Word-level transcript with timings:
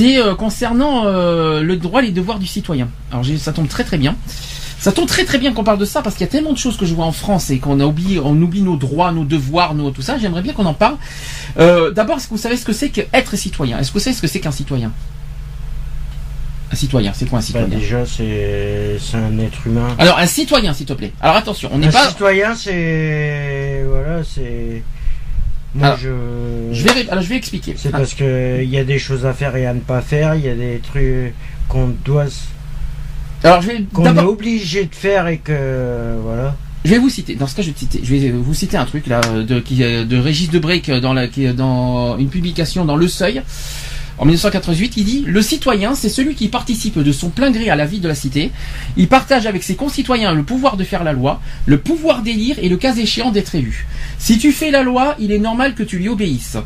C'est 0.00 0.16
euh, 0.18 0.34
concernant 0.34 1.02
euh, 1.04 1.60
le 1.60 1.76
droit 1.76 2.02
et 2.02 2.06
les 2.06 2.10
devoirs 2.10 2.38
du 2.38 2.46
citoyen. 2.46 2.88
Alors 3.12 3.22
ça 3.36 3.52
tombe 3.52 3.68
très 3.68 3.84
très 3.84 3.98
bien. 3.98 4.16
Ça 4.78 4.92
tombe 4.92 5.06
très 5.06 5.26
très 5.26 5.36
bien 5.36 5.52
qu'on 5.52 5.62
parle 5.62 5.76
de 5.76 5.84
ça 5.84 6.00
parce 6.00 6.16
qu'il 6.16 6.24
y 6.24 6.28
a 6.28 6.32
tellement 6.32 6.54
de 6.54 6.58
choses 6.58 6.78
que 6.78 6.86
je 6.86 6.94
vois 6.94 7.04
en 7.04 7.12
France 7.12 7.50
et 7.50 7.58
qu'on 7.58 7.80
a 7.80 7.84
oublié, 7.84 8.18
on 8.18 8.40
oublie 8.40 8.62
nos 8.62 8.78
droits, 8.78 9.12
nos 9.12 9.24
devoirs, 9.24 9.74
nos 9.74 9.90
tout 9.90 10.00
ça. 10.00 10.16
J'aimerais 10.16 10.40
bien 10.40 10.54
qu'on 10.54 10.64
en 10.64 10.72
parle. 10.72 10.96
Euh, 11.58 11.90
D'abord, 11.90 12.16
est-ce 12.16 12.28
que 12.28 12.30
vous 12.30 12.38
savez 12.40 12.56
ce 12.56 12.64
que 12.64 12.72
c'est 12.72 12.88
qu'être 12.88 13.36
citoyen? 13.36 13.78
Est-ce 13.78 13.90
que 13.90 13.98
vous 13.98 14.00
savez 14.02 14.16
ce 14.16 14.22
que 14.22 14.26
c'est 14.26 14.40
qu'un 14.40 14.52
citoyen? 14.52 14.90
Un 16.72 16.76
citoyen, 16.76 17.12
c'est 17.14 17.26
quoi 17.28 17.40
un 17.40 17.42
Bah, 17.42 17.46
citoyen 17.46 17.68
déjà, 17.68 18.06
c'est 18.06 18.96
un 19.12 19.38
être 19.38 19.66
humain. 19.66 19.88
Alors 19.98 20.16
un 20.16 20.26
citoyen, 20.26 20.72
s'il 20.72 20.86
te 20.86 20.94
plaît. 20.94 21.12
Alors 21.20 21.36
attention, 21.36 21.68
on 21.74 21.76
n'est 21.78 21.88
un 21.88 21.92
pas. 21.92 22.08
citoyen, 22.08 22.54
c'est 22.54 23.84
voilà, 23.86 24.24
c'est. 24.24 24.82
Moi, 25.74 25.86
Alors, 25.86 25.98
je. 25.98 26.08
Je 26.72 26.84
vais, 26.84 27.08
alors 27.10 27.22
je 27.22 27.28
vais 27.28 27.36
expliquer. 27.36 27.74
C'est 27.76 27.90
Ah, 27.92 27.98
parce 27.98 28.14
que 28.14 28.62
il 28.62 28.68
y 28.70 28.78
a 28.78 28.84
des 28.84 28.98
choses 28.98 29.24
à 29.24 29.32
faire 29.32 29.54
et 29.56 29.66
à 29.66 29.74
ne 29.74 29.80
pas 29.80 30.00
faire. 30.00 30.34
Il 30.34 30.44
y 30.44 30.48
a 30.48 30.54
des 30.54 30.80
trucs 30.82 31.34
qu'on 31.68 31.88
doit, 32.04 32.26
Alors 33.44 33.62
je 33.62 33.68
vais 33.68 33.82
qu'on 33.92 34.04
est 34.04 34.20
obligé 34.20 34.84
de 34.84 34.94
faire 34.94 35.28
et 35.28 35.38
que 35.38 36.16
voilà. 36.22 36.56
Je 36.84 36.90
vais 36.90 36.98
vous 36.98 37.10
citer. 37.10 37.34
Dans 37.34 37.46
ce 37.46 37.54
cas, 37.54 37.62
je 37.62 37.68
vais, 37.68 37.74
te 37.74 37.78
citer, 37.78 38.00
je 38.02 38.14
vais 38.14 38.30
vous 38.30 38.54
citer 38.54 38.76
un 38.78 38.86
truc 38.86 39.06
là 39.06 39.20
de, 39.20 39.60
qui, 39.60 39.84
euh, 39.84 40.06
de 40.06 40.16
Régis 40.16 40.48
Debrec 40.50 40.90
dans, 40.90 41.12
la, 41.12 41.28
qui 41.28 41.44
est 41.44 41.52
dans 41.52 42.16
une 42.16 42.30
publication 42.30 42.86
dans 42.86 42.96
Le 42.96 43.06
Seuil 43.06 43.42
en 44.20 44.24
1988. 44.26 44.92
Il 44.98 45.04
dit 45.04 45.24
le 45.26 45.42
citoyen, 45.42 45.94
c'est 45.96 46.08
celui 46.08 46.34
qui 46.36 46.46
participe 46.48 46.98
de 46.98 47.10
son 47.12 47.30
plein 47.30 47.50
gré 47.50 47.70
à 47.70 47.74
la 47.76 47.86
vie 47.86 47.98
de 47.98 48.06
la 48.06 48.14
cité. 48.14 48.52
Il 48.96 49.08
partage 49.08 49.46
avec 49.46 49.62
ses 49.64 49.74
concitoyens 49.74 50.32
le 50.32 50.42
pouvoir 50.44 50.76
de 50.76 50.84
faire 50.84 51.02
la 51.02 51.12
loi, 51.12 51.40
le 51.66 51.78
pouvoir 51.78 52.22
d'élire 52.22 52.56
et 52.60 52.68
le 52.68 52.76
cas 52.76 52.94
échéant 52.94 53.30
d'être 53.32 53.54
élu. 53.56 53.86
Si 54.18 54.38
tu 54.38 54.52
fais 54.52 54.70
la 54.70 54.82
loi, 54.82 55.16
il 55.18 55.32
est 55.32 55.38
normal 55.38 55.74
que 55.74 55.82
tu 55.82 55.98
lui 55.98 56.08
obéisses. 56.08 56.56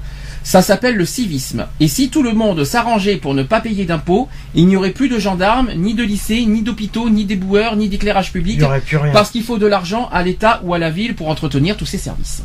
Ça 0.42 0.60
s'appelle 0.60 0.96
le 0.96 1.06
civisme. 1.06 1.66
Et 1.80 1.88
si 1.88 2.10
tout 2.10 2.22
le 2.22 2.34
monde 2.34 2.64
s'arrangeait 2.64 3.16
pour 3.16 3.32
ne 3.32 3.42
pas 3.42 3.62
payer 3.62 3.86
d'impôts, 3.86 4.28
il 4.54 4.66
n'y 4.66 4.76
aurait 4.76 4.90
plus 4.90 5.08
de 5.08 5.18
gendarmes, 5.18 5.70
ni 5.74 5.94
de 5.94 6.02
lycées, 6.02 6.44
ni 6.44 6.60
d'hôpitaux, 6.60 7.08
ni 7.08 7.24
d'éboueurs, 7.24 7.76
ni 7.76 7.88
d'éclairage 7.88 8.30
public. 8.30 8.56
Il 8.56 8.58
n'y 8.58 8.64
aurait 8.66 8.82
plus 8.82 8.98
rien. 8.98 9.12
Parce 9.12 9.30
qu'il 9.30 9.42
faut 9.42 9.56
de 9.56 9.66
l'argent 9.66 10.10
à 10.12 10.22
l'État 10.22 10.60
ou 10.64 10.74
à 10.74 10.78
la 10.78 10.90
ville 10.90 11.14
pour 11.14 11.28
entretenir 11.30 11.78
tous 11.78 11.86
ces 11.86 11.96
services. 11.96 12.42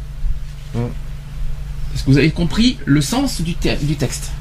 Mm. 0.75 0.79
Est-ce 1.93 2.03
que 2.05 2.11
vous 2.11 2.17
avez 2.17 2.31
compris 2.31 2.77
le 2.85 3.01
sens 3.01 3.41
du, 3.41 3.55
te- 3.55 3.83
du 3.83 3.95
texte? 3.95 4.31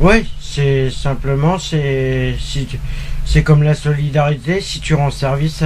Oui, 0.00 0.28
c'est 0.40 0.90
simplement 0.90 1.58
c'est 1.58 2.36
comme 3.42 3.62
la 3.62 3.74
solidarité. 3.74 4.60
Si 4.60 4.80
tu 4.80 4.94
rends 4.94 5.10
service, 5.10 5.62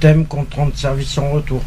t'aimes 0.00 0.26
qu'on 0.26 0.44
te 0.44 0.56
rende 0.56 0.74
service 0.74 1.18
en 1.18 1.30
retour. 1.30 1.62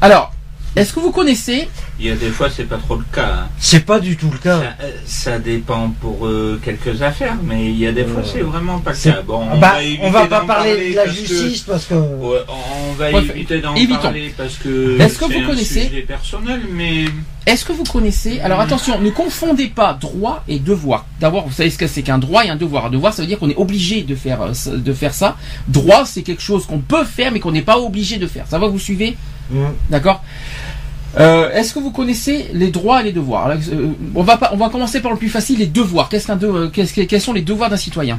Alors, 0.00 0.32
est-ce 0.74 0.92
que 0.92 1.00
vous 1.00 1.12
connaissez 1.12 1.68
Il 1.98 2.06
y 2.06 2.10
a 2.10 2.14
des 2.14 2.28
fois, 2.28 2.50
c'est 2.50 2.64
pas 2.64 2.76
trop 2.76 2.96
le 2.96 3.04
cas. 3.10 3.26
hein. 3.44 3.48
C'est 3.58 3.80
pas 3.86 3.98
du 4.00 4.16
tout 4.18 4.30
le 4.30 4.36
cas. 4.36 4.58
Ça, 4.60 4.74
euh, 4.82 4.90
ça 5.06 5.38
dépend 5.38 5.88
pour 6.00 6.26
euh, 6.26 6.60
quelques 6.62 7.00
affaires, 7.00 7.36
mais 7.42 7.66
il 7.70 7.78
y 7.78 7.86
a 7.86 7.92
des 7.92 8.04
fois, 8.04 8.20
Euh, 8.20 8.30
c'est 8.30 8.40
vraiment 8.42 8.78
pas 8.80 8.90
le 8.92 8.96
cas. 8.98 9.22
Bon, 9.26 9.46
bah, 9.46 9.56
va 9.76 9.82
éviter 9.82 10.02
on 10.04 10.10
va 10.10 10.26
pas 10.26 10.40
parler 10.42 10.46
parler 10.46 10.90
de 10.90 10.96
la 10.96 11.04
parce 11.04 11.16
que- 11.16 11.26
justice 11.26 11.60
parce 11.62 11.84
que. 11.86 11.94
Ouais, 11.94 12.38
on 12.48 12.92
va 12.98 13.10
Ouais, 13.12 13.24
éviter 13.24 13.60
d'en 13.62 13.74
parler 13.98 14.34
parce 14.36 14.56
que 14.56 15.00
Est-ce 15.00 15.18
que 15.18 15.24
c'est 15.26 15.32
vous 15.38 15.44
un 15.44 15.46
connaissez- 15.46 15.84
sujet 15.88 16.02
personnel, 16.02 16.60
mais 16.70 17.06
Est-ce 17.46 17.64
que 17.64 17.72
vous 17.72 17.84
connaissez 17.84 18.40
Alors 18.40 18.60
attention, 18.60 19.00
ne 19.00 19.08
confondez 19.10 19.68
pas 19.68 19.94
droit 19.94 20.42
et 20.48 20.58
devoir. 20.58 21.06
D'abord, 21.20 21.46
vous 21.46 21.52
savez 21.54 21.70
ce 21.70 21.78
que 21.78 21.86
c'est 21.86 22.02
qu'un 22.02 22.18
droit 22.18 22.44
et 22.44 22.50
un 22.50 22.56
devoir. 22.56 22.86
Un 22.86 22.90
devoir, 22.90 23.14
ça 23.14 23.22
veut 23.22 23.28
dire 23.28 23.38
qu'on 23.38 23.48
est 23.48 23.56
obligé 23.56 24.02
de 24.02 24.14
faire 24.16 24.42
euh, 24.42 24.52
de 24.76 24.92
faire 24.92 25.14
ça. 25.14 25.36
Droit, 25.68 26.04
c'est 26.04 26.22
quelque 26.22 26.42
chose 26.42 26.66
qu'on 26.66 26.80
peut 26.80 27.04
faire 27.04 27.32
mais 27.32 27.40
qu'on 27.40 27.52
n'est 27.52 27.62
pas 27.62 27.78
obligé 27.78 28.18
de 28.18 28.26
faire. 28.26 28.44
Ça 28.48 28.58
va, 28.58 28.66
vous 28.66 28.78
suivez? 28.80 29.16
Mm. 29.50 29.66
D'accord? 29.90 30.22
Euh, 31.18 31.50
Est-ce 31.52 31.72
que 31.72 31.78
vous 31.78 31.90
connaissez 31.92 32.46
les 32.52 32.70
droits 32.70 33.00
et 33.00 33.04
les 33.04 33.12
devoirs 33.12 33.46
Alors, 33.46 33.58
euh, 33.72 33.88
on, 34.14 34.22
va 34.22 34.36
pas, 34.36 34.50
on 34.52 34.56
va 34.56 34.68
commencer 34.68 35.00
par 35.00 35.12
le 35.12 35.16
plus 35.18 35.30
facile, 35.30 35.58
les 35.58 35.66
devoirs. 35.66 36.08
Qu'est-ce 36.10 36.26
qu'un 36.26 36.36
de- 36.36 36.66
qu'est-ce 36.66 36.92
que- 36.92 37.00
quels 37.02 37.20
sont 37.22 37.32
les 37.32 37.40
devoirs 37.42 37.70
d'un 37.70 37.76
citoyen 37.78 38.18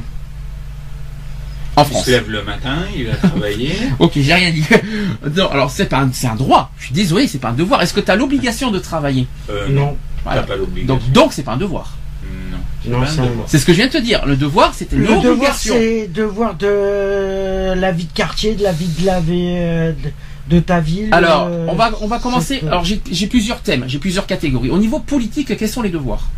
En 1.76 1.82
il 1.84 1.86
France. 1.90 2.06
se 2.06 2.10
lève 2.10 2.28
le 2.28 2.42
matin, 2.42 2.76
il 2.96 3.06
va 3.06 3.14
travailler. 3.14 3.72
Ok, 4.00 4.12
j'ai 4.16 4.34
rien 4.34 4.50
dit. 4.50 4.64
non, 5.36 5.48
alors 5.50 5.70
c'est 5.70 5.86
pas 5.86 5.98
un, 5.98 6.10
c'est 6.12 6.26
un 6.26 6.34
droit. 6.34 6.72
Je 6.78 6.86
suis 6.86 6.94
désolé, 6.94 7.28
c'est 7.28 7.38
pas 7.38 7.50
un 7.50 7.52
devoir. 7.54 7.80
Est-ce 7.82 7.94
que 7.94 8.00
tu 8.00 8.10
as 8.10 8.16
l'obligation 8.16 8.70
de 8.72 8.80
travailler 8.80 9.26
Euh, 9.48 9.68
Non, 9.68 9.96
Voilà. 10.24 10.40
t'as 10.40 10.46
pas 10.48 10.56
l'obligation. 10.56 10.94
Donc, 10.96 11.12
donc 11.12 11.32
c'est 11.32 11.44
pas 11.44 11.52
un 11.52 11.56
devoir. 11.56 11.96
non, 12.24 12.58
c'est 12.82 12.90
Non, 12.90 12.98
pas 13.00 13.04
un 13.04 13.08
c'est 13.08 13.20
un- 13.20 13.26
devoir. 13.26 13.44
C'est 13.48 13.58
ce 13.58 13.64
que 13.64 13.72
je 13.72 13.76
viens 13.76 13.86
de 13.86 13.92
te 13.92 13.98
dire. 13.98 14.26
Le 14.26 14.34
devoir, 14.36 14.74
c'était 14.74 14.96
le 14.96 15.06
devoir 15.22 15.54
c'est 15.54 16.08
devoir 16.12 16.54
de 16.54 17.74
la 17.76 17.92
vie 17.92 18.06
de 18.06 18.12
quartier, 18.12 18.54
de 18.56 18.64
la 18.64 18.72
vie 18.72 18.88
de 18.98 19.06
la 19.06 19.20
vie 19.20 19.52
euh, 19.56 19.92
de, 19.92 20.10
de 20.48 20.60
ta 20.60 20.80
ville. 20.80 21.08
Alors, 21.12 21.48
euh, 21.50 21.66
on 21.68 21.74
va, 21.74 21.90
on 22.00 22.06
va 22.06 22.18
commencer. 22.18 22.62
Alors, 22.66 22.84
j'ai 22.84 23.00
j'ai 23.10 23.26
plusieurs 23.26 23.60
thèmes, 23.60 23.84
j'ai 23.86 23.98
plusieurs 23.98 24.26
catégories. 24.26 24.70
Au 24.70 24.78
niveau 24.78 24.98
politique, 24.98 25.56
quels 25.56 25.68
sont 25.68 25.82
les 25.82 25.90
devoirs? 25.90 26.28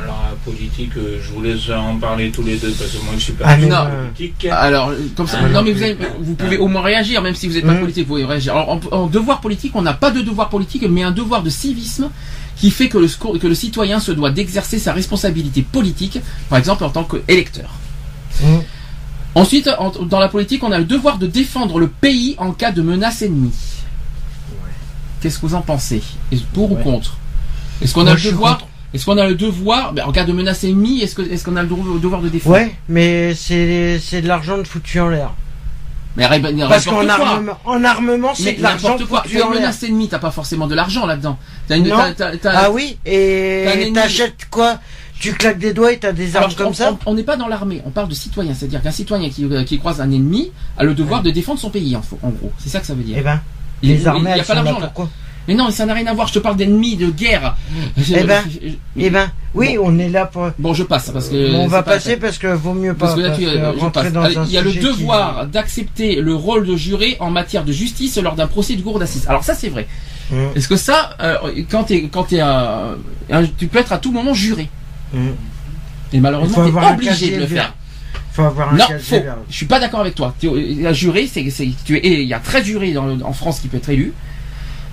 Alors, 0.00 0.22
la 0.30 0.36
politique, 0.44 0.92
euh, 0.98 1.18
je 1.22 1.32
vous 1.32 1.42
laisse 1.42 1.70
en 1.70 1.96
parler 1.96 2.30
tous 2.30 2.42
les 2.42 2.56
deux 2.56 2.70
parce 2.72 2.90
que 2.90 2.98
moi, 3.04 3.14
je 3.16 3.22
suis 3.22 3.32
pas 3.32 3.46
Ah, 3.48 3.56
non. 3.56 3.86
politique. 4.14 4.46
Alors, 4.50 4.90
euh, 4.90 4.96
comme 5.16 5.26
ça, 5.26 5.38
Ah, 5.42 5.48
non, 5.48 5.62
mais 5.62 5.72
vous, 5.72 5.78
plus. 5.78 5.84
avez- 5.86 5.98
vous 6.20 6.34
pouvez 6.34 6.58
au 6.58 6.68
moins 6.68 6.82
réagir, 6.82 7.22
même 7.22 7.34
si 7.34 7.48
vous 7.48 7.54
n'êtes 7.54 7.64
pas 7.64 7.72
Mhm. 7.72 7.80
politique, 7.80 8.06
vous 8.06 8.14
pouvez 8.14 8.24
réagir. 8.26 8.52
Alors, 8.54 8.68
en, 8.68 8.80
en 8.92 9.06
devoir 9.06 9.40
politique, 9.40 9.72
on 9.74 9.82
n'a 9.82 9.94
pas 9.94 10.10
de 10.10 10.20
devoir 10.20 10.48
politique, 10.50 10.84
mais 10.88 11.02
un 11.02 11.12
devoir 11.12 11.42
de 11.42 11.50
civisme 11.50 12.10
qui 12.56 12.70
fait 12.70 12.88
que 12.88 12.98
le, 12.98 13.08
que 13.38 13.46
le 13.46 13.54
citoyen 13.54 13.98
se 13.98 14.12
doit 14.12 14.30
d'exercer 14.30 14.78
sa 14.78 14.92
responsabilité 14.92 15.62
politique, 15.62 16.20
par 16.50 16.58
exemple 16.58 16.84
en 16.84 16.90
tant 16.90 17.04
qu'électeur. 17.04 17.70
Mm. 18.42 18.46
Ensuite, 19.36 19.68
en- 19.78 19.90
dans 20.04 20.18
la 20.18 20.28
politique, 20.28 20.64
on 20.64 20.72
a 20.72 20.78
le 20.78 20.84
devoir 20.84 21.18
de 21.18 21.26
défendre 21.26 21.78
le 21.78 21.88
pays 21.88 22.34
en 22.38 22.52
cas 22.52 22.72
de 22.72 22.80
menace 22.80 23.20
ennemie. 23.20 23.52
Qu'est-ce 25.20 25.38
que 25.38 25.46
vous 25.46 25.54
en 25.54 25.60
pensez? 25.60 26.02
Pour 26.54 26.72
ou 26.72 26.76
contre? 26.76 27.18
Est-ce 27.82 27.92
qu'on 27.92 28.06
a 28.06 28.14
le 28.14 28.20
devoir. 28.20 28.66
Est-ce 28.94 29.04
qu'on 29.04 29.18
a 29.18 29.26
le 29.28 29.34
devoir 29.34 29.92
ben, 29.92 30.04
En 30.06 30.12
cas 30.12 30.24
de 30.24 30.32
menace 30.32 30.64
ennemie, 30.64 31.02
est-ce 31.02 31.14
que- 31.14 31.22
est-ce 31.30 31.44
qu'on 31.44 31.56
a 31.56 31.62
le 31.62 31.68
devoir- 31.68 32.22
de 32.22 32.28
défendre? 32.30 32.56
Ouais, 32.56 32.74
mais 32.88 33.34
c'est 33.34 33.98
c'est 34.02 34.22
de 34.22 34.28
l'argent 34.28 34.56
de 34.56 34.64
foutu 34.64 35.00
en 35.00 35.08
l'air. 35.08 35.34
Mais 36.16 36.26
Parce 36.26 36.40
n'importe 36.40 36.84
qu'en 36.86 37.02
quoi. 37.16 37.28
armement, 37.28 37.58
en 37.66 37.84
armement, 37.84 38.34
c'est 38.34 38.54
de 38.54 38.62
l'argent 38.62 38.88
n'importe 38.92 39.06
quoi. 39.10 39.22
foutu 39.24 39.36
T'as 39.36 39.44
en 39.44 39.48
une 39.52 39.58
menace 39.58 39.82
ennemie, 39.82 40.08
t'as 40.08 40.18
pas 40.18 40.30
forcément 40.30 40.66
de 40.66 40.74
l'argent 40.74 41.04
là-dedans. 41.04 41.38
Ah 42.44 42.70
oui, 42.70 42.96
et 43.04 43.92
t'achètes 43.92 44.46
quoi? 44.50 44.78
Tu 45.18 45.32
claques 45.32 45.58
des 45.58 45.72
doigts 45.72 45.92
et 45.92 45.98
t'as 45.98 46.12
des 46.12 46.36
armes 46.36 46.44
Alors, 46.44 46.56
comme 46.56 46.66
on- 46.68 46.72
ça 46.74 46.96
On 47.06 47.14
n'est 47.14 47.22
pas 47.22 47.36
dans 47.36 47.48
l'armée, 47.48 47.80
on 47.86 47.90
parle 47.90 48.08
de 48.08 48.14
citoyen. 48.14 48.52
C'est-à-dire 48.54 48.82
qu'un 48.82 48.90
citoyen 48.90 49.30
qui, 49.30 49.44
euh, 49.44 49.64
qui 49.64 49.78
croise 49.78 50.00
un 50.00 50.10
ennemi 50.10 50.52
a 50.76 50.84
le 50.84 50.94
devoir 50.94 51.22
de 51.22 51.30
défendre 51.30 51.58
son 51.58 51.70
pays, 51.70 51.96
en, 51.96 52.02
en 52.22 52.30
gros. 52.30 52.52
C'est 52.58 52.68
ça 52.68 52.80
que 52.80 52.86
ça 52.86 52.94
veut 52.94 53.02
dire. 53.02 53.16
Eh 53.18 53.22
ben, 53.22 53.40
les 53.82 54.06
armées, 54.06 54.30
il 54.34 54.36
y 54.36 54.40
a 54.40 54.44
pas 54.44 54.56
sont 54.56 54.62
là 54.62 54.72
pourquoi 54.80 55.08
Mais 55.48 55.54
non, 55.54 55.70
ça 55.70 55.86
n'a 55.86 55.94
rien 55.94 56.06
à 56.08 56.12
voir. 56.12 56.26
Je 56.28 56.34
te 56.34 56.38
parle 56.38 56.56
d'ennemis, 56.56 56.96
de 56.96 57.08
guerre. 57.08 57.56
Eh 57.96 58.24
ben, 58.24 58.42
Eh 58.96 59.10
ben, 59.10 59.30
oui, 59.54 59.78
on 59.80 59.98
est 59.98 60.08
là 60.10 60.26
pour. 60.26 60.50
Bon, 60.58 60.74
je 60.74 60.82
passe 60.82 61.10
parce 61.10 61.28
que. 61.30 61.54
on 61.54 61.66
va 61.66 61.82
pas 61.82 61.92
passer 61.94 62.16
parce 62.18 62.36
que 62.36 62.48
vaut 62.48 62.74
mieux 62.74 62.92
pas. 62.94 63.06
Parce 63.06 63.16
que 63.16 63.20
là, 63.20 63.30
tu, 63.30 63.46
euh, 63.46 63.72
je 63.80 63.86
passe. 63.86 64.12
dans 64.12 64.22
Allez, 64.22 64.36
il 64.46 64.50
y 64.52 64.58
a 64.58 64.62
le 64.62 64.70
qui- 64.70 64.80
devoir 64.80 65.46
d'accepter 65.46 66.16
le 66.20 66.34
rôle 66.34 66.66
de 66.66 66.76
juré 66.76 67.16
en 67.20 67.30
matière 67.30 67.64
de 67.64 67.72
justice 67.72 68.18
lors 68.18 68.34
d'un 68.34 68.48
procès 68.48 68.76
de 68.76 68.82
cour 68.82 68.98
d'assises. 68.98 69.24
Alors 69.28 69.44
ça, 69.44 69.54
c'est 69.54 69.68
vrai. 69.70 69.86
Est-ce 70.56 70.66
que 70.68 70.76
ça, 70.76 71.16
euh, 71.22 71.36
quand 71.70 71.84
t'es, 71.84 72.08
quand 72.12 72.24
t'es, 72.24 72.40
euh, 72.42 72.94
un- 73.30 73.46
tu 73.46 73.68
peux 73.68 73.78
être 73.78 73.92
à 73.92 73.98
tout 73.98 74.10
moment 74.12 74.34
juré. 74.34 74.68
Et 75.14 75.18
Il 76.16 76.20
malheureusement, 76.22 76.54
faut 76.56 76.62
t'es 76.62 76.68
avoir 76.68 76.86
un 76.88 76.94
obligé 76.94 77.30
de 77.36 77.40
le 77.40 77.46
faire. 77.46 77.74
Faut 78.32 78.42
avoir 78.42 78.72
un 78.72 78.76
Non, 78.76 78.84
faux. 79.00 79.16
Je 79.48 79.54
suis 79.56 79.66
pas 79.66 79.80
d'accord 79.80 80.00
avec 80.00 80.14
toi. 80.14 80.34
Tu- 80.38 80.86
Un 80.86 80.92
juré, 80.92 81.26
c'est, 81.26 81.48
c'est, 81.50 81.68
tu 81.84 81.96
es, 81.96 82.00
et 82.00 82.20
il 82.22 82.28
y 82.28 82.34
a 82.34 82.38
13 82.38 82.64
jurés 82.64 82.92
dans 82.92 83.06
le- 83.06 83.24
en 83.24 83.32
France 83.32 83.60
qui 83.60 83.68
peut 83.68 83.78
être 83.78 83.88
élu. 83.88 84.12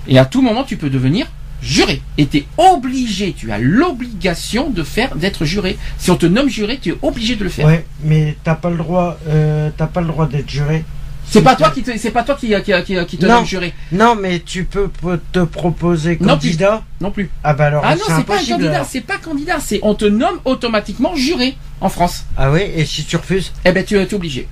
Et 0.08 0.18
à 0.18 0.24
tout 0.24 0.42
moment, 0.42 0.64
tu 0.64 0.76
peux 0.76 0.90
devenir 0.90 1.26
juré. 1.62 2.02
Et 2.18 2.26
tu 2.26 2.38
es 2.38 2.46
obligé, 2.58 3.32
tu 3.32 3.52
as 3.52 3.58
l'obligation 3.58 4.70
de 4.70 4.82
faire, 4.82 5.14
d'être 5.16 5.44
juré. 5.44 5.78
Si 5.98 6.10
on 6.10 6.16
te 6.16 6.26
nomme 6.26 6.48
juré, 6.48 6.78
tu 6.80 6.90
es 6.90 6.94
obligé 7.02 7.36
de 7.36 7.44
le 7.44 7.50
faire. 7.50 7.66
Ouais, 7.66 7.84
mais 8.02 8.36
t'as 8.44 8.54
pas 8.54 8.70
le 8.70 8.76
droit, 8.76 9.18
euh, 9.28 9.70
t'as 9.76 9.86
pas 9.86 10.00
le 10.00 10.08
droit 10.08 10.26
d'être 10.26 10.48
juré. 10.50 10.84
C'est 11.28 11.42
pas 11.42 11.56
toi 11.56 11.70
qui 11.70 11.82
te, 11.82 11.90
c'est 11.98 12.10
pas 12.10 12.22
toi 12.22 12.36
qui, 12.36 12.54
qui, 12.64 12.72
qui, 12.84 13.06
qui 13.06 13.16
te 13.18 13.26
Non. 13.26 13.44
juré. 13.44 13.72
Non, 13.92 14.14
mais 14.14 14.40
tu 14.40 14.64
peux 14.64 14.88
te 15.32 15.40
proposer 15.40 16.16
Non, 16.20 16.28
candidat. 16.34 16.82
Non 17.00 17.10
plus. 17.10 17.30
Ah 17.42 17.54
bah 17.54 17.66
alors, 17.66 17.82
Ah 17.84 17.96
non, 17.96 18.02
c'est 18.06 18.24
pas 18.26 18.40
un 18.40 18.44
candidat, 18.44 18.84
c'est 18.84 19.00
pas 19.00 19.18
candidat, 19.18 19.56
c'est 19.60 19.80
on 19.82 19.94
te 19.94 20.04
nomme 20.04 20.38
automatiquement 20.44 21.16
juré 21.16 21.56
en 21.80 21.88
France. 21.88 22.24
Ah 22.36 22.50
oui, 22.52 22.60
et 22.76 22.84
si 22.84 23.04
tu 23.04 23.16
refuses 23.16 23.52
Eh 23.64 23.72
ben 23.72 23.84
tu 23.84 23.98
es 23.98 24.14
obligé. 24.14 24.46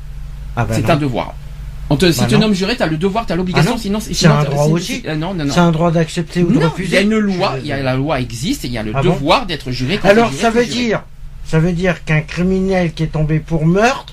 Ah 0.56 0.64
bah 0.64 0.74
c'est 0.74 0.88
un 0.90 0.96
devoir. 0.96 1.34
On 1.90 1.96
te, 1.96 2.10
si 2.10 2.20
Bah 2.20 2.26
tu 2.26 2.34
non. 2.34 2.40
nommes 2.40 2.54
juré, 2.54 2.74
tu 2.76 2.82
as 2.82 2.86
le 2.86 2.96
devoir, 2.96 3.26
tu 3.26 3.32
as 3.32 3.36
l'obligation, 3.36 3.72
Ah 3.72 3.74
non. 3.74 3.80
sinon 3.80 4.00
C'est 4.00 4.26
un 4.26 4.42
droit 4.44 4.64
aussi. 4.64 5.02
euh, 5.06 5.14
non, 5.14 5.34
non, 5.34 5.44
non. 5.44 5.52
C'est 5.52 5.60
un 5.60 5.72
droit 5.72 5.90
d'accepter 5.90 6.42
ou 6.42 6.48
de 6.48 6.54
Non, 6.54 6.60
il 6.60 6.62
y 6.62 6.66
refuser 6.66 6.96
a 6.96 7.00
une 7.02 7.18
loi, 7.18 7.54
il 7.60 7.66
y 7.66 7.72
a 7.72 7.82
la 7.82 7.94
loi 7.94 8.18
existe 8.20 8.64
et 8.64 8.68
il 8.68 8.72
y 8.72 8.78
a 8.78 8.82
le 8.82 8.92
Ah 8.94 9.02
bon 9.02 9.10
devoir 9.12 9.44
d'être 9.46 9.70
juré. 9.70 9.98
quand 10.00 10.08
Alors 10.08 10.30
t'es 10.30 10.36
ça 10.36 10.50
juré, 10.50 10.64
veut 10.64 10.70
juré. 10.72 10.84
dire 10.86 11.02
Ça 11.44 11.58
veut 11.58 11.72
dire 11.72 12.02
qu'un 12.04 12.22
criminel 12.22 12.92
qui 12.94 13.02
est 13.02 13.08
tombé 13.08 13.40
pour 13.40 13.66
meurtre, 13.66 14.11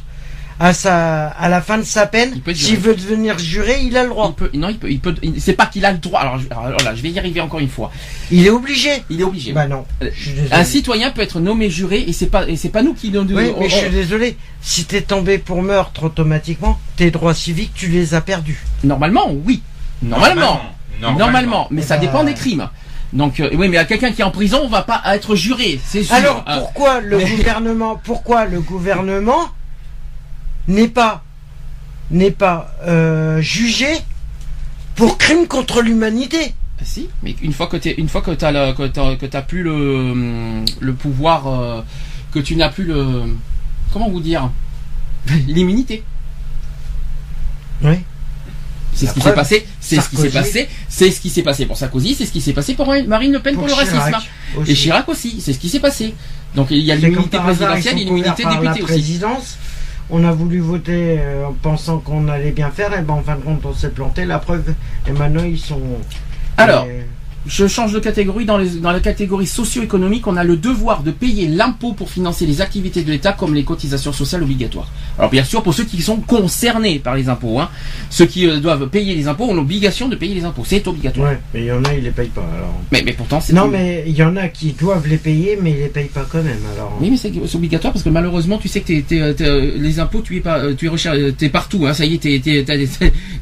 à 0.59 0.73
sa, 0.73 1.27
à 1.27 1.47
la 1.47 1.61
fin 1.61 1.77
de 1.77 1.83
sa 1.83 2.05
peine, 2.05 2.33
s'il 2.53 2.77
veut 2.77 2.93
devenir 2.93 3.39
juré, 3.39 3.79
il 3.81 3.95
a 3.95 4.03
le 4.03 4.09
Il 4.09 4.11
droit. 4.11 4.33
peut, 4.35 4.49
non, 4.53 4.67
il 4.69 4.77
peut, 4.77 4.91
il 4.91 4.99
peut, 4.99 5.15
il- 5.23 5.39
c'est 5.39 5.53
pas 5.53 5.65
qu'il 5.67 5.85
a 5.85 5.91
le 5.93 5.97
droit. 5.99 6.19
Alors, 6.19 6.37
je- 6.37 6.47
alors 6.51 6.81
là, 6.83 6.93
je 6.95 7.01
vais 7.01 7.09
y 7.11 7.17
arriver 7.17 7.39
encore 7.39 7.61
une 7.61 7.69
fois. 7.69 7.91
Il 8.29 8.45
est 8.45 8.49
obligé. 8.49 8.89
Il 9.09 9.21
est 9.21 9.23
obligé. 9.23 9.53
Bah 9.53 9.67
non. 9.67 9.85
Euh, 10.03 10.09
Je 10.13 10.21
suis 10.21 10.31
désolé. 10.33 10.49
Un 10.53 10.63
citoyen 10.65 11.11
peut 11.11 11.21
être 11.21 11.39
nommé 11.39 11.69
juré 11.69 12.03
et 12.05 12.11
c'est 12.11 12.27
pas, 12.27 12.45
et 12.47 12.57
c'est 12.57 12.69
pas 12.69 12.81
nous 12.83 12.93
qui 12.93 13.09
nous. 13.09 13.21
Oui, 13.21 13.51
on- 13.55 13.59
mais 13.61 13.69
je 13.69 13.75
on- 13.77 13.79
suis 13.79 13.89
désolé. 13.89 14.37
Si 14.61 14.83
t'es 14.83 15.01
tombé 15.01 15.37
pour 15.37 15.61
meurtre 15.61 16.03
automatiquement, 16.03 16.77
tes 16.97 17.09
droits 17.09 17.33
civiques, 17.33 17.71
tu 17.73 17.87
les 17.87 18.13
as 18.13 18.21
perdus. 18.21 18.59
Normalement, 18.83 19.31
oui. 19.45 19.61
Normalement. 20.03 20.59
Normalement. 21.01 21.67
Mais 21.71 21.81
Eh 21.81 21.85
ça 21.85 21.95
ben- 21.95 22.01
dépend 22.01 22.23
des 22.25 22.33
crimes. 22.33 22.67
Donc, 23.13 23.39
euh, 23.39 23.49
oui, 23.53 23.69
mais 23.69 23.77
à 23.77 23.85
quelqu'un 23.85 24.11
qui 24.11 24.21
est 24.21 24.25
en 24.25 24.29
prison, 24.31 24.59
on 24.63 24.67
va 24.67 24.83
pas 24.83 25.01
être 25.15 25.35
juré, 25.35 25.79
c'est 25.83 26.03
sûr. 26.03 26.13
Alors 26.13 26.43
Ah. 26.45 26.57
pourquoi 26.59 26.99
le 26.99 27.17
gouvernement, 27.37 27.99
pourquoi 28.03 28.45
le 28.45 28.59
gouvernement 28.59 29.47
n'est 30.69 30.87
pas 30.87 31.23
n'est 32.11 32.31
pas 32.31 32.73
euh, 32.87 33.41
jugé 33.41 33.87
pour 34.95 35.17
crime 35.17 35.47
contre 35.47 35.81
l'humanité 35.81 36.53
Ah, 36.79 36.83
Si, 36.85 37.07
mais 37.23 37.35
une 37.41 37.53
fois 37.53 37.67
que 37.67 37.77
t'es, 37.77 37.93
une 37.97 38.09
fois 38.09 38.21
que 38.21 38.31
t'as 38.31 38.51
le, 38.51 38.73
que 38.73 38.87
t'as, 38.87 39.15
que 39.15 39.25
t'as 39.25 39.41
plus 39.41 39.63
le, 39.63 40.63
le 40.79 40.93
pouvoir, 40.93 41.47
euh, 41.47 41.81
que 42.31 42.39
tu 42.39 42.55
n'as 42.55 42.69
plus 42.69 42.85
le, 42.85 43.35
comment 43.93 44.09
vous 44.09 44.21
dire, 44.21 44.49
l'immunité. 45.47 46.03
Oui. 47.83 47.95
C'est 48.93 49.05
ce 49.07 49.13
qui 49.13 49.21
s'est 49.21 49.33
passé, 49.33 49.65
c'est 49.79 50.01
ce 50.01 50.09
qui 50.09 50.17
s'est 50.17 50.29
passé, 50.29 50.67
c'est 50.89 51.11
ce 51.11 51.21
qui 51.21 51.29
s'est 51.29 51.43
passé 51.43 51.65
pour 51.65 51.77
Sarkozy, 51.77 52.15
c'est 52.15 52.25
ce 52.25 52.31
qui 52.31 52.41
s'est 52.41 52.53
passé 52.53 52.73
pour 52.73 52.87
Marine 53.07 53.31
Le 53.31 53.39
Pen 53.39 53.55
pour, 53.55 53.67
le 53.67 53.73
racisme. 53.73 54.01
aussi. 54.57 54.71
Et 54.71 54.75
Chirac 54.75 55.07
aussi, 55.07 55.39
c'est 55.39 55.53
ce 55.53 55.59
qui 55.59 55.69
s'est 55.69 55.79
passé. 55.79 56.13
Donc 56.55 56.67
il 56.71 56.79
y 56.79 56.91
a 56.91 56.95
l'immunité 56.95 57.37
présidentielle 57.37 57.97
et 57.99 58.03
l'immunité 58.03 58.43
députée 58.43 58.81
aussi. 58.81 58.81
présidence. 58.81 59.57
On 60.11 60.23
a 60.23 60.31
voulu 60.31 60.59
voter 60.59 61.17
euh, 61.19 61.45
en 61.45 61.53
pensant 61.53 61.99
qu'on 61.99 62.27
allait 62.27 62.51
bien 62.51 62.71
faire, 62.71 62.97
et 62.97 63.01
ben 63.01 63.13
en 63.15 63.21
fin 63.21 63.35
de 63.35 63.41
compte 63.41 63.65
on 63.65 63.73
s'est 63.73 63.91
planté. 63.91 64.25
La 64.25 64.39
preuve, 64.39 64.73
et 65.07 65.11
maintenant 65.11 65.43
ils 65.43 65.59
sont. 65.59 65.81
Alors, 66.57 66.87
Je 67.49 67.65
change 67.67 67.93
de 67.93 67.99
catégorie. 67.99 68.45
Dans, 68.45 68.57
les- 68.59 68.69
dans 68.79 68.91
la 68.91 68.99
catégorie 68.99 69.47
socio-économique, 69.47 70.27
on 70.27 70.37
a 70.37 70.43
le 70.43 70.55
devoir 70.55 71.01
de 71.01 71.09
payer 71.11 71.47
l'impôt 71.47 71.93
pour 71.93 72.09
financer 72.11 72.45
les 72.45 72.61
activités 72.61 73.01
de 73.01 73.11
l'État 73.11 73.33
comme 73.33 73.55
les 73.55 73.63
cotisations 73.63 74.13
sociales 74.13 74.43
obligatoires. 74.43 74.87
Alors 75.17 75.31
bien 75.31 75.43
sûr, 75.43 75.63
pour 75.63 75.73
ceux 75.73 75.83
qui 75.83 75.99
sont 76.01 76.17
concernés 76.17 76.99
par 76.99 77.15
les 77.15 77.27
impôts, 77.27 77.59
hein, 77.59 77.69
ceux 78.11 78.27
qui 78.27 78.47
euh, 78.47 78.59
doivent 78.59 78.87
payer 78.89 79.15
les 79.15 79.27
impôts 79.27 79.45
ont 79.45 79.55
l'obligation 79.55 80.07
de 80.07 80.15
payer 80.15 80.35
les 80.35 80.45
impôts. 80.45 80.63
C'est 80.65 80.87
obligatoire. 80.87 81.31
ouais, 81.31 81.39
mais 81.53 81.61
il 81.61 81.65
y 81.65 81.71
en 81.71 81.83
a, 81.85 81.93
ils 81.95 82.03
les 82.03 82.11
payent 82.11 82.27
pas. 82.27 82.45
Alors. 82.55 82.73
Mais, 82.91 83.01
mais 83.03 83.13
pourtant, 83.13 83.41
c'est 83.41 83.53
Non, 83.53 83.67
mais 83.67 84.03
il 84.05 84.15
y 84.15 84.21
en 84.23 84.35
a 84.37 84.47
qui 84.47 84.73
doivent 84.73 85.07
les 85.07 85.17
payer, 85.17 85.57
mais 85.59 85.71
ils 85.71 85.79
les 85.79 85.87
payent 85.87 86.05
pas 86.05 86.27
quand 86.31 86.43
même. 86.43 86.61
Alors. 86.75 86.97
Oui, 87.01 87.09
mais 87.09 87.17
c'est 87.17 87.31
obligatoire 87.55 87.91
parce 87.93 88.03
que 88.03 88.09
malheureusement, 88.09 88.59
tu 88.59 88.67
sais 88.67 88.81
que 88.81 88.87
t'es- 88.87 89.01
t'es- 89.01 89.33
t'es, 89.33 89.45
euh, 89.45 89.71
les 89.75 89.99
impôts, 89.99 90.21
tu 90.21 90.37
es 90.37 90.41
pas, 90.41 90.59
euh, 90.59 90.75
tu 90.75 90.85
es 90.85 90.89
recher- 90.89 91.09
euh, 91.09 91.31
t'es 91.31 91.49
partout. 91.49 91.85
Hein, 91.87 91.93
ça 91.95 92.05
y 92.05 92.13
est, 92.13 92.19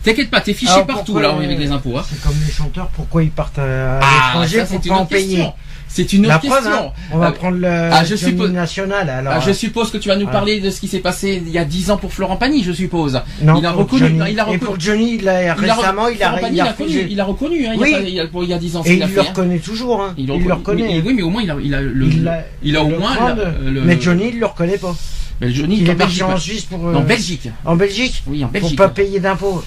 t'inquiète 0.04 0.30
pas, 0.30 0.42
t'es 0.42 0.54
fiché 0.54 0.72
Alors, 0.72 0.88
partout 0.88 1.18
euh, 1.18 1.30
avec 1.44 1.60
les 1.60 1.72
impôts. 1.72 1.98
Hein. 1.98 2.04
C'est 2.10 2.22
comme 2.22 2.36
les 2.46 2.52
chanteurs, 2.54 2.88
pourquoi 2.96 3.24
ils 3.24 3.30
partent 3.32 3.60
à, 3.60 3.97
à 3.98 4.02
Ah, 4.04 4.28
l'étranger 4.40 4.60
pour 4.60 4.68
c'est 4.68 4.78
pas 4.80 4.86
une 4.88 4.92
en 4.94 5.02
autre 5.02 5.10
payer 5.10 5.36
question. 5.36 5.54
C'est 5.90 6.12
une 6.14 6.28
La 6.28 6.36
autre 6.36 6.48
preuve, 6.48 6.64
question. 6.66 6.88
hein, 6.90 6.92
on 7.14 7.18
va 7.18 7.28
Euh, 7.30 7.32
prendre 7.32 7.58
le 7.60 7.68
ah, 7.70 8.04
je 8.04 8.16
suppose- 8.16 8.52
national. 8.52 9.10
Alors, 9.10 9.34
Ah, 9.38 9.40
je 9.40 9.54
suppose 9.54 9.90
que 9.90 9.98
tu 9.98 10.10
vas 10.10 10.18
nous 10.18 10.28
Ah. 10.28 10.32
parler 10.34 10.60
de 10.60 10.70
ce 10.70 10.82
qui 10.82 10.90
s'est 10.90 11.00
passé 11.00 11.42
il 11.44 11.50
y 11.50 11.58
a 11.58 11.64
10 11.64 11.90
ans 11.92 11.98
pour 11.98 12.12
Florent 12.12 12.36
Pagny, 12.36 12.62
je 12.62 12.74
suppose. 12.74 13.22
non, 13.42 13.58
il 13.58 13.66
a 13.66 13.72
pour 13.72 13.84
reconnu- 13.84 14.02
Johnny. 14.10 14.32
il 14.32 14.40
a 14.40 14.44
Et 14.44 14.46
reconnu- 14.46 14.60
pour 14.60 14.80
Johnny, 14.80 15.16
il 15.16 15.30
a, 15.30 15.44
Il 15.44 15.52
récemment, 15.62 16.10
il 16.10 16.22
a, 16.22 16.30
Pagny, 16.32 16.56
il 16.58 16.62
a 16.62 16.66
il 16.66 16.70
reconnu, 16.70 17.08
il 17.10 17.20
a 17.22 17.24
reconnu, 17.24 17.66
hein, 17.68 17.72
il 17.74 17.80
y 17.80 17.84
a 17.84 17.86
Oui. 17.88 17.96
il 18.06 18.14
y 18.16 18.20
a, 18.20 18.26
il 18.44 18.50
y 18.50 18.54
a 18.54 18.58
10 18.58 18.76
ans 18.76 18.84
Et 18.84 18.90
a 18.90 18.94
il 18.94 19.00
le 19.00 19.06
hein. 19.20 19.24
reconnaît 19.30 19.60
toujours. 19.60 20.02
Hein. 20.04 20.14
Il, 20.18 20.28
le 20.28 20.34
reconnaît. 20.54 20.84
mais- 20.84 21.02
oui, 21.06 21.14
mais 21.16 21.22
au 21.24 21.30
moins 21.30 21.42
il 21.42 21.52
a, 21.52 21.56
il 21.64 21.74
a 21.74 21.80
le, 21.82 22.06
Il 22.06 22.24
l'a- 22.26 22.44
il 22.62 22.76
a 22.76 22.84
au 22.84 22.90
moins 22.90 23.16
la- 23.30 23.36
le- 23.72 23.82
Mais 23.84 24.00
Johnny, 24.00 24.32
il 24.34 24.40
le 24.40 24.46
reconnaît 24.46 24.78
pas. 24.78 24.94
Mais 25.40 25.52
Johnny, 25.54 25.78
Il 25.80 25.90
est 25.90 25.96
parti 25.96 26.22
en 26.22 26.36
Suisse 26.38 26.66
pour. 26.66 26.86
euh, 26.86 26.96
En 26.96 27.02
Belgique. 27.02 27.50
En 27.64 27.76
Belgique 27.78 28.24
Oui, 28.28 28.44
en 28.44 28.48
Pour 28.50 28.60
Belgique. 28.62 28.78
pas 28.78 28.90
payer 28.90 29.20
d'impôts. 29.22 29.64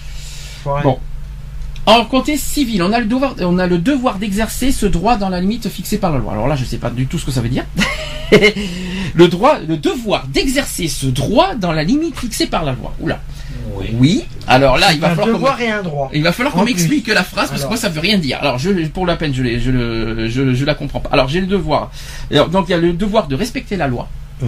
Bon. 0.65 0.99
En 1.91 2.05
côté 2.05 2.37
civil, 2.37 2.83
on 2.83 2.93
a 2.93 3.01
le 3.01 3.07
devoir, 3.07 3.35
on 3.41 3.59
a 3.59 3.67
le 3.67 3.79
devoir 3.79 4.19
d'exercer 4.19 4.71
ce 4.71 4.87
droit 4.87 5.17
dans 5.17 5.29
la 5.29 5.41
limite 5.41 5.69
fixée 5.69 5.99
par 5.99 6.13
la 6.13 6.19
loi. 6.19 6.33
Alors 6.33 6.47
là, 6.47 6.55
je 6.55 6.65
sais 6.65 6.79
pas 6.79 6.91
du 6.91 7.07
tout 7.07 7.19
ce 7.19 7.25
que 7.27 7.31
ça 7.33 7.41
veut 7.41 7.49
dire. 7.49 7.65
le 9.15 9.29
droit, 9.29 9.59
le 9.67 9.77
devoir 9.77 10.27
d'exercer 10.29 10.89
ce 10.89 11.07
droit 11.07 11.55
dans 11.55 11.73
la 11.73 11.83
limite 11.83 12.17
fixée 12.19 12.47
par 12.47 12.65
la 12.65 12.73
loi. 12.73 12.95
Oula. 13.01 13.21
Oui. 13.75 13.87
Oui. 13.99 14.25
Alors 14.47 14.79
là, 14.79 14.93
il 14.93 15.01
va 15.01 15.09
un 15.09 15.15
falloir 15.17 15.35
devoir 15.35 15.61
et 15.61 15.69
un 15.71 15.83
droit. 15.83 16.11
Il 16.15 16.23
va 16.23 16.33
falloir 16.33 16.55
qu'on 16.55 16.65
m'explique 16.65 17.09
la 17.09 17.25
phrase 17.25 17.51
parce 17.51 17.63
que 17.63 17.69
moi 17.69 17.77
ça 17.77 17.89
veut 17.89 18.01
rien 18.01 18.19
dire. 18.19 18.39
Alors 18.41 18.59
je, 18.59 18.71
pour 18.89 19.07
la 19.07 19.17
peine 19.17 19.35
je, 19.35 19.43
je, 19.43 20.29
je, 20.29 20.55
je 20.55 20.65
la 20.65 20.75
comprends 20.75 21.01
pas. 21.01 21.11
Alors 21.13 21.29
j'ai 21.29 21.41
le 21.41 21.47
devoir. 21.47 21.91
Alors, 22.31 22.49
donc 22.49 22.67
il 22.69 22.73
y 22.73 22.75
a 22.75 22.79
le 22.79 22.93
devoir 22.93 23.27
de 23.27 23.35
respecter 23.35 23.77
la 23.77 23.87
loi. 23.89 24.09
Mmh. 24.43 24.47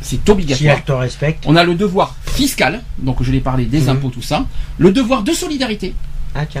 C'est 0.00 0.20
Si 0.24 0.30
obligatoire. 0.30 0.76
elle 0.76 0.84
te 0.84 0.92
respecte. 0.92 1.44
On 1.46 1.56
a 1.56 1.64
le 1.64 1.74
devoir 1.74 2.14
fiscal. 2.26 2.82
Donc 2.98 3.22
je 3.22 3.32
l'ai 3.32 3.40
parlé 3.40 3.64
des 3.64 3.80
Mhm. 3.82 3.88
impôts 3.88 4.10
tout 4.10 4.22
ça. 4.22 4.44
Le 4.78 4.92
devoir 4.92 5.22
de 5.22 5.32
solidarité. 5.32 5.94
Ah. 6.36 6.60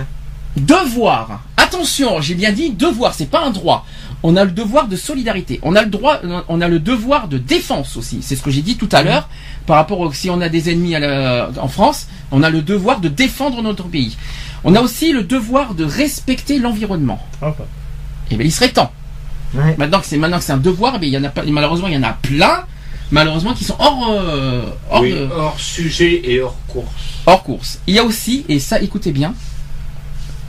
Devoir. 0.56 1.42
Attention, 1.56 2.20
j'ai 2.20 2.34
bien 2.34 2.52
dit 2.52 2.70
devoir. 2.70 3.14
C'est 3.14 3.30
pas 3.30 3.44
un 3.44 3.50
droit. 3.50 3.84
On 4.22 4.36
a 4.36 4.44
le 4.44 4.50
devoir 4.50 4.88
de 4.88 4.96
solidarité. 4.96 5.60
On 5.62 5.76
a 5.76 5.82
le 5.82 5.90
droit. 5.90 6.18
On 6.48 6.60
a 6.60 6.68
le 6.68 6.78
devoir 6.78 7.28
de 7.28 7.36
défense 7.38 7.96
aussi. 7.96 8.20
C'est 8.22 8.36
ce 8.36 8.42
que 8.42 8.50
j'ai 8.50 8.62
dit 8.62 8.76
tout 8.76 8.88
à 8.92 9.02
l'heure. 9.02 9.28
Par 9.66 9.76
rapport 9.76 10.00
au, 10.00 10.12
si 10.12 10.30
on 10.30 10.40
a 10.40 10.48
des 10.48 10.70
ennemis 10.70 10.94
à 10.94 11.00
la- 11.00 11.50
en 11.60 11.68
France, 11.68 12.06
on 12.30 12.42
a 12.42 12.48
le 12.50 12.62
devoir 12.62 13.00
de 13.00 13.08
défendre 13.08 13.62
notre 13.62 13.84
pays. 13.84 14.16
On 14.64 14.74
a 14.74 14.80
aussi 14.80 15.12
le 15.12 15.22
devoir 15.24 15.74
de 15.74 15.84
respecter 15.84 16.58
l'environnement. 16.58 17.20
Hop. 17.42 17.56
Et 18.30 18.36
bien, 18.36 18.46
il 18.46 18.52
serait 18.52 18.70
temps. 18.70 18.90
Ouais. 19.54 19.74
Maintenant 19.76 20.00
que 20.00 20.06
c'est 20.06 20.16
maintenant 20.16 20.38
que 20.38 20.44
c'est 20.44 20.52
un 20.52 20.56
devoir, 20.56 20.94
eh 20.96 20.98
bien, 20.98 21.08
il 21.08 21.12
y 21.12 21.18
en 21.18 21.24
a 21.24 21.28
pas, 21.28 21.42
malheureusement, 21.44 21.88
il 21.88 21.94
y 21.94 21.96
en 21.98 22.02
a 22.02 22.12
plein, 22.14 22.64
malheureusement, 23.10 23.52
qui 23.54 23.64
sont 23.64 23.76
hors 23.78 24.08
euh, 24.10 24.62
hors, 24.90 25.02
Oui, 25.02 25.12
de- 25.12 25.28
hors 25.36 25.58
sujet 25.60 26.20
et 26.24 26.40
hors 26.40 26.56
course. 26.66 26.86
hors 27.26 27.42
course. 27.42 27.78
Il 27.86 27.94
y 27.94 27.98
a 27.98 28.04
aussi, 28.04 28.44
et 28.48 28.58
ça, 28.58 28.80
écoutez 28.80 29.12
bien, 29.12 29.34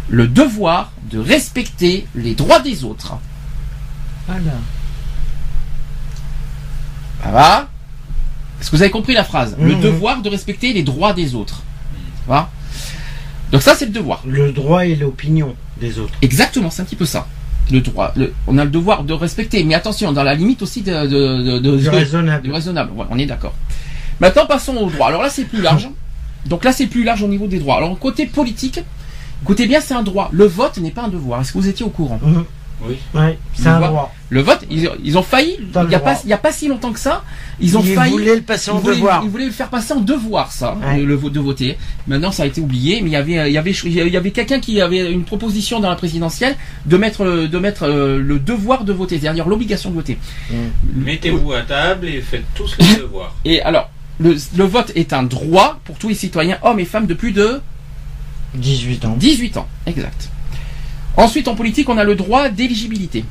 le 0.09 0.27
devoir 0.27 0.91
de 1.11 1.19
respecter 1.19 2.07
les 2.15 2.33
droits 2.35 2.59
des 2.59 2.83
autres. 2.83 3.15
Voilà. 4.27 4.51
Ça 7.23 7.31
va 7.31 7.67
Est-ce 8.59 8.71
que 8.71 8.75
vous 8.75 8.81
avez 8.81 8.91
compris 8.91 9.13
la 9.13 9.23
phrase? 9.23 9.55
Le 9.59 9.75
Mhm. 9.75 9.81
devoir 9.81 10.21
de 10.21 10.29
respecter 10.29 10.73
les 10.73 10.81
droits 10.83 11.13
des 11.13 11.35
autres. 11.35 11.61
Ça 12.25 12.31
va? 12.31 12.49
Donc 13.51 13.61
ça, 13.61 13.75
c'est 13.75 13.85
le 13.85 13.91
devoir. 13.91 14.21
Le 14.25 14.51
droit 14.51 14.85
et 14.85 14.95
l'opinion 14.95 15.55
des 15.79 15.99
autres. 15.99 16.13
Exactement, 16.23 16.69
c'est 16.71 16.81
un 16.81 16.85
petit 16.85 16.95
peu 16.95 17.05
ça. 17.05 17.27
Le 17.71 17.81
droit. 17.81 18.13
le- 18.15 18.33
on 18.47 18.57
a 18.57 18.63
le 18.63 18.69
devoir 18.71 19.03
de 19.03 19.13
respecter, 19.13 19.63
mais 19.63 19.75
attention, 19.75 20.11
dans 20.13 20.23
la 20.23 20.33
limite 20.33 20.61
aussi 20.61 20.81
de, 20.81 20.91
de, 21.05 21.43
de- 21.43 21.59
de- 21.59 21.77
Du 21.77 21.89
raisonnable. 21.89 22.43
du 22.43 22.51
raisonnable. 22.51 22.91
Ouais, 22.93 23.05
on 23.11 23.19
est 23.19 23.25
d'accord. 23.25 23.53
Maintenant, 24.21 24.45
passons 24.47 24.75
au 24.77 24.89
droit. 24.89 25.07
Alors 25.09 25.21
là, 25.21 25.29
c'est 25.29 25.45
plus 25.45 25.61
large. 25.61 25.89
Donc 26.45 26.63
là, 26.63 26.71
c'est 26.71 26.87
plus 26.87 27.03
large 27.03 27.21
au 27.23 27.27
niveau 27.27 27.45
des 27.45 27.59
droits. 27.59 27.77
Alors, 27.77 27.97
côté 27.99 28.25
politique, 28.25 28.79
écoutez 29.43 29.67
bien, 29.67 29.79
c'est 29.81 29.93
un 29.93 30.03
droit. 30.03 30.29
Le 30.31 30.45
vote 30.45 30.77
n'est 30.77 30.91
pas 30.91 31.03
un 31.03 31.09
devoir. 31.09 31.41
Est-ce 31.41 31.53
que 31.53 31.57
vous 31.57 31.67
étiez 31.69 31.85
au 31.85 31.89
courant 31.89 32.19
Mhm. 32.23 32.43
Oui. 32.87 32.95
Ouais, 33.15 33.39
c'est 33.55 33.63
Le 33.63 33.69
un 33.71 33.79
droit. 33.79 34.13
Le 34.29 34.39
vote, 34.41 34.59
ils, 34.69 34.87
ils 35.03 35.17
ont 35.17 35.23
failli, 35.23 35.55
il 35.57 35.65
le 35.81 35.87
n'y 35.87 35.95
a, 35.95 35.99
pas- 35.99 36.19
il 36.23 36.29
y 36.29 36.33
a 36.33 36.37
pas 36.37 36.51
si 36.51 36.67
longtemps 36.67 36.91
que 36.91 36.99
ça, 36.99 37.23
ils 37.59 37.75
ont 37.75 37.81
Ils 37.83 37.95
failli. 37.95 38.11
voulaient 38.11 38.35
le 38.35 38.43
passer 38.43 38.69
en 38.69 38.77
ils 38.77 38.81
voulaient, 38.81 38.95
devoir. 38.97 39.21
ils 39.23 39.29
voulaient 39.31 39.45
le 39.47 39.51
faire 39.51 39.69
passer 39.69 39.93
en 39.93 39.99
devoir, 39.99 40.51
ça, 40.51 40.75
Ouais. 40.85 41.01
le 41.01 41.15
vote 41.15 41.33
de 41.33 41.39
voter. 41.39 41.75
Maintenant, 42.07 42.31
ça 42.31 42.43
a 42.43 42.45
été 42.45 42.61
oublié, 42.61 43.01
mais 43.01 43.09
il 43.09 43.13
y 43.13 43.15
avait, 43.15 43.49
il 43.49 43.53
y 43.53 43.57
avait, 43.57 43.71
il 43.71 43.93
y 44.13 44.15
avait 44.17 44.29
quelqu'un 44.29 44.59
qui 44.59 44.79
avait 44.79 45.11
une 45.11 45.23
proposition 45.23 45.79
dans 45.79 45.89
la 45.89 45.95
présidentielle 45.95 46.55
de 46.85 46.97
mettre, 46.97 47.47
de 47.47 47.57
mettre 47.57 47.87
euh, 47.87 48.19
le 48.19 48.37
devoir 48.37 48.83
de 48.83 48.93
voter, 48.93 49.17
c'est-à-dire 49.19 49.47
l'obligation 49.47 49.89
de 49.89 49.95
voter. 49.95 50.19
Mettez-vous 50.93 51.53
à 51.53 51.61
table 51.61 52.07
et 52.07 52.21
faites 52.21 52.45
tous 52.53 52.75
les 52.79 52.95
devoirs. 53.01 53.33
Et 53.45 53.59
alors, 53.63 53.89
le, 54.19 54.35
le 54.55 54.63
vote 54.65 54.91
est 54.95 55.13
un 55.13 55.23
droit 55.23 55.79
pour 55.85 55.97
tous 55.97 56.09
les 56.09 56.15
citoyens, 56.15 56.59
hommes 56.61 56.79
et 56.79 56.85
femmes 56.85 57.07
de 57.07 57.13
plus 57.15 57.31
de 57.31 57.59
18 58.57 59.05
ans. 59.05 59.15
18 59.17 59.57
ans. 59.57 59.67
Exact. 59.85 60.29
Ensuite, 61.15 61.47
en 61.47 61.55
politique, 61.55 61.89
on 61.89 61.97
a 61.97 62.03
le 62.03 62.15
droit 62.15 62.49
d'éligibilité. 62.49 63.23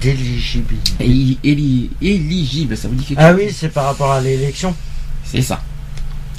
D'éligibilité. 0.00 0.92
Éli- 1.00 1.38
éli- 1.42 1.90
éligible, 2.00 2.76
ça 2.76 2.88
vous 2.88 2.94
dit 2.94 3.04
quelque 3.04 3.18
Ah 3.20 3.32
chose 3.32 3.40
oui, 3.40 3.52
c'est 3.52 3.68
par 3.72 3.84
rapport 3.86 4.12
à 4.12 4.20
l'élection. 4.20 4.74
C'est 5.24 5.42
ça. 5.42 5.60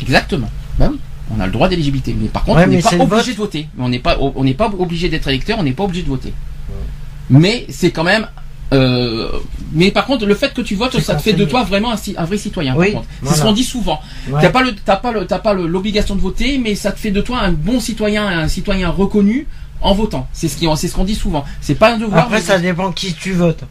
Exactement. 0.01 0.49
Bah 0.77 0.87
oui. 0.91 0.99
On 1.31 1.39
a 1.39 1.45
le 1.45 1.51
droit 1.51 1.67
d'éligibilité. 1.67 2.15
Mais 2.19 2.27
par 2.29 2.43
contre, 2.43 2.59
Ouais, 2.59 2.65
on 2.65 2.69
n'est 2.69 2.81
pas 2.81 2.95
obligé 2.95 3.07
vote. 3.07 3.27
de 3.31 3.35
voter. 3.35 3.67
On 3.77 3.89
n'est 3.89 3.99
pas, 3.99 4.17
on 4.19 4.43
n'est 4.43 4.53
pas 4.53 4.67
obligé 4.79 5.09
d'être 5.09 5.27
électeur, 5.27 5.59
on 5.59 5.63
n'est 5.63 5.73
pas 5.73 5.83
obligé 5.83 6.03
de 6.03 6.07
voter. 6.07 6.33
Mais 7.29 7.65
c'est 7.69 7.91
quand 7.91 8.03
même. 8.03 8.27
Euh, 8.73 9.27
mais 9.73 9.91
par 9.91 10.05
contre, 10.05 10.25
le 10.25 10.35
fait 10.35 10.53
que 10.53 10.61
tu 10.61 10.75
votes, 10.75 10.99
ça 10.99 11.15
te 11.15 11.21
fait 11.21 11.33
de 11.33 11.45
toi 11.45 11.63
vraiment 11.63 11.91
un, 11.91 12.25
vrai 12.25 12.37
citoyen. 12.37 12.75
Oui, 12.75 12.91
par 12.91 13.01
contre. 13.01 13.13
voilà. 13.21 13.35
C'est 13.35 13.41
ce 13.41 13.45
qu'on 13.45 13.53
dit 13.53 13.63
souvent. 13.63 13.99
Ouais. 14.29 14.41
T'as 14.41 14.49
pas 14.49 14.61
le, 14.61 14.75
t'as 14.75 14.97
pas 14.97 15.11
le, 15.11 15.25
t'as 15.25 15.39
pas 15.39 15.53
l'obligation 15.53 16.15
de 16.15 16.21
voter, 16.21 16.57
mais 16.59 16.75
ça 16.75 16.91
te 16.91 16.99
fait 16.99 17.11
de 17.11 17.21
toi 17.21 17.39
un 17.39 17.51
bon 17.51 17.79
citoyen, 17.79 18.27
un 18.27 18.47
citoyen 18.47 18.89
reconnu 18.89 19.47
en 19.81 19.93
votant. 19.93 20.27
C'est 20.33 20.47
ce 20.47 20.57
qui, 20.57 20.67
c'est 20.75 20.87
ce 20.87 20.95
qu'on 20.95 21.03
dit 21.05 21.15
souvent. 21.15 21.45
C'est 21.61 21.75
pas 21.75 21.93
un 21.93 21.97
devoir. 21.97 22.23
Après, 22.25 22.35
mais- 22.37 22.41
ça 22.43 22.59
dépend 22.59 22.91
qui 22.91 23.13
tu 23.13 23.33
votes. 23.33 23.63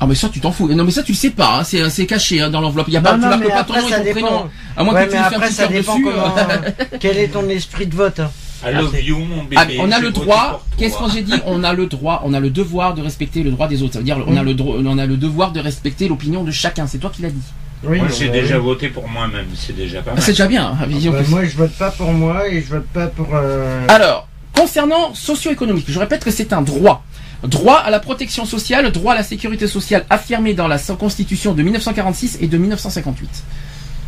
Ah 0.00 0.06
mais 0.06 0.16
ça 0.16 0.28
tu 0.28 0.40
t'en 0.40 0.50
fous. 0.50 0.66
Non 0.68 0.82
mais 0.82 0.90
ça 0.90 1.04
tu 1.04 1.12
le 1.12 1.16
sais 1.16 1.30
pas. 1.30 1.58
hein. 1.60 1.64
C'est, 1.64 1.88
c'est 1.88 2.06
caché 2.06 2.40
hein, 2.40 2.50
dans 2.50 2.60
l'enveloppe. 2.60 2.88
Il 2.88 2.94
y 2.94 2.96
a 2.96 3.00
pas, 3.00 3.12
Non, 3.12 3.18
tu 3.18 3.22
non, 3.22 3.28
marques 3.38 3.48
pas 3.48 3.62
ton 3.64 3.74
nom 3.80 3.86
et 3.88 3.90
ton 3.92 4.02
dépend. 4.02 4.12
prénom. 4.12 4.50
À 4.76 4.82
moins 4.84 4.94
Ouais, 4.94 5.04
que 5.06 5.10
tu 5.12 5.16
mais 5.16 5.22
après, 5.22 5.50
ça 5.52 5.66
dépend 5.68 5.92
dessus. 5.94 6.04
comment. 6.04 6.34
euh. 6.38 6.70
Quel 6.98 7.18
est 7.18 7.28
ton 7.28 7.48
esprit 7.48 7.86
de 7.86 7.94
vote 7.94 8.18
hein 8.18 8.30
I 8.64 8.72
love 8.74 9.00
you, 9.02 9.18
mon 9.18 9.42
bébé. 9.44 9.56
Ah, 9.56 9.66
on 9.80 9.90
a 9.90 9.98
le 9.98 10.10
droit. 10.10 10.64
Qu'est-ce 10.78 10.96
que 10.98 11.10
j'ai 11.12 11.22
dit 11.22 11.34
On 11.46 11.64
a 11.64 11.72
le 11.72 11.86
droit, 11.86 12.22
on 12.24 12.32
a 12.34 12.40
le 12.40 12.50
devoir 12.50 12.94
de 12.94 13.02
respecter 13.02 13.42
le 13.42 13.50
droit 13.50 13.68
des 13.68 13.82
autres. 13.82 13.94
Ça 13.94 13.98
veut 13.98 14.04
dire, 14.04 14.22
on 14.26 14.36
a 14.36 14.42
le 14.42 14.54
droit, 14.54 14.76
on 14.84 14.98
a 14.98 15.06
le 15.06 15.16
devoir 15.16 15.52
de 15.52 15.60
respecter 15.60 16.08
l'opinion 16.08 16.44
de 16.44 16.50
chacun. 16.50 16.86
C'est 16.86 16.98
toi 16.98 17.10
qui 17.12 17.22
l'as 17.22 17.30
dit. 17.30 17.42
Oui, 17.84 17.98
Moi, 17.98 18.06
bah, 18.08 18.14
j'ai 18.16 18.26
oui. 18.26 18.30
déjà 18.30 18.58
voté 18.58 18.88
pour 18.88 19.08
moi-même, 19.08 19.46
c'est 19.56 19.74
déjà 19.74 20.02
pas 20.02 20.12
Ah, 20.12 20.14
mal. 20.14 20.22
C'est 20.22 20.32
déjà 20.32 20.46
bien. 20.46 20.66
hein, 20.68 20.76
Bah, 20.80 20.86
vision 20.86 21.10
que- 21.12 21.28
moi, 21.28 21.44
je 21.44 21.56
vote 21.56 21.72
pas 21.72 21.90
pour 21.90 22.12
moi 22.12 22.48
et 22.48 22.62
je 22.62 22.68
vote 22.68 22.86
pas 22.92 23.08
pour. 23.08 23.28
euh, 23.34 23.84
Alors, 23.88 24.28
concernant 24.54 25.14
socio-économique, 25.14 25.86
je 25.88 25.98
répète 25.98 26.22
que 26.24 26.30
c'est 26.30 26.52
un 26.52 26.62
droit. 26.62 27.04
Droit 27.42 27.78
à 27.78 27.90
la 27.90 27.98
protection 27.98 28.44
sociale, 28.44 28.92
droit 28.92 29.14
à 29.14 29.16
la 29.16 29.24
sécurité 29.24 29.66
sociale 29.66 30.04
affirmé 30.10 30.54
dans 30.54 30.68
la 30.68 30.78
Constitution 30.78 31.54
de 31.54 31.62
1946 31.64 32.38
et 32.40 32.46
de 32.46 32.56
1958. 32.56 33.28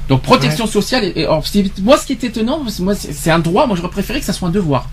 Donc 0.09 0.23
protection 0.23 0.67
sociale, 0.67 1.05
et, 1.05 1.13
et- 1.21 1.25
alors, 1.25 1.47
c'est- 1.47 1.79
moi 1.81 1.97
ce 1.97 2.07
qui 2.07 2.13
est 2.13 2.25
étonnant, 2.25 2.63
c'est- 2.69 2.83
moi 2.83 2.95
c'est 2.95 3.13
c'est 3.13 3.31
un 3.31 3.39
droit, 3.39 3.67
moi 3.67 3.75
j'aurais 3.77 3.89
préféré 3.91 4.21
que 4.21 4.27
ça 4.27 4.33
soit 4.35 4.49
un 4.49 4.53
devoir. 4.53 4.89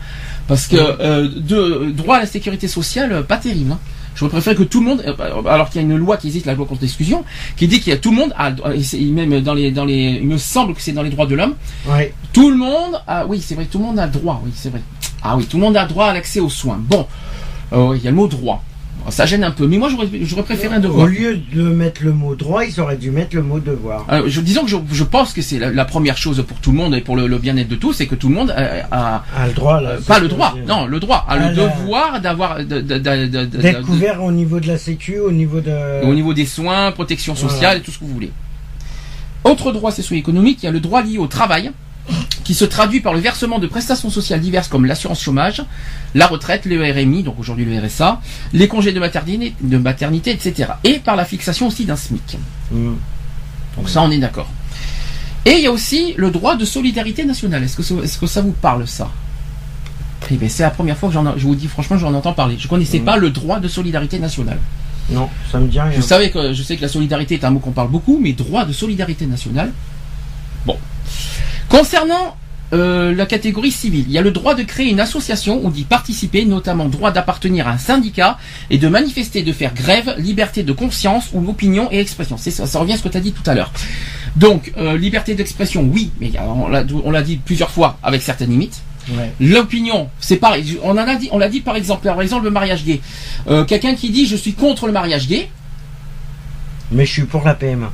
Parce 0.48 0.68
que 0.68 0.76
euh, 0.78 1.28
de, 1.36 1.92
droit 1.92 2.18
à 2.18 2.20
la 2.22 2.26
sécurité 2.26 2.68
sociale, 2.68 3.12
euh, 3.12 3.22
pas 3.24 3.38
terrible. 3.38 3.74
Hein. 3.74 3.80
J'aurais 4.16 4.32
préféré 4.32 4.56
que 4.58 4.64
tout 4.64 4.82
le 4.82 4.88
monde, 4.88 5.04
euh, 5.08 5.14
alors 5.50 5.70
qu'il 5.70 5.82
y 5.82 5.84
a 5.84 5.88
une 5.88 5.96
loi 5.96 6.18
qui 6.18 6.28
existe, 6.28 6.46
la 6.46 6.54
loi 6.54 6.66
contre 6.66 6.82
l'exclusion, 6.82 7.24
qui 7.56 7.68
dit 7.68 7.80
qu'il 7.80 7.92
y 7.92 7.96
a 7.96 7.98
tout 7.98 8.12
le 8.12 8.18
monde, 8.18 8.34
a, 8.38 8.52
même 8.52 9.40
dans 9.42 9.54
les, 9.54 9.72
dans 9.72 9.86
les, 9.86 10.20
il 10.22 10.28
me 10.28 10.38
semble 10.38 10.74
que 10.76 10.82
c'est 10.82 10.92
dans 10.92 11.02
les 11.04 11.10
droits 11.10 11.26
de 11.26 11.36
l'homme, 11.36 11.56
Ouais. 11.88 12.14
tout 12.34 12.50
le 12.50 12.58
monde 12.58 13.02
a, 13.08 13.26
oui, 13.26 13.42
c'est 13.46 13.56
vrai, 13.56 13.66
tout 13.66 13.80
le 13.80 13.86
monde 13.86 14.00
a 14.00 14.06
le 14.08 14.12
droit, 14.12 14.42
oui, 14.46 14.52
c'est 14.54 14.70
vrai. 14.70 14.82
Ah 15.24 15.38
oui, 15.38 15.46
tout 15.46 15.58
le 15.58 15.64
monde 15.64 15.78
a 15.78 15.86
droit 15.86 16.08
à 16.08 16.14
l'accès 16.14 16.40
aux 16.42 16.50
soins. 16.50 16.78
Bon, 16.82 17.08
euh, 17.72 17.88
oui, 17.90 18.00
il 18.00 18.04
y 18.04 18.08
a 18.08 18.12
le 18.12 18.18
mot 18.18 18.28
droit. 18.28 18.64
Ça 19.10 19.26
gêne 19.26 19.44
un 19.44 19.52
peu, 19.52 19.68
mais 19.68 19.78
moi 19.78 19.90
j'aurais, 19.90 20.08
j'aurais 20.22 20.44
préféré 20.44 20.76
un 20.76 20.80
Au 20.80 20.82
devoir. 20.84 21.08
lieu 21.08 21.38
de 21.54 21.64
mettre 21.64 22.04
le 22.04 22.14
mot 22.14 22.36
droit, 22.36 22.64
ils 22.64 22.80
auraient 22.80 22.98
dû 22.98 23.12
mettre 23.12 23.36
le 23.36 23.42
mot 23.42 23.60
devoir. 23.60 24.06
Alors, 24.08 24.30
je, 24.30 24.40
disons 24.42 24.64
que 24.64 24.70
je, 24.70 24.78
je 24.92 25.04
pense 25.04 25.34
que 25.34 25.42
c'est 25.42 25.60
la, 25.60 25.72
la 25.72 25.86
première 25.86 26.18
chose 26.18 26.44
pour 26.48 26.58
tout 26.60 26.72
le 26.72 26.78
monde 26.78 26.94
et 26.96 27.02
pour 27.02 27.16
le, 27.18 27.28
le 27.28 27.38
bien-être 27.40 27.68
de 27.68 27.76
tous, 27.76 27.94
c'est 27.94 28.08
que 28.08 28.16
tout 28.16 28.30
le 28.30 28.36
monde 28.36 28.52
a, 28.52 28.86
a- 28.92 29.24
Ah, 29.36 29.48
le 29.48 29.54
droit, 29.54 29.82
là. 29.82 29.90
euh, 29.92 29.96
c'est 30.00 30.08
pas 30.08 30.20
le 30.20 30.28
droit, 30.28 30.56
non, 30.68 30.86
le 30.86 31.00
droit, 31.00 31.18
a 31.28 31.34
Ah, 31.34 31.36
le 31.50 31.56
là. 31.56 31.68
devoir 31.68 32.22
d'avoir, 32.22 32.58
de, 32.64 32.80
de- 32.82 32.98
de- 33.00 33.46
D'être 33.46 33.82
couvert 33.82 34.24
au 34.24 34.32
niveau 34.32 34.60
de 34.60 34.68
la 34.68 34.78
sécu, 34.78 35.20
au 35.20 35.32
niveau 35.32 35.60
de. 35.62 36.06
au 36.06 36.14
niveau 36.14 36.34
des 36.34 36.46
soins, 36.46 36.92
protection 36.92 37.36
sociale 37.36 37.60
Voilà. 37.60 37.76
et 37.78 37.82
tout 37.82 37.92
ce 37.92 38.00
que 38.00 38.06
vous 38.06 38.14
voulez. 38.14 38.32
Autre 39.44 39.72
droit 39.72 39.92
socio-économique, 39.92 40.60
il 40.62 40.66
y 40.68 40.70
a 40.70 40.72
le 40.72 40.80
droit 40.80 41.02
lié 41.02 41.18
au 41.18 41.28
travail, 41.28 41.72
qui 42.44 42.54
se 42.54 42.66
traduit 42.66 43.00
par 43.02 43.14
le 43.14 43.20
versement 43.20 43.60
de 43.60 43.68
prestations 43.68 44.10
sociales 44.10 44.40
diverses 44.42 44.68
comme 44.68 44.86
l'assurance 44.86 45.22
chômage, 45.22 45.64
la 46.16 46.28
retraite, 46.28 46.66
le 46.66 46.82
RMI, 46.82 47.24
donc 47.24 47.40
aujourd'hui 47.40 47.66
le 47.66 47.80
RSA, 47.80 48.20
les 48.54 48.68
congés 48.68 48.92
de 48.94 49.00
maternité, 49.00 49.56
de 49.62 49.78
maternité, 49.78 50.32
etc. 50.32 50.72
Et 50.84 51.00
par 51.00 51.16
la 51.16 51.26
fixation 51.26 51.68
aussi 51.68 51.86
d'un 51.86 51.96
SMIC. 51.96 52.38
Mm. 52.72 52.94
Donc 53.78 53.90
ça, 53.90 54.02
on 54.02 54.12
est 54.12 54.18
d'accord. 54.18 54.50
Et 55.46 55.54
il 55.54 55.62
y 55.62 55.68
a 55.68 55.72
aussi 55.72 56.14
le 56.18 56.30
droit 56.30 56.56
de 56.56 56.66
solidarité 56.66 57.26
nationale. 57.26 57.64
Est-ce 57.64 57.76
que, 57.78 57.84
ça- 57.84 57.96
est-ce 58.04 58.18
que 58.18 58.28
ça 58.28 58.42
vous 58.42 58.52
parle, 58.52 58.88
ça? 58.88 59.10
Eh 60.30 60.36
bien, 60.36 60.50
c'est 60.50 60.64
la 60.64 60.70
première 60.70 60.98
fois 60.98 61.10
que 61.10 61.14
j'en, 61.16 61.36
je 61.38 61.44
vous 61.44 61.56
dis 61.56 61.68
franchement, 61.68 61.98
j'en 61.98 62.14
entends 62.14 62.34
parler. 62.34 62.56
Je 62.60 62.68
connaissais 62.68 63.00
Mhm. 63.00 63.06
pas 63.06 63.18
le 63.18 63.32
droit 63.32 63.60
de 63.60 63.68
solidarité 63.68 64.20
nationale. 64.20 64.60
Non, 65.10 65.28
ça 65.52 65.60
me 65.60 65.68
dit 65.68 65.80
rien. 65.80 65.92
Je 65.96 66.02
savais 66.02 66.30
que 66.30 66.54
je 66.54 66.62
sais 66.64 66.78
que 66.78 66.82
la 66.84 66.88
solidarité 66.88 67.34
est 67.36 67.44
un 67.44 67.50
mot 67.50 67.60
qu'on 67.60 67.72
parle 67.72 67.90
beaucoup, 67.90 68.20
mais 68.22 68.34
droit 68.34 68.66
de 68.66 68.72
solidarité 68.72 69.26
nationale. 69.26 69.72
Bon. 70.66 70.78
Concernant 71.72 72.36
euh, 72.74 73.16
la 73.16 73.26
catégorie 73.26 73.72
civile, 73.72 74.04
il 74.08 74.12
y 74.12 74.18
a 74.18 74.22
le 74.22 74.32
droit 74.32 74.56
de 74.56 74.64
créer 74.64 74.90
une 74.90 75.00
association 75.00 75.64
ou 75.64 75.72
d'y 75.72 75.86
participer, 75.86 76.44
notamment 76.44 76.90
droit 76.90 77.12
d'appartenir 77.12 77.66
à 77.66 77.72
un 77.72 77.78
syndicat 77.78 78.38
et 78.70 78.78
de 78.78 78.90
manifester, 78.90 79.42
de 79.42 79.54
faire 79.54 79.74
grève, 79.74 80.14
liberté 80.18 80.64
de 80.64 80.74
conscience 80.74 81.30
ou 81.34 81.50
opinion 81.50 81.88
et 81.90 82.00
expression. 82.00 82.36
C'est 82.38 82.52
ça, 82.52 82.68
ça 82.68 82.78
revient 82.78 82.94
à 82.94 82.98
ce 82.98 83.04
que 83.04 83.08
tu 83.10 83.16
as 83.18 83.22
dit 83.22 83.32
tout 83.32 83.50
à 83.50 83.56
l'heure. 83.56 83.72
Donc, 84.36 84.74
euh, 84.78 84.98
liberté 84.98 85.34
d'expression, 85.34 85.84
oui, 85.84 86.12
mais 86.20 86.32
on 86.40 86.68
l'a 86.68 86.84
on 87.06 87.10
l'a 87.12 87.22
dit 87.22 87.38
plusieurs 87.38 87.72
fois 87.72 87.98
avec 88.04 88.22
certaines 88.22 88.50
limites. 88.50 88.82
Ouais. 89.10 89.32
L'opinion, 89.40 90.10
c'est 90.20 90.38
pareil. 90.38 90.78
On 90.84 90.92
en 90.92 90.98
a 90.98 91.16
dit, 91.16 91.30
on 91.32 91.38
l'a 91.38 91.48
dit 91.48 91.62
par 91.62 91.78
exemple, 91.78 92.04
par 92.04 92.22
exemple 92.22 92.44
le 92.44 92.52
mariage 92.52 92.84
gay. 92.84 93.00
Euh, 93.50 93.64
Quelqu'un 93.64 93.96
qui 93.96 94.10
dit 94.10 94.26
je 94.26 94.36
suis 94.36 94.54
contre 94.54 94.88
le 94.88 94.92
mariage 94.92 95.28
gay, 95.28 95.50
Mais 96.92 97.06
je 97.06 97.12
suis 97.12 97.24
pour 97.24 97.46
la 97.46 97.54
PMA. 97.54 97.92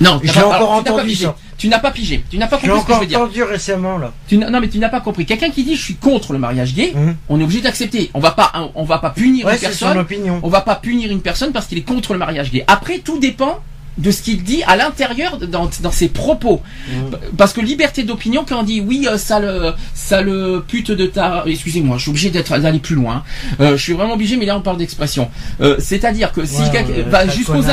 Non, 0.00 0.20
J'ai 0.22 0.30
encore 0.40 0.52
alors, 0.54 0.68
tu 0.68 0.74
n'as 0.76 0.82
pas 0.82 0.92
entendu 0.98 1.14
ça. 1.14 1.36
Tu 1.56 1.68
n'as 1.68 1.78
pas 1.80 1.90
pigé. 1.90 2.24
Tu 2.30 2.38
n'as 2.38 2.46
pas 2.46 2.58
J'ai 2.62 2.68
compris 2.68 2.82
ce 2.82 2.86
que 2.86 2.94
je 2.94 3.00
veux 3.00 3.06
dire. 3.06 3.20
entendu 3.20 3.42
récemment, 3.42 3.98
là. 3.98 4.12
Tu 4.28 4.36
non, 4.38 4.60
mais 4.60 4.68
tu 4.68 4.78
n'as 4.78 4.88
pas 4.88 5.00
compris. 5.00 5.26
Quelqu'un 5.26 5.50
qui 5.50 5.64
dit 5.64 5.74
je 5.76 5.82
suis 5.82 5.96
contre 5.96 6.32
le 6.32 6.38
mariage 6.38 6.72
gay, 6.74 6.92
Mhm. 6.94 7.16
on 7.28 7.40
est 7.40 7.42
obligé 7.42 7.60
d'accepter. 7.60 8.10
On 8.14 8.20
va 8.20 8.30
pas, 8.30 8.52
on 8.76 8.84
va 8.84 8.98
pas 8.98 9.10
punir 9.10 9.44
Ouais, 9.46 9.52
une 9.54 9.58
c'est 9.58 9.72
son 9.72 9.86
personne. 9.86 9.98
opinion. 9.98 10.40
On 10.42 10.48
va 10.48 10.60
pas 10.60 10.76
punir 10.76 11.10
une 11.10 11.20
personne 11.20 11.50
parce 11.52 11.66
qu'il 11.66 11.78
est 11.78 11.82
contre 11.82 12.12
le 12.12 12.18
mariage 12.20 12.50
gay. 12.52 12.62
Après, 12.68 12.98
tout 12.98 13.18
dépend 13.18 13.58
de 13.98 14.10
ce 14.10 14.22
qu'il 14.22 14.42
dit 14.42 14.62
à 14.66 14.76
l'intérieur 14.76 15.38
dans, 15.38 15.68
dans 15.82 15.90
ses 15.90 16.08
propos. 16.08 16.62
Mhm. 16.88 17.10
Parce 17.36 17.52
que 17.52 17.60
liberté 17.60 18.02
d'opinion, 18.04 18.44
quand 18.48 18.60
on 18.60 18.62
dit 18.62 18.80
oui, 18.80 19.06
euh, 19.10 19.18
ça 19.18 19.40
le, 19.40 19.72
ça 19.94 20.22
le 20.22 20.64
pute 20.66 20.90
de 20.90 21.06
ta, 21.06 21.44
excusez-moi, 21.46 21.96
je 21.96 22.02
suis 22.02 22.10
obligé 22.10 22.30
d'être 22.30 22.56
d'aller 22.58 22.78
plus 22.78 22.94
loin. 22.94 23.24
Euh, 23.60 23.76
je 23.76 23.82
suis 23.82 23.92
vraiment 23.92 24.14
obligé, 24.14 24.36
mais 24.36 24.46
là 24.46 24.56
on 24.56 24.60
parle 24.62 24.78
d'expression. 24.78 25.30
Euh, 25.60 25.76
C'est-à-dire 25.78 26.32
que 26.32 26.44
si 26.44 26.62
Ouais, 26.68 27.02
va 27.08 27.26
jusqu'aux 27.28 27.64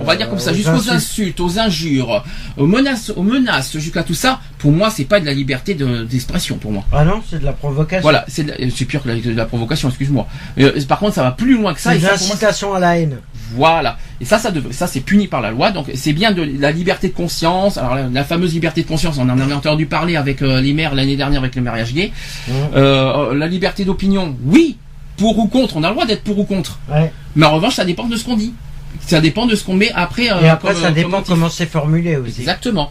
on 0.00 0.04
va 0.04 0.16
dire 0.16 0.28
comme 0.28 0.38
ça, 0.38 0.50
euh, 0.50 0.52
aux 0.52 0.56
jusqu'aux 0.56 0.90
insultes, 0.90 1.40
aux 1.40 1.58
injures, 1.58 2.24
aux 2.56 2.66
menaces, 2.66 3.12
aux 3.14 3.22
menaces, 3.22 3.76
jusqu'à 3.78 4.02
tout 4.02 4.14
ça, 4.14 4.40
pour 4.64 4.72
moi 4.72 4.88
c'est 4.88 5.04
pas 5.04 5.20
de 5.20 5.26
la 5.26 5.34
liberté 5.34 5.74
de- 5.74 6.04
d'expression 6.04 6.56
pour 6.56 6.72
moi. 6.72 6.84
Ah 6.90 7.04
non, 7.04 7.20
c'est 7.28 7.38
de 7.38 7.44
la 7.44 7.52
provocation. 7.52 8.00
Voilà, 8.00 8.24
c'est 8.28 8.46
c'est 8.74 8.86
pire 8.86 9.02
que 9.02 9.08
la, 9.08 9.16
de 9.16 9.30
la 9.32 9.44
provocation, 9.44 9.90
excuse-moi. 9.90 10.26
Euh, 10.58 10.72
par 10.88 10.98
contre, 11.00 11.14
ça 11.14 11.22
va 11.22 11.32
plus 11.32 11.54
loin 11.58 11.74
que 11.74 11.80
ça. 11.80 11.92
C'est 11.92 11.98
l'incitation 11.98 12.72
à 12.72 12.80
la 12.80 12.98
haine. 12.98 13.18
voilà. 13.54 13.98
Et 14.22 14.24
ça, 14.24 14.38
ça, 14.38 14.50
dev- 14.50 14.72
ça 14.72 14.86
c'est 14.86 15.00
puni 15.00 15.26
par 15.28 15.42
la 15.42 15.50
loi. 15.50 15.70
Donc 15.70 15.90
c'est 15.94 16.14
bien 16.14 16.32
de 16.32 16.42
la 16.58 16.72
liberté 16.72 17.08
de 17.08 17.12
conscience. 17.12 17.76
Alors 17.76 17.94
la, 17.94 18.08
la 18.08 18.24
fameuse 18.24 18.54
liberté 18.54 18.82
de 18.82 18.88
conscience, 18.88 19.18
on 19.18 19.28
en 19.28 19.38
avait 19.38 19.52
entendu 19.52 19.84
parler 19.84 20.16
avec 20.16 20.40
euh, 20.40 20.62
les 20.62 20.72
maires 20.72 20.94
l'année 20.94 21.16
dernière 21.16 21.40
avec 21.42 21.54
le 21.56 21.60
mariage 21.60 21.92
gay. 21.92 22.10
Mhm. 22.48 22.54
Euh, 22.74 23.34
la 23.34 23.46
liberté 23.46 23.84
d'opinion, 23.84 24.34
oui. 24.46 24.78
Pour 25.18 25.38
ou 25.38 25.46
contre, 25.46 25.76
on 25.76 25.84
a 25.84 25.88
le 25.88 25.94
droit 25.94 26.06
d'être 26.06 26.22
pour 26.24 26.38
ou 26.38 26.44
contre. 26.44 26.78
Ouais. 26.90 27.12
Mais 27.36 27.44
en 27.44 27.52
revanche, 27.54 27.74
ça 27.74 27.84
dépend 27.84 28.06
de 28.06 28.16
ce 28.16 28.24
qu'on 28.24 28.36
dit. 28.36 28.54
Ça 29.06 29.20
dépend 29.20 29.44
de 29.46 29.54
ce 29.56 29.62
qu'on 29.64 29.74
met 29.74 29.92
après. 29.94 30.32
euh, 30.32 30.40
Et 30.42 30.48
après, 30.48 30.72
comme, 30.72 30.82
ça 30.82 30.88
euh, 30.88 30.92
dépend 30.92 31.22
comment 31.22 31.48
c'est 31.50 31.66
formulé 31.70 32.16
aussi. 32.16 32.40
Exactement. 32.40 32.90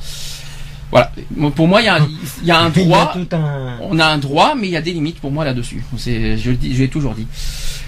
Voilà. 0.94 1.12
Pour 1.56 1.68
moi, 1.68 1.82
il 1.82 1.86
y 1.86 1.88
a, 1.88 1.96
un- 1.96 2.08
il 2.44 2.48
y 2.48 2.52
a 2.52 2.60
un 2.60 2.70
Il 2.76 2.82
y 2.82 2.82
a 2.84 2.86
droit. 2.86 3.14
tout 3.14 3.36
un. 3.36 3.78
On 3.82 3.98
a 3.98 4.06
un 4.06 4.18
droit, 4.20 4.54
mais 4.56 4.68
il 4.68 4.72
y 4.72 4.78
a 4.78 4.82
des 4.82 4.94
limites 4.94 5.20
pour 5.20 5.32
moi 5.32 5.44
là-dessus. 5.44 5.84
C'est, 5.98 6.38
je 6.38 6.52
le 6.52 6.56
dis, 6.56 6.76
je 6.76 6.84
l'ai 6.84 6.88
toujours 6.88 7.16
dit. 7.16 7.26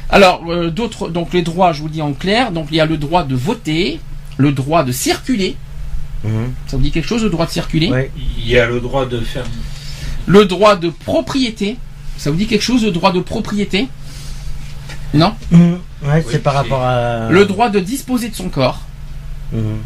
Alors, 0.09 0.41
euh, 0.49 0.71
d'autres, 0.71 1.09
donc 1.09 1.31
les 1.33 1.43
droits, 1.43 1.71
je 1.71 1.81
vous 1.81 1.89
dis 1.89 2.01
en 2.01 2.13
clair. 2.13 2.51
Donc, 2.51 2.67
il 2.71 2.77
y 2.77 2.79
a 2.79 2.85
le 2.87 2.97
droit 2.97 3.23
de 3.23 3.35
voter, 3.35 3.99
le 4.37 4.51
droit 4.51 4.83
de 4.83 4.91
circuler. 4.91 5.55
Mhm. 6.23 6.51
Ça 6.65 6.77
vous 6.77 6.83
dit 6.83 6.89
quelque 6.91 7.07
chose, 7.07 7.23
le 7.23 7.29
droit 7.29 7.45
de 7.45 7.51
circuler 7.51 7.89
Ouais. 7.91 8.11
Il 8.39 8.47
y 8.47 8.57
a 8.57 8.65
le 8.65 8.79
droit 8.79 9.05
de 9.05 9.19
faire. 9.19 9.45
Le 10.25 10.45
droit 10.45 10.75
de 10.75 10.89
propriété. 10.89 11.77
Ça 12.17 12.31
vous 12.31 12.37
dit 12.37 12.47
quelque 12.47 12.63
chose, 12.63 12.83
le 12.83 12.91
droit 12.91 13.11
de 13.11 13.19
propriété? 13.19 13.87
Non? 15.13 15.35
Ouais, 15.51 16.25
c'est 16.29 16.41
par 16.41 16.55
rapport 16.55 16.81
à. 16.81 17.29
Le 17.29 17.45
droit 17.45 17.69
de 17.69 17.79
disposer 17.79 18.29
de 18.29 18.35
son 18.35 18.49
corps, 18.49 18.81
Mhm. 19.53 19.77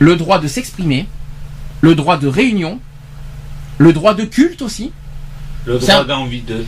le 0.00 0.16
droit 0.16 0.38
de 0.40 0.48
s'exprimer, 0.48 1.06
le 1.82 1.94
droit 1.94 2.16
de 2.16 2.26
réunion, 2.28 2.80
le 3.78 3.92
droit 3.92 4.14
de 4.14 4.24
culte 4.24 4.62
aussi, 4.62 4.92
Le 5.66 5.76
un- 5.76 5.78
droit 5.78 6.04
d'envie 6.04 6.40
de. 6.40 6.64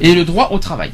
et 0.00 0.14
le 0.14 0.24
droit 0.24 0.48
au 0.50 0.58
travail. 0.58 0.90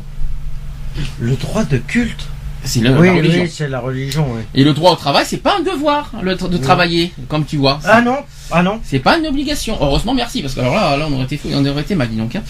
Le 1.19 1.35
droit 1.37 1.65
de 1.65 1.79
culte. 1.79 2.27
C'est 2.63 2.81
oui, 2.81 2.85
la 2.85 3.15
religion. 3.15 3.43
oui, 3.43 3.49
c'est 3.51 3.69
la 3.69 3.81
religion. 3.81 4.27
Et 4.55 4.65
le 4.65 4.75
droit 4.75 4.93
au 4.93 4.97
travail, 4.97 5.25
c'est 5.27 5.39
pas 5.39 5.57
un 5.59 5.63
devoir 5.63 6.13
le, 6.23 6.35
de 6.37 6.57
travailler, 6.59 7.11
comme 7.29 7.47
tu 7.47 7.57
vois. 7.57 7.81
Ah 7.85 8.03
non, 8.03 8.19
ah 8.51 8.63
non. 8.63 8.81
C'est 8.85 8.99
pas 8.99 9.17
une 9.17 9.27
obligation. 9.27 9.79
Heureusement, 9.81 10.13
merci, 10.13 10.43
parce 10.43 10.53
que 10.55 10.61
alors 10.61 10.75
là, 10.75 10.95
là 10.99 11.07
on 11.09 11.15
aurait 11.15 11.25
été, 11.25 11.39
fou- 11.39 11.49
on 11.55 11.65
aurait 11.65 11.81
été 11.81 11.95
mal, 11.95 12.09
dis 12.11 12.17
donc. 12.17 12.37
hein. 12.37 12.43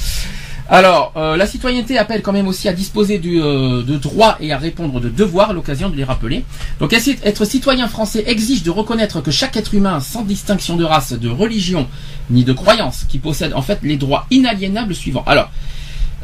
Alors, 0.68 1.12
euh, 1.16 1.36
la 1.36 1.46
citoyenneté 1.46 1.98
appelle 1.98 2.22
quand 2.22 2.32
même 2.32 2.46
aussi 2.46 2.68
à 2.68 2.72
disposer 2.72 3.20
euh, 3.24 3.82
de 3.82 3.96
droits 3.96 4.36
et 4.40 4.52
à 4.52 4.58
répondre 4.58 5.00
de 5.00 5.08
devoirs 5.08 5.52
l'occasion 5.52 5.90
de 5.90 5.96
les 5.96 6.04
rappeler. 6.04 6.44
Donc, 6.78 6.92
être 6.92 7.08
être 7.24 7.44
citoyen 7.44 7.88
français 7.88 8.24
exige 8.26 8.62
de 8.62 8.70
reconnaître 8.70 9.20
que 9.20 9.30
chaque 9.30 9.56
être 9.56 9.74
humain, 9.74 10.00
sans 10.00 10.22
distinction 10.22 10.76
de 10.76 10.84
race, 10.84 11.12
de 11.12 11.28
religion, 11.28 11.88
ni 12.30 12.44
de 12.44 12.52
croyance, 12.52 13.04
qui 13.08 13.18
possède 13.18 13.52
en 13.54 13.62
fait 13.62 13.80
les 13.82 13.96
droits 13.96 14.26
inaliénables 14.30 14.94
suivants. 14.94 15.24
Alors, 15.26 15.50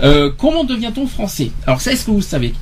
euh, 0.02 0.30
comment 0.36 0.64
devient-on 0.64 1.06
français? 1.06 1.50
Alors, 1.66 1.80
ça, 1.80 1.92
est-ce 1.92 2.06
que 2.06 2.10
vous 2.10 2.22
savez? 2.22 2.54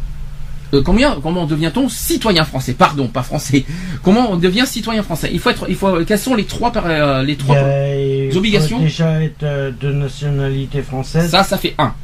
Euh, 0.75 0.83
combien, 0.83 1.16
comment 1.23 1.47
devient-on 1.47 1.88
citoyen 1.88 2.45
français? 2.45 2.75
Pardon, 2.75 3.07
pas 3.09 3.23
français. 3.23 3.64
Comment 4.02 4.33
on 4.33 4.37
devient 4.37 4.64
citoyen 4.66 5.02
français? 5.02 5.31
Il 5.33 5.38
faut 5.38 5.50
être, 5.50 5.66
il 5.69 5.76
faut. 5.76 6.04
Quels 6.04 6.19
sont 6.19 6.35
les 6.35 6.45
trois, 6.45 6.73
par- 6.73 6.87
euh, 6.87 7.23
les 7.23 7.37
trois 7.37 7.57
y 7.57 7.59
a- 7.59 7.97
il 8.26 8.33
faut 8.33 8.38
obligations? 8.38 8.81
déjà 8.81 9.23
être 9.23 9.43
euh, 9.45 9.71
de 9.81 9.93
nationalité 9.93 10.83
française. 10.83 11.31
Ça, 11.31 11.45
ça 11.45 11.57
fait 11.59 11.75
un. 11.78 11.95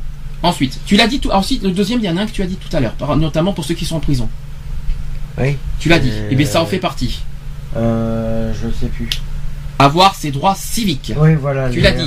Ensuite, 0.43 0.81
tu 0.87 0.97
l'as 0.97 1.07
dit 1.07 1.21
tout. 1.21 1.31
Ensuite, 1.31 1.63
le 1.63 1.71
deuxième, 1.73 1.99
il 2.01 2.07
y 2.07 2.09
en 2.09 2.17
a 2.17 2.23
un 2.23 2.27
que 2.27 2.33
tu 2.33 2.43
as 2.43 2.47
dit 2.47 2.57
tout 2.57 2.75
à 2.75 2.81
l'heure, 2.81 2.95
notamment 3.17 3.53
pour 3.53 3.65
ceux 3.65 3.75
qui 3.75 3.85
sont 3.85 3.97
en 3.97 4.01
prison. 4.01 4.29
Oui. 5.39 5.57
Tu 5.79 5.89
l'as 5.89 5.99
dit. 5.99 6.11
Euh, 6.13 6.29
Eh 6.31 6.35
bien, 6.37 6.47
ça 6.47 6.63
en 6.63 6.67
fait 6.67 6.79
partie. 6.79 7.21
Euh, 7.77 8.53
je 8.55 8.69
sais 8.79 8.87
plus. 8.89 9.09
Avoir 9.79 10.15
ses 10.15 10.31
droits 10.31 10.55
civiques. 10.55 11.13
Oui, 11.17 11.35
voilà. 11.41 11.71
Tu 11.71 11.81
l'as 11.81 11.93
dit. 11.93 12.05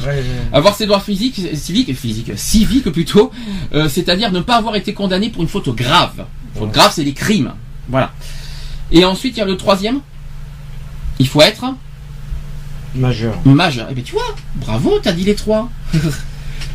Avoir 0.51 0.75
ses 0.75 0.85
droits 0.85 0.99
physiques, 0.99 1.41
civiques, 1.55 1.95
physiques, 1.95 2.31
civiques 2.35 2.89
plutôt, 2.91 3.31
euh, 3.73 3.89
c'est-à-dire 3.89 4.31
ne 4.31 4.41
pas 4.41 4.57
avoir 4.57 4.75
été 4.75 4.93
condamné 4.93 5.29
pour 5.29 5.41
une 5.41 5.47
faute 5.47 5.69
grave. 5.75 6.25
Faute 6.55 6.71
grave, 6.71 6.91
c'est 6.93 7.03
les 7.03 7.13
crimes. 7.13 7.53
Voilà. 7.89 8.11
Et 8.91 9.05
ensuite, 9.05 9.35
il 9.37 9.39
y 9.39 9.43
a 9.43 9.45
le 9.45 9.57
troisième. 9.57 10.01
Il 11.19 11.27
faut 11.27 11.41
être 11.41 11.65
Majeur. 12.95 13.35
majeur. 13.45 13.87
Eh 13.89 13.93
bien, 13.95 14.03
tu 14.03 14.13
vois, 14.13 14.35
bravo, 14.55 14.99
t'as 15.01 15.13
dit 15.13 15.23
les 15.23 15.35
trois. 15.35 15.69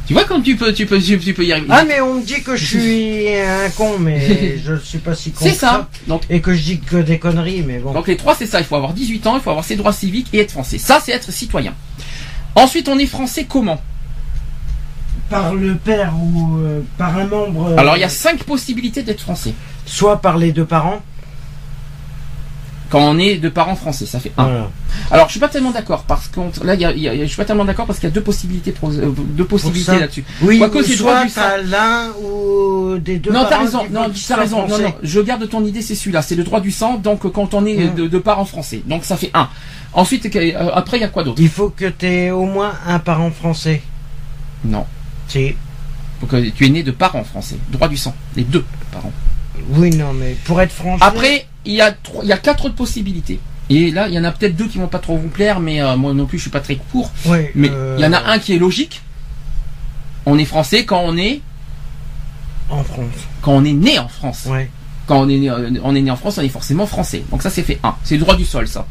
Tu 0.07 0.15
vois 0.15 0.25
comme 0.25 0.43
tu 0.43 0.57
peux, 0.57 0.73
tu 0.73 0.87
peux, 0.87 0.99
tu, 1.03 1.19
peux 1.35 1.45
y 1.45 1.53
arriver. 1.53 1.67
Ah, 1.69 1.85
mais 1.87 2.01
on 2.01 2.15
me 2.15 2.25
dit 2.25 2.43
que 2.43 2.57
je 2.57 2.65
suis 2.65 3.29
un 3.29 3.69
con, 3.69 3.99
mais 3.99 4.59
je 4.65 4.77
suis 4.77 5.01
pas 5.01 5.15
si 5.15 5.33
con. 5.33 5.45
C'est 5.45 5.53
ça. 5.53 5.91
Donc, 6.07 6.23
Et 6.31 6.41
que 6.41 6.55
je 6.55 6.63
dis 6.63 6.81
que 6.81 6.97
des 6.97 7.19
conneries, 7.19 7.61
mais 7.61 7.79
bon. 7.79 7.93
donc 7.93 8.09
les 8.09 8.17
trois, 8.17 8.35
c'est 8.35 8.47
ça. 8.47 8.59
Il 8.59 8.65
faut 8.65 8.77
avoir 8.77 8.95
18 8.95 9.27
ans, 9.27 9.37
il 9.37 9.43
faut 9.43 9.51
avoir 9.51 9.67
ses 9.67 9.77
droits 9.77 9.93
civiques 9.93 10.29
et 10.33 10.39
être 10.39 10.53
français. 10.53 10.79
Ça, 10.79 10.99
c'est 11.05 11.13
être 11.13 11.31
citoyen. 11.31 11.75
Ensuite, 12.55 12.89
on 12.89 12.99
est 12.99 13.05
français 13.05 13.45
comment? 13.47 13.83
Par 15.31 15.55
le 15.55 15.75
père 15.75 16.15
ou 16.17 16.57
euh, 16.59 16.81
par 16.97 17.17
un 17.19 17.27
membre. 17.27 17.69
euh, 17.73 17.77
Alors, 17.77 17.97
il 17.97 18.01
y 18.01 18.05
a 18.05 18.09
cinq 18.09 18.45
possibilités 18.45 19.03
d'être 19.03 19.21
français. 19.21 19.53
Soit 19.85 20.21
par 20.23 20.39
les 20.39 20.53
deux 20.53 20.65
parents. 20.65 21.03
Quand 22.91 23.01
on 23.01 23.19
est 23.19 23.37
de 23.37 23.51
parents 23.51 23.77
français, 23.77 24.07
ça 24.07 24.19
fait 24.19 24.33
un. 24.39 24.45
Voilà. 24.45 24.71
Alors, 25.11 25.27
je 25.27 25.33
suis 25.33 25.41
pas 25.41 25.49
tellement 25.51 25.73
d'accord 25.73 26.05
parce 26.05 26.27
que 26.29 26.41
là, 26.65 26.75
il 26.75 26.81
y 26.81 26.87
a, 26.87 26.93
il 26.93 27.03
y 27.03 27.09
a- 27.09 27.15
je 27.21 27.27
suis 27.27 27.37
pas 27.37 27.45
tellement 27.45 27.67
d'accord 27.67 27.85
parce 27.85 27.99
qu'il 27.99 28.09
y 28.09 28.13
a 28.13 28.15
deux 28.15 28.23
possibilités, 28.23 28.73
pro- 28.73 28.91
euh, 28.91 29.13
deux 29.15 29.45
possibilités 29.45 29.99
là-dessus. 29.99 30.25
Oui, 30.41 30.59
Quoique 30.59 30.83
c'est 30.83 30.97
droit 30.97 31.17
soit 31.17 31.25
du 31.25 31.29
sang. 31.31 31.41
t'as 31.43 31.59
l'un 31.59 32.09
ou 32.23 32.97
des 32.99 33.19
deux 33.19 33.31
non, 33.31 33.45
t'as 33.47 33.59
raison. 33.59 33.83
Non, 33.91 34.07
t'as 34.27 34.37
raison. 34.37 34.63
Non, 34.63 34.69
français. 34.69 34.83
non, 34.85 34.95
je 35.03 35.21
garde 35.21 35.47
ton 35.51 35.63
idée, 35.67 35.83
c'est 35.83 35.95
celui-là. 35.95 36.23
C'est 36.23 36.35
le 36.37 36.45
droit 36.45 36.61
du 36.61 36.71
sang. 36.71 36.95
Donc, 36.95 37.31
quand 37.31 37.53
on 37.53 37.67
est 37.67 37.89
de, 37.89 38.07
de 38.09 38.19
parents 38.19 38.47
français, 38.47 38.81
donc 38.87 39.05
ça 39.05 39.19
fait 39.19 39.31
un. 39.35 39.51
Ensuite, 39.93 40.25
après, 40.73 40.97
il 40.97 41.01
y 41.03 41.05
a 41.05 41.09
quoi 41.09 41.25
d'autre? 41.25 41.43
Il 41.43 41.51
faut 41.51 41.69
que 41.69 41.85
t'aies 41.91 42.31
au 42.31 42.47
moins 42.47 42.73
un 42.87 43.01
parent 43.01 43.31
français. 43.31 43.83
Non. 44.65 44.87
Si. 45.29 45.55
Donc, 46.21 46.33
euh, 46.35 46.51
tu 46.55 46.67
es 46.67 46.69
né 46.69 46.83
de 46.83 46.91
parents 46.91 47.25
français. 47.25 47.57
Droit 47.71 47.89
du 47.89 47.97
sang. 47.97 48.15
Les 48.37 48.45
deux 48.45 48.65
parents. 48.93 49.13
Oui, 49.71 49.91
non, 49.91 50.13
mais 50.13 50.37
pour 50.45 50.61
être 50.61 50.73
français. 50.73 51.05
Après, 51.05 51.47
il 51.65 51.75
y 51.75 51.81
a 51.81 51.93
trois, 51.93 52.25
il 52.25 52.29
y 52.29 52.33
a 52.33 52.39
quatre 52.39 52.65
autres 52.67 52.75
possibilités. 52.75 53.39
Et 53.71 53.91
là, 53.91 54.09
il 54.09 54.15
y 54.15 54.19
en 54.19 54.25
a 54.25 54.33
peut-être 54.33 54.57
deux 54.57 54.67
qui 54.67 54.79
vont 54.79 54.89
pas 54.89 54.99
trop 54.99 55.17
vous 55.17 55.29
plaire, 55.29 55.61
mais 55.61 55.83
euh, 55.83 55.97
moi 55.97 56.15
non 56.15 56.27
plus, 56.27 56.39
je 56.39 56.43
suis 56.45 56.51
pas 56.51 56.61
très 56.61 56.77
court. 56.77 57.11
Ouais, 57.27 57.53
Mais 57.55 57.69
euh, 57.71 57.97
il 57.99 58.03
y 58.03 58.07
en 58.07 58.13
a 58.13 58.31
un 58.33 58.39
qui 58.39 58.55
est 58.55 58.59
logique. 58.59 59.03
On 60.25 60.39
est 60.39 60.45
français 60.47 60.85
quand 60.85 61.01
on 61.05 61.17
est 61.17 61.41
En 62.71 62.83
France. 62.83 63.13
quand 63.43 63.53
on 63.53 63.65
est 63.65 63.73
né 63.73 63.99
en 63.99 64.09
France. 64.09 64.47
Ouais. 64.47 64.71
Quand 65.07 65.21
on 65.21 65.29
est 65.29 65.39
né, 65.39 65.51
euh, 65.51 65.71
on 65.83 65.95
est 65.95 66.01
né 66.03 66.11
en 66.11 66.17
France, 66.17 66.39
on 66.39 66.43
est 66.43 66.49
forcément 66.49 66.87
français. 66.87 67.23
Donc 67.31 67.43
ça, 67.43 67.51
c'est 67.51 67.63
fait 67.63 67.79
un. 67.83 67.95
C'est 68.05 68.15
le 68.17 68.21
droit 68.21 68.37
du 68.37 68.45
sol, 68.45 68.67
ça. 68.69 68.87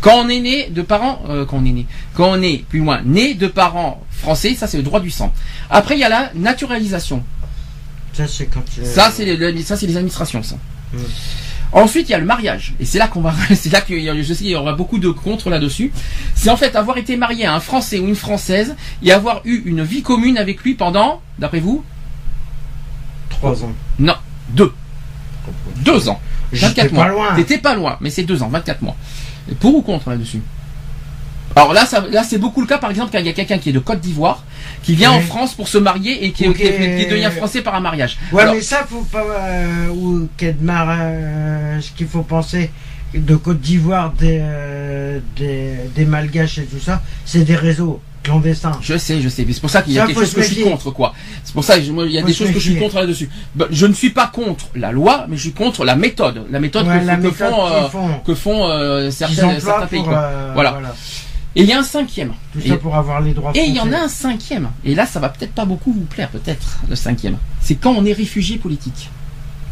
Quand 0.00 0.14
on 0.24 0.28
est 0.28 0.40
né 0.40 0.68
de 0.70 0.82
parents, 0.82 1.22
euh, 1.28 1.44
quand 1.46 1.58
on 1.58 1.64
est 1.64 1.72
né, 1.72 1.86
quand 2.14 2.30
on 2.30 2.42
est 2.42 2.64
plus 2.68 2.80
loin 2.80 3.00
né 3.04 3.34
de 3.34 3.46
parents 3.46 4.02
français, 4.10 4.54
ça 4.54 4.66
c'est 4.66 4.76
le 4.76 4.82
droit 4.82 5.00
du 5.00 5.10
sang. 5.10 5.32
Après, 5.70 5.94
il 5.96 6.00
y 6.00 6.04
a 6.04 6.08
la 6.08 6.30
naturalisation. 6.34 7.22
Ça, 8.12 8.26
c'est 8.26 8.46
quand 8.46 8.62
tu. 8.64 8.84
Ça, 8.84 9.10
c'est 9.10 9.24
les, 9.24 9.36
les- 9.52 9.62
ça, 9.62 9.76
c'est 9.76 9.86
les 9.86 9.96
administrations, 9.96 10.42
ça. 10.42 10.56
Mm. 10.92 10.98
Ensuite, 11.72 12.08
il 12.08 12.12
y 12.12 12.14
a 12.14 12.18
le 12.18 12.24
mariage. 12.24 12.74
Et 12.80 12.84
c'est 12.84 12.98
là 12.98 13.08
qu'on 13.08 13.20
va, 13.20 13.34
c'est 13.54 13.70
là 13.70 13.82
je 13.88 14.32
sais 14.32 14.38
qu'il 14.38 14.48
y 14.48 14.54
aura 14.56 14.72
beaucoup 14.72 14.98
de 14.98 15.10
contre 15.10 15.50
là-dessus. 15.50 15.92
C'est 16.34 16.48
en 16.50 16.56
fait 16.56 16.76
avoir 16.76 16.96
été 16.98 17.16
marié 17.16 17.44
à 17.46 17.54
un 17.54 17.60
Français 17.60 17.98
ou 17.98 18.06
une 18.08 18.14
Française 18.16 18.76
et 19.02 19.12
avoir 19.12 19.42
eu 19.44 19.62
une 19.66 19.82
vie 19.82 20.02
commune 20.02 20.38
avec 20.38 20.62
lui 20.62 20.74
pendant, 20.74 21.20
d'après 21.38 21.60
vous, 21.60 21.84
Trois 23.28 23.64
ans. 23.64 23.72
non, 23.98 24.14
deux. 24.50 24.72
Deux 25.84 26.08
ans. 26.08 26.20
J'étais 26.52 26.82
24 26.88 26.92
mois. 26.94 27.32
T'étais 27.36 27.58
pas 27.58 27.74
loin, 27.74 27.98
mais 28.00 28.10
c'est 28.10 28.22
deux 28.22 28.42
ans, 28.42 28.48
24 28.48 28.82
mois. 28.82 28.96
Et 29.50 29.54
pour 29.54 29.74
ou 29.76 29.82
contre 29.82 30.10
là-dessus 30.10 30.40
Alors 31.54 31.72
là, 31.72 31.86
ça, 31.86 32.04
là 32.10 32.22
c'est 32.24 32.38
beaucoup 32.38 32.60
le 32.60 32.66
cas, 32.66 32.78
par 32.78 32.90
exemple, 32.90 33.10
quand 33.12 33.18
il 33.18 33.26
y 33.26 33.30
a 33.30 33.32
quelqu'un 33.32 33.58
qui 33.58 33.70
est 33.70 33.72
de 33.72 33.78
Côte 33.78 34.00
d'Ivoire, 34.00 34.44
qui 34.82 34.94
vient 34.94 35.10
Ouais. 35.12 35.18
en 35.18 35.20
France 35.20 35.54
pour 35.54 35.68
se 35.68 35.78
marier 35.78 36.24
et 36.24 36.32
qui, 36.32 36.46
Ok. 36.48 36.56
qui- 36.56 36.62
qui 36.62 37.06
devient 37.06 37.30
français 37.36 37.62
par 37.62 37.74
un 37.74 37.80
mariage. 37.80 38.18
Ouais, 38.32 38.42
Alors, 38.42 38.54
mais 38.54 38.60
ça, 38.60 38.84
faut 38.88 39.02
pas. 39.10 39.22
Euh, 39.24 39.88
ou 39.88 40.28
Kedmar, 40.36 40.88
euh, 40.90 41.80
ce 41.80 41.90
qu'il 41.92 42.08
faut 42.08 42.22
penser 42.22 42.70
de 43.14 43.36
Côte 43.36 43.60
d'Ivoire, 43.60 44.12
des, 44.12 44.38
euh, 44.42 45.20
des, 45.36 45.74
des 45.94 46.04
Malgaches 46.04 46.58
et 46.58 46.64
tout 46.64 46.80
ça, 46.80 47.02
c'est 47.24 47.44
des 47.44 47.56
réseaux 47.56 48.00
Je 48.82 48.96
sais, 48.98 49.20
je 49.20 49.28
sais, 49.28 49.44
mais 49.46 49.52
c'est 49.52 49.60
pour 49.60 49.70
ça 49.70 49.82
qu'il 49.82 49.92
y 49.94 49.98
a 49.98 50.02
Ça, 50.02 50.06
quelque 50.08 50.20
chose 50.20 50.34
que 50.34 50.42
je 50.42 50.52
suis 50.54 50.62
contre, 50.62 50.90
quoi. 50.90 51.12
C'est 51.44 51.52
pour 51.54 51.64
ça 51.64 51.76
que 51.78 51.84
je- 51.84 51.92
moi, 51.92 52.04
il 52.06 52.12
y 52.12 52.18
a 52.18 52.20
Faut 52.22 52.26
des 52.26 52.32
se 52.32 52.38
choses 52.44 52.52
que 52.52 52.58
je 52.60 52.70
suis 52.70 52.78
contre 52.78 52.96
là-dessus. 52.96 53.28
Ben, 53.54 53.66
je 53.70 53.86
ne 53.86 53.92
suis 53.92 54.10
pas 54.10 54.26
contre 54.26 54.66
la 54.74 54.92
loi, 54.92 55.26
mais 55.28 55.36
je 55.36 55.42
suis 55.42 55.52
contre 55.52 55.84
la 55.84 55.96
méthode, 55.96 56.44
la 56.50 56.60
méthode 56.60 56.86
Ouais, 56.86 57.00
que, 57.00 57.06
la 57.06 57.16
que 57.16 57.22
méthode 57.22 57.50
font, 57.50 57.66
euh, 57.66 57.88
font. 57.88 58.08
que 58.26 58.34
font 58.34 58.68
euh, 58.68 59.10
certains, 59.10 59.86
pays. 59.86 60.00
pour, 60.00 60.08
quoi. 60.08 60.18
euh, 60.18 60.50
Voilà. 60.54 60.78
Et 61.58 61.62
il 61.62 61.68
y 61.68 61.72
a 61.72 61.78
un 61.78 61.82
cinquième. 61.82 62.32
Tout 62.52 62.58
Et- 62.64 62.68
ça 62.68 62.76
pour 62.76 62.94
avoir 62.94 63.20
les 63.22 63.32
droits 63.32 63.50
Et 63.54 63.64
il 63.64 63.74
y 63.74 63.80
en 63.80 63.90
a 63.92 63.96
un 63.96 64.08
cinquième. 64.08 64.68
Et 64.84 64.94
là, 64.94 65.06
ça 65.06 65.20
va 65.20 65.30
peut-être 65.30 65.52
pas 65.52 65.64
beaucoup 65.64 65.90
vous 65.92 66.04
plaire, 66.04 66.28
peut-être, 66.28 66.78
le 66.90 66.94
cinquième. 66.96 67.38
C'est 67.62 67.76
quand 67.76 67.92
on 67.96 68.04
est 68.04 68.12
réfugié 68.12 68.58
politique. 68.58 69.08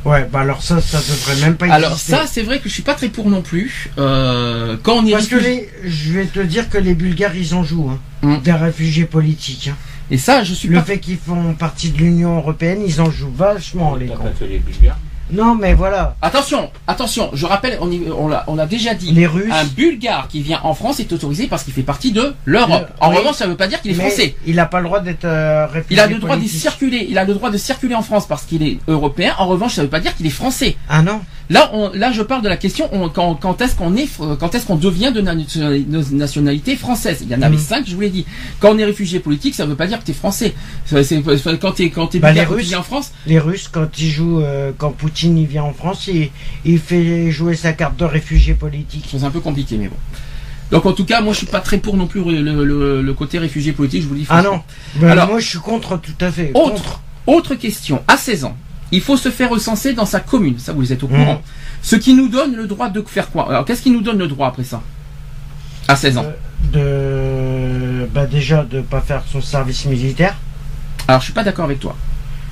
Ouais, 0.05 0.29
bah 0.31 0.41
alors 0.41 0.63
ça, 0.63 0.81
ça 0.83 0.99
devrait 0.99 1.41
même 1.47 1.57
pas 1.57 1.67
Alors 1.73 1.93
exister. 1.93 2.13
ça, 2.13 2.27
c'est 2.27 2.43
vrai 2.43 2.59
que 2.59 2.69
je 2.69 2.75
suis 2.75 2.83
pas 2.83 2.95
très 2.95 3.09
pour 3.09 3.31
non 3.31 3.41
plus. 3.41 3.91
Euh, 3.97 4.77
quand 4.83 4.97
on 5.03 5.07
est 5.07 5.13
Parce 5.13 5.29
que 5.29 5.37
les, 5.37 5.69
je 5.85 6.13
vais 6.13 6.27
te 6.27 6.41
dire 6.41 6.69
que 6.69 6.77
les 6.79 6.95
Bulgares, 6.95 7.35
ils 7.37 7.55
en 7.55 7.65
jouent, 7.65 7.91
hein, 7.91 7.99
Mm. 8.23 8.41
des 8.43 8.53
réfugiés 8.53 9.05
politiques. 9.07 9.69
hein. 9.73 9.77
Et 10.11 10.19
ça, 10.19 10.45
je 10.45 10.53
suis 10.55 10.69
Le 10.69 10.77
pas... 10.79 10.83
fait 10.85 10.99
qu'ils 10.99 11.17
font 11.19 11.55
partie 11.55 11.91
de 11.91 11.97
l'Union 11.99 12.37
Européenne, 12.37 12.81
ils 12.87 13.01
en 13.01 13.11
jouent 13.11 13.33
vachement, 13.35 13.97
les 13.97 14.07
T'as 14.09 14.17
cons. 14.17 14.25
pas 14.25 14.31
que 14.31 14.45
les 14.45 14.59
Bulgares. 14.59 14.99
Non, 15.35 15.55
mais 15.55 15.75
voilà, 15.75 16.17
Attention, 16.23 16.71
attention, 16.87 17.31
je 17.35 17.45
rappelle, 17.47 17.79
on, 17.81 17.91
y- 17.91 18.05
on 18.17 18.29
l'a 18.29 18.45
on 18.47 18.55
l'a 18.57 18.67
déjà 18.67 18.95
dit. 18.95 19.13
les 19.13 19.27
Russes. 19.27 19.53
Un 19.53 19.65
Bulgare 19.65 20.29
qui 20.29 20.41
vient 20.43 20.61
en 20.63 20.75
France 20.75 21.01
est 21.01 21.13
autorisé 21.13 21.47
parce 21.49 21.65
qu'il 21.65 21.73
fait 21.73 21.83
partie 21.83 22.13
de 22.13 22.35
l'Europe. 22.45 22.89
Le- 22.89 23.05
En 23.05 23.11
oui. 23.11 23.17
revanche, 23.19 23.35
ça 23.37 23.47
ne 23.47 23.51
veut 23.51 23.57
pas 23.57 23.67
dire 23.67 23.81
qu'il 23.83 23.91
est 23.91 23.95
mais 23.95 24.05
français. 24.09 24.37
Il 24.47 24.57
n'a 24.57 24.67
pas 24.67 24.79
le 24.81 24.87
droit 24.87 25.01
d'être 25.01 25.25
euh, 25.25 25.67
réfugié 25.67 25.97
Il 25.97 26.01
a 26.01 26.07
le 26.07 26.19
droit 26.19 26.37
de 26.37 26.47
circuler. 26.47 27.07
Il 27.11 27.19
a 27.19 27.25
le 27.25 27.35
droit 27.35 27.51
de 27.51 27.57
circuler 27.59 27.95
en 27.95 28.03
France 28.03 28.27
parce 28.27 28.45
qu'il 28.45 28.63
est 28.63 28.79
européen. 28.89 29.35
En 29.39 29.47
revanche, 29.47 29.73
ça 29.75 29.83
ne 29.83 29.87
veut 29.87 29.91
pas 29.91 30.01
dire 30.01 30.15
qu'il 30.15 30.27
est 30.27 30.31
français. 30.31 30.77
Ah 30.89 31.03
non 31.03 31.21
Là, 31.51 31.71
on, 31.75 31.91
là, 31.93 32.11
je 32.11 32.23
parle 32.23 32.43
de 32.43 32.49
la 32.49 32.57
question 32.57 32.89
on- 32.93 33.11
quand, 33.11 33.35
quand 33.35 33.61
est-ce 33.61 33.75
qu'on 33.77 33.95
est, 33.97 34.09
quand 34.41 34.55
est-ce 34.55 34.65
qu'on 34.67 34.77
devient 34.77 35.13
de 35.15 35.21
na- 35.21 35.35
de 35.35 36.15
nationalité 36.15 36.75
française? 36.75 37.19
Il 37.21 37.29
y 37.29 37.35
en 37.35 37.43
avait 37.43 37.57
Mhm. 37.57 37.63
cinq, 37.63 37.85
je 37.87 37.95
vous 37.95 38.01
l'ai 38.01 38.09
dit. 38.09 38.25
Quand 38.61 38.71
on 38.75 38.79
est 38.79 38.85
réfugié 38.85 39.21
politique, 39.21 39.55
ça 39.55 39.65
ne 39.65 39.71
veut 39.71 39.77
pas 39.77 39.87
dire 39.87 39.99
que 40.01 40.05
tu 40.05 40.13
es 40.13 40.15
français. 40.15 40.55
C'est- 40.87 41.23
quand 41.61 41.73
tu 41.73 41.83
es 41.85 41.91
quand 41.91 42.07
t'es 42.07 42.19
Bah, 42.19 42.33
les 42.33 42.45
Russes. 42.45 42.75
en 42.75 42.83
France, 42.83 43.13
Les 43.27 43.39
Russes, 43.39 43.69
quand 43.71 43.99
ils 43.99 44.09
jouent, 44.11 44.41
euh, 44.41 44.73
quand 44.79 44.91
Poutine 44.91 45.37
il 45.37 45.47
vient 45.47 45.65
en 45.65 45.75
France, 45.75 46.07
il, 46.09 46.31
il 46.65 46.79
fait 46.79 47.31
jouer 47.31 47.57
sa 47.57 47.75
carte 47.75 47.99
de 47.99 48.05
réfugié 48.07 48.55
politique. 48.55 49.05
c'est 49.11 49.23
un 49.23 49.31
peu 49.31 49.41
compliqué, 49.41 49.77
mais 49.77 49.89
bon. 49.89 49.97
Donc 50.71 50.87
en 50.87 50.93
tout 50.93 51.05
cas, 51.05 51.21
moi 51.21 51.35
je 51.35 51.39
suis 51.39 51.47
pas 51.47 51.61
très 51.61 51.77
pour 51.77 51.97
non 51.99 52.07
plus 52.07 52.25
le, 52.25 52.65
le- 52.65 53.03
le 53.03 53.13
côté 53.15 53.39
réfugié 53.39 53.73
politique, 53.73 54.03
je 54.03 54.09
vous 54.09 54.15
le 54.15 54.21
dis 54.21 54.27
Ah 54.31 54.43
non 54.43 54.63
Ben, 54.97 55.11
Alors- 55.11 55.29
Moi 55.29 55.39
je 55.41 55.47
suis 55.47 55.59
contre 55.59 55.99
tout 56.01 56.13
à 56.23 56.33
fait. 56.33 56.53
Autre, 56.55 57.03
autre 57.27 57.55
question. 57.55 58.03
À 58.09 58.17
16 58.17 58.45
ans, 58.45 58.57
il 58.95 59.01
faut 59.01 59.17
se 59.17 59.31
faire 59.31 59.51
recenser 59.51 59.93
dans 59.93 60.07
sa 60.07 60.21
commune. 60.21 60.59
Ça, 60.59 60.73
vous 60.73 60.93
êtes 60.93 61.03
au 61.03 61.09
courant. 61.09 61.43
Ce 61.83 61.97
qui 61.97 62.15
nous 62.15 62.29
donne 62.29 62.55
le 62.55 62.67
droit 62.67 62.89
de 62.89 63.03
faire 63.07 63.31
quoi? 63.31 63.49
Alors, 63.51 63.65
qu'est-ce 63.65 63.83
qui 63.83 63.91
nous 63.91 64.01
donne 64.03 64.19
le 64.19 64.29
droit 64.29 64.49
après 64.49 64.65
ça? 64.65 64.83
À 65.89 65.97
16 65.97 66.19
ans. 66.19 66.25
Euh, 66.77 68.05
de 68.05 68.07
bah 68.07 68.27
déjà 68.27 68.63
de 68.63 68.81
pas 68.81 69.01
faire 69.01 69.23
son 69.31 69.41
service 69.41 69.85
militaire. 69.85 70.37
Alors, 71.09 71.21
je 71.21 71.25
suis 71.27 71.33
pas 71.35 71.43
d'accord 71.45 71.67
avec 71.67 71.81
toi. 71.81 71.97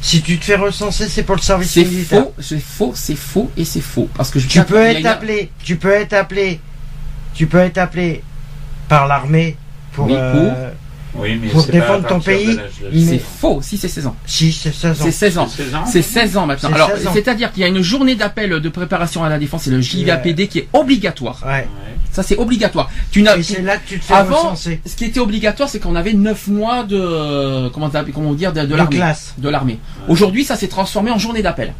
Si 0.01 0.21
tu 0.21 0.37
te 0.39 0.45
fais 0.45 0.57
recenser, 0.57 1.09
c'est 1.09 1.23
pour 1.23 1.37
le 1.37 1.41
service 1.41 1.71
C'est 1.71 1.85
militaire. 1.85 2.25
faux, 2.25 2.35
c'est 2.41 2.61
faux, 2.61 2.93
c'est 2.95 3.15
faux 3.15 3.51
et 3.57 3.65
c'est 3.65 3.81
faux. 3.81 4.09
Parce 4.15 4.31
que 4.31 4.41
je 4.41 4.49
Tu 4.49 4.63
peux 4.65 4.83
être 4.85 5.07
appelé, 5.07 5.51
tu 5.63 5.77
peux 5.77 5.93
être 5.93 6.13
appelé, 6.13 6.61
tu 7.35 7.47
peux 7.47 7.59
être 7.59 7.79
appelé 7.79 8.23
par 8.89 9.07
l'armée 9.07 9.57
pour, 9.93 10.07
Oui, 10.07 10.15
euh, 10.17 10.72
Oui, 11.15 11.39
mais 11.41 11.49
Pour 11.49 11.65
défendre 11.67 12.07
ton 12.07 12.21
pays, 12.21 12.59
C'est 13.07 13.19
faux, 13.21 13.61
si 13.63 13.77
c'est 13.77 13.89
16 13.89 14.07
ans. 14.07 14.17
si 14.27 14.53
c'est 14.53 14.73
16 14.73 14.87
ans. 14.87 15.05
C'est 15.05 15.13
16 15.13 15.39
ans. 15.39 15.47
16 15.49 15.75
ans. 15.75 15.85
C'est 15.87 16.03
16 16.03 16.37
ans 16.37 16.47
maintenant. 16.47 16.73
Alors, 16.73 16.91
16 16.91 17.07
ans. 17.07 17.11
c'est-à-dire 17.15 17.53
qu'il 17.53 17.63
y 17.63 17.65
a 17.65 17.69
une 17.69 17.83
journée 17.83 18.15
d'appel 18.15 18.61
de 18.61 18.69
préparation 18.69 19.23
à 19.23 19.29
la 19.29 19.39
défense, 19.39 19.65
c'est 19.65 19.71
le 19.71 19.81
JVAPD 19.81 20.49
qui 20.49 20.61
est 20.61 20.69
obligatoire. 20.73 21.43
Ouais. 21.47 21.69
Ça, 22.11 22.23
c'est 22.23 22.37
obligatoire. 22.37 22.91
Tu 23.11 23.23
n'as, 23.23 23.37
Et 23.37 23.43
c'est 23.43 23.63
là 23.63 23.79
que 23.79 23.89
tu 23.89 23.99
te 23.99 24.05
fais 24.05 24.15
Avant, 24.15 24.37
recenser. 24.51 24.81
ce 24.85 24.97
qui 24.97 25.07
était 25.07 25.21
obligatoire, 25.21 25.69
c'est 25.69 25.81
qu'on 25.81 25.97
avait 25.97 26.13
9 26.13 26.49
mois 26.49 26.85
de, 26.85 27.69
comment, 27.71 27.91
comment 28.15 28.35
dire, 28.35 28.53
de, 28.53 28.61
l'armée. 28.75 29.01
De 29.39 29.49
l'armée. 29.49 29.79
Aujourd'hui, 30.09 30.45
ça 30.45 30.57
s'est 30.57 30.69
transformé 30.69 31.11
en 31.11 31.19
journée 31.19 31.43
d'appel. 31.43 31.73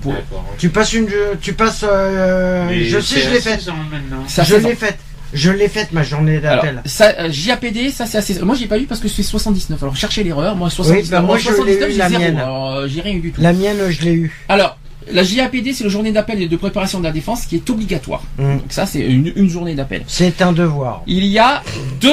Pour-. 0.00 0.14
Tu 0.58 0.68
passes 0.68 0.92
une, 0.92 1.08
tu 1.40 1.52
passes, 1.52 1.84
euh, 1.88 2.68
je 2.84 3.00
sais, 3.00 3.20
je 3.20 3.30
l'ai 3.30 3.40
faite. 3.40 3.60
16 3.60 3.68
ans 3.70 3.74
maintenant. 3.90 4.22
Ça, 4.28 4.44
Je 4.44 4.54
16 4.54 4.64
ans. 4.64 4.68
l'ai 4.68 4.74
faite. 4.76 4.98
Je 5.36 5.50
l'ai 5.50 5.68
faite 5.68 5.92
ma 5.92 6.02
journée 6.02 6.40
d'appel. 6.40 6.82
ça, 6.86 7.12
euh, 7.20 7.28
JAPD, 7.30 7.90
ça 7.90 8.06
c'est 8.06 8.18
assez. 8.18 8.40
Moi 8.40 8.54
j'ai 8.56 8.66
pas 8.66 8.78
eu 8.78 8.84
parce 8.86 9.00
que 9.00 9.08
c'est 9.08 9.22
79. 9.22 9.82
Alors 9.82 9.94
cherchez 9.96 10.24
l'erreur. 10.24 10.56
Moi 10.56 10.70
79. 10.70 11.10
bah, 11.10 11.20
moi, 11.20 11.26
moi, 11.28 11.38
je 11.38 11.48
l'ai 11.50 11.78
79 11.78 11.88
eu, 11.88 11.92
j'ai 11.92 11.98
la 11.98 12.08
zéro. 12.08 12.20
mienne. 12.22 12.38
Alors 12.38 12.72
euh, 12.74 12.88
j'ai 12.88 13.00
rien 13.02 13.14
eu 13.14 13.20
du 13.20 13.32
tout. 13.32 13.40
La 13.40 13.52
mienne, 13.52 13.78
je 13.90 14.02
l'ai 14.02 14.12
eu. 14.14 14.44
Alors 14.48 14.78
la 15.12 15.22
JAPD 15.22 15.72
c'est 15.72 15.84
le 15.84 15.90
journée 15.90 16.10
d'appel 16.10 16.42
et 16.42 16.48
de 16.48 16.56
préparation 16.56 16.98
de 16.98 17.04
la 17.04 17.12
défense 17.12 17.46
qui 17.46 17.56
est 17.56 17.70
obligatoire. 17.70 18.22
Mm. 18.38 18.56
Donc 18.58 18.62
ça 18.70 18.86
c'est 18.86 19.00
une, 19.00 19.32
une 19.36 19.48
journée 19.48 19.74
d'appel. 19.74 20.02
C'est 20.08 20.42
un 20.42 20.52
devoir. 20.52 21.02
Il 21.06 21.24
y 21.26 21.38
a 21.38 21.62
deux. 22.00 22.10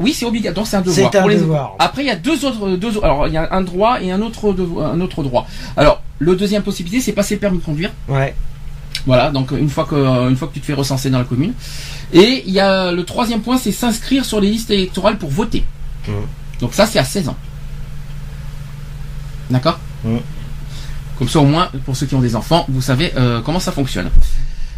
Oui 0.00 0.12
c'est 0.12 0.24
obligatoire. 0.26 0.66
C'est 0.66 0.76
un 0.76 0.80
devoir. 0.80 1.10
C'est 1.12 1.18
un 1.18 1.28
les- 1.28 1.36
devoir. 1.36 1.76
Après 1.78 2.02
il 2.02 2.06
y 2.06 2.10
a 2.10 2.16
deux 2.16 2.44
autres. 2.44 2.70
Deux... 2.76 2.96
autres- 2.96 3.04
Alors 3.04 3.28
il 3.28 3.34
y 3.34 3.36
a 3.36 3.48
un 3.52 3.60
droit 3.60 4.00
et 4.02 4.10
un 4.10 4.20
autre 4.22 4.52
devoir- 4.52 4.92
un 4.92 5.00
autre 5.00 5.22
droit. 5.22 5.46
Alors 5.76 6.02
le 6.18 6.34
deuxième 6.34 6.62
possibilité 6.62 7.00
c'est 7.00 7.12
passer 7.12 7.34
le 7.34 7.40
permis 7.40 7.58
de 7.58 7.64
conduire. 7.64 7.90
Ouais. 8.08 8.34
Voilà, 9.06 9.30
donc 9.30 9.50
une 9.50 9.68
fois 9.68 9.84
que 9.84 10.30
une 10.30 10.36
fois 10.36 10.48
que 10.48 10.54
tu 10.54 10.60
te 10.60 10.66
fais 10.66 10.74
recenser 10.74 11.10
dans 11.10 11.18
la 11.18 11.24
commune. 11.24 11.52
Et 12.12 12.44
il 12.46 12.52
y 12.52 12.60
a 12.60 12.92
le 12.92 13.04
troisième 13.04 13.40
point, 13.40 13.58
c'est 13.58 13.72
s'inscrire 13.72 14.24
sur 14.24 14.40
les 14.40 14.50
listes 14.50 14.70
électorales 14.70 15.18
pour 15.18 15.30
voter. 15.30 15.64
Mhm. 16.06 16.14
Donc 16.60 16.74
ça, 16.74 16.86
c'est 16.86 16.98
à 16.98 17.04
16 17.04 17.28
ans. 17.28 17.36
D'accord? 19.50 19.78
Mhm. 20.04 20.20
Comme 21.18 21.28
ça, 21.28 21.40
au 21.40 21.44
moins, 21.44 21.68
pour 21.84 21.96
ceux 21.96 22.06
qui 22.06 22.14
ont 22.14 22.20
des 22.20 22.36
enfants, 22.36 22.64
vous 22.68 22.82
savez 22.82 23.12
euh, 23.16 23.40
comment 23.42 23.60
ça 23.60 23.72
fonctionne. 23.72 24.10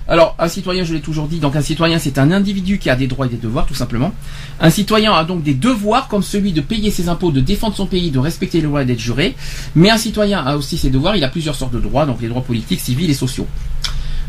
Alors, 0.06 0.34
un 0.38 0.48
citoyen, 0.48 0.84
je 0.84 0.92
l'ai 0.92 1.00
toujours 1.00 1.28
dit, 1.28 1.38
donc 1.38 1.56
un 1.56 1.62
citoyen, 1.62 1.98
c'est 1.98 2.18
un 2.18 2.30
individu 2.30 2.78
qui 2.78 2.90
a 2.90 2.96
des 2.96 3.06
droits 3.06 3.24
et 3.24 3.30
des 3.30 3.38
devoirs, 3.38 3.64
tout 3.64 3.74
simplement. 3.74 4.12
Un 4.60 4.68
citoyen 4.68 5.14
a 5.14 5.24
donc 5.24 5.42
des 5.42 5.54
devoirs 5.54 6.08
comme 6.08 6.22
celui 6.22 6.52
de 6.52 6.60
payer 6.60 6.90
ses 6.90 7.08
impôts, 7.08 7.30
de 7.30 7.40
défendre 7.40 7.74
son 7.74 7.86
pays, 7.86 8.10
de 8.10 8.18
respecter 8.18 8.60
les 8.60 8.66
lois 8.66 8.82
et 8.82 8.84
d'être 8.84 9.00
juré. 9.00 9.34
Mais 9.74 9.88
un 9.88 9.96
citoyen 9.96 10.40
a 10.44 10.56
aussi 10.56 10.76
ses 10.76 10.90
devoirs, 10.90 11.16
il 11.16 11.24
a 11.24 11.28
plusieurs 11.28 11.54
sortes 11.54 11.72
de 11.72 11.80
droits, 11.80 12.04
donc 12.04 12.20
les 12.20 12.28
droits 12.28 12.42
politiques, 12.42 12.80
civils 12.80 13.08
et 13.08 13.14
sociaux. 13.14 13.46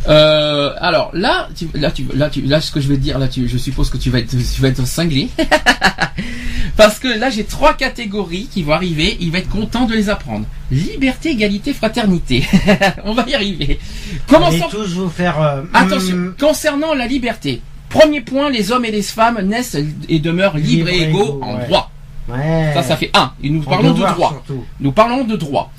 Euh, 0.08 0.72
alors 0.80 1.10
là, 1.14 1.50
tu, 1.56 1.68
là, 1.74 1.90
tu, 1.92 2.06
là, 2.14 2.30
tu, 2.30 2.42
là, 2.42 2.62
ce 2.62 2.72
que 2.72 2.80
je 2.80 2.88
vais 2.88 2.96
te 2.96 3.02
dire, 3.02 3.18
là, 3.18 3.28
tu, 3.28 3.48
je 3.48 3.58
suppose 3.58 3.90
que 3.90 3.98
tu 3.98 4.10
vas 4.12 4.20
être, 4.20 4.30
tu 4.30 4.62
vas 4.62 4.68
être 4.68 4.86
cinglé, 4.86 5.30
parce 6.78 7.00
que 7.00 7.08
là, 7.08 7.30
j'ai 7.30 7.44
trois 7.46 7.74
catégories 7.74 8.48
qui 8.52 8.64
vont 8.64 8.74
arriver. 8.74 9.18
Il 9.20 9.32
va 9.32 9.40
être 9.40 9.50
content 9.50 9.86
de 9.86 9.94
les 9.94 10.10
apprendre. 10.10 10.46
Liberté, 10.72 11.32
égalité, 11.32 11.74
fraternité. 11.74 12.44
On 13.04 13.14
va 13.14 13.24
y 13.28 13.34
arriver. 13.34 13.80
Commençons. 14.28 14.68
tous 14.70 14.94
vous 14.96 15.10
faire. 15.10 15.42
euh, 15.42 15.62
Attention, 15.74 16.16
hum, 16.16 16.36
concernant 16.40 16.94
la 16.94 17.08
liberté. 17.08 17.62
Premier 17.90 18.22
point, 18.22 18.50
les 18.50 18.72
hommes 18.72 18.86
et 18.86 18.92
les 18.92 19.02
femmes 19.04 19.40
naissent 19.42 19.78
et 20.10 20.20
demeurent 20.20 20.58
libres 20.58 20.90
et 20.90 20.94
Libres 20.98 21.06
et 21.06 21.10
égaux 21.10 21.22
égaux, 21.24 21.40
en 21.44 21.56
ouais. 21.58 21.66
droit. 21.66 21.92
ouais. 22.30 22.72
Ça, 22.74 22.84
ça 22.84 22.98
fait 22.98 23.12
un. 23.14 23.32
Et 23.44 23.50
nous 23.50 23.62
En 23.62 23.70
parlons 23.70 23.94
de 23.94 24.00
droit. 24.06 24.30
surtout. 24.46 24.66
Nous 24.80 24.92
parlons 24.92 25.24
de 25.24 25.36
droit. 25.36 25.72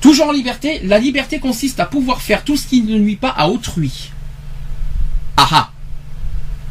Toujours 0.00 0.28
en 0.28 0.32
liberté, 0.32 0.80
la 0.84 0.98
liberté 0.98 1.40
consiste 1.40 1.80
à 1.80 1.86
pouvoir 1.86 2.20
faire 2.22 2.44
tout 2.44 2.56
ce 2.56 2.66
qui 2.66 2.82
ne 2.82 2.98
nuit 2.98 3.16
pas 3.16 3.30
à 3.30 3.48
autrui. 3.48 4.10
Ah 5.36 5.48
ah. 5.50 5.70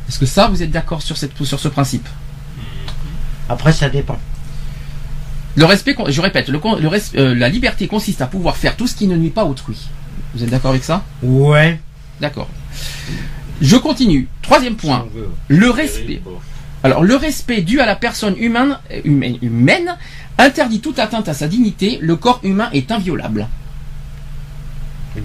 Est-ce 0.08 0.20
que 0.20 0.26
ça, 0.26 0.48
vous 0.48 0.64
êtes 0.64 0.72
d'accord 0.72 1.02
sur, 1.02 1.18
cette, 1.18 1.44
sur 1.44 1.60
ce 1.60 1.68
principe? 1.68 2.08
Après, 3.50 3.74
ça 3.74 3.90
dépend. 3.90 4.18
Le 5.56 5.66
respect, 5.66 5.96
je 6.08 6.22
répète, 6.22 6.48
le, 6.50 6.60
con- 6.60 6.78
le 6.78 6.88
res- 6.88 7.16
euh, 7.18 7.34
la 7.36 7.50
liberté 7.50 7.88
consiste 7.88 8.22
à 8.22 8.28
pouvoir 8.28 8.58
faire 8.58 8.76
tout 8.78 8.88
ce 8.88 8.96
qui 8.96 9.08
ne 9.08 9.18
nuit 9.18 9.32
pas 9.32 9.42
à 9.42 9.46
autrui. 9.46 9.78
Vous 10.34 10.44
êtes 10.44 10.50
d'accord 10.50 10.72
avec 10.72 10.84
ça? 10.84 11.04
Ouais. 11.24 11.80
D'accord. 12.22 12.48
Je 13.60 13.76
continue. 13.76 14.28
Troisième 14.42 14.76
point. 14.76 15.08
Le 15.48 15.70
respect. 15.70 16.22
Alors, 16.84 17.04
le 17.04 17.16
respect 17.16 17.62
dû 17.62 17.82
à 17.82 17.86
la 17.86 17.96
personne 17.96 18.36
humaine, 18.38 18.78
euh, 18.92 19.02
humaine, 19.04 19.38
humaine 19.42 19.98
interdit 20.38 20.80
toute 20.80 21.00
atteinte 21.00 21.28
à 21.30 21.34
sa 21.34 21.48
dignité. 21.48 21.98
Le 22.02 22.16
corps 22.16 22.40
humain 22.44 22.70
est 22.74 22.92
inviolable. 22.92 23.48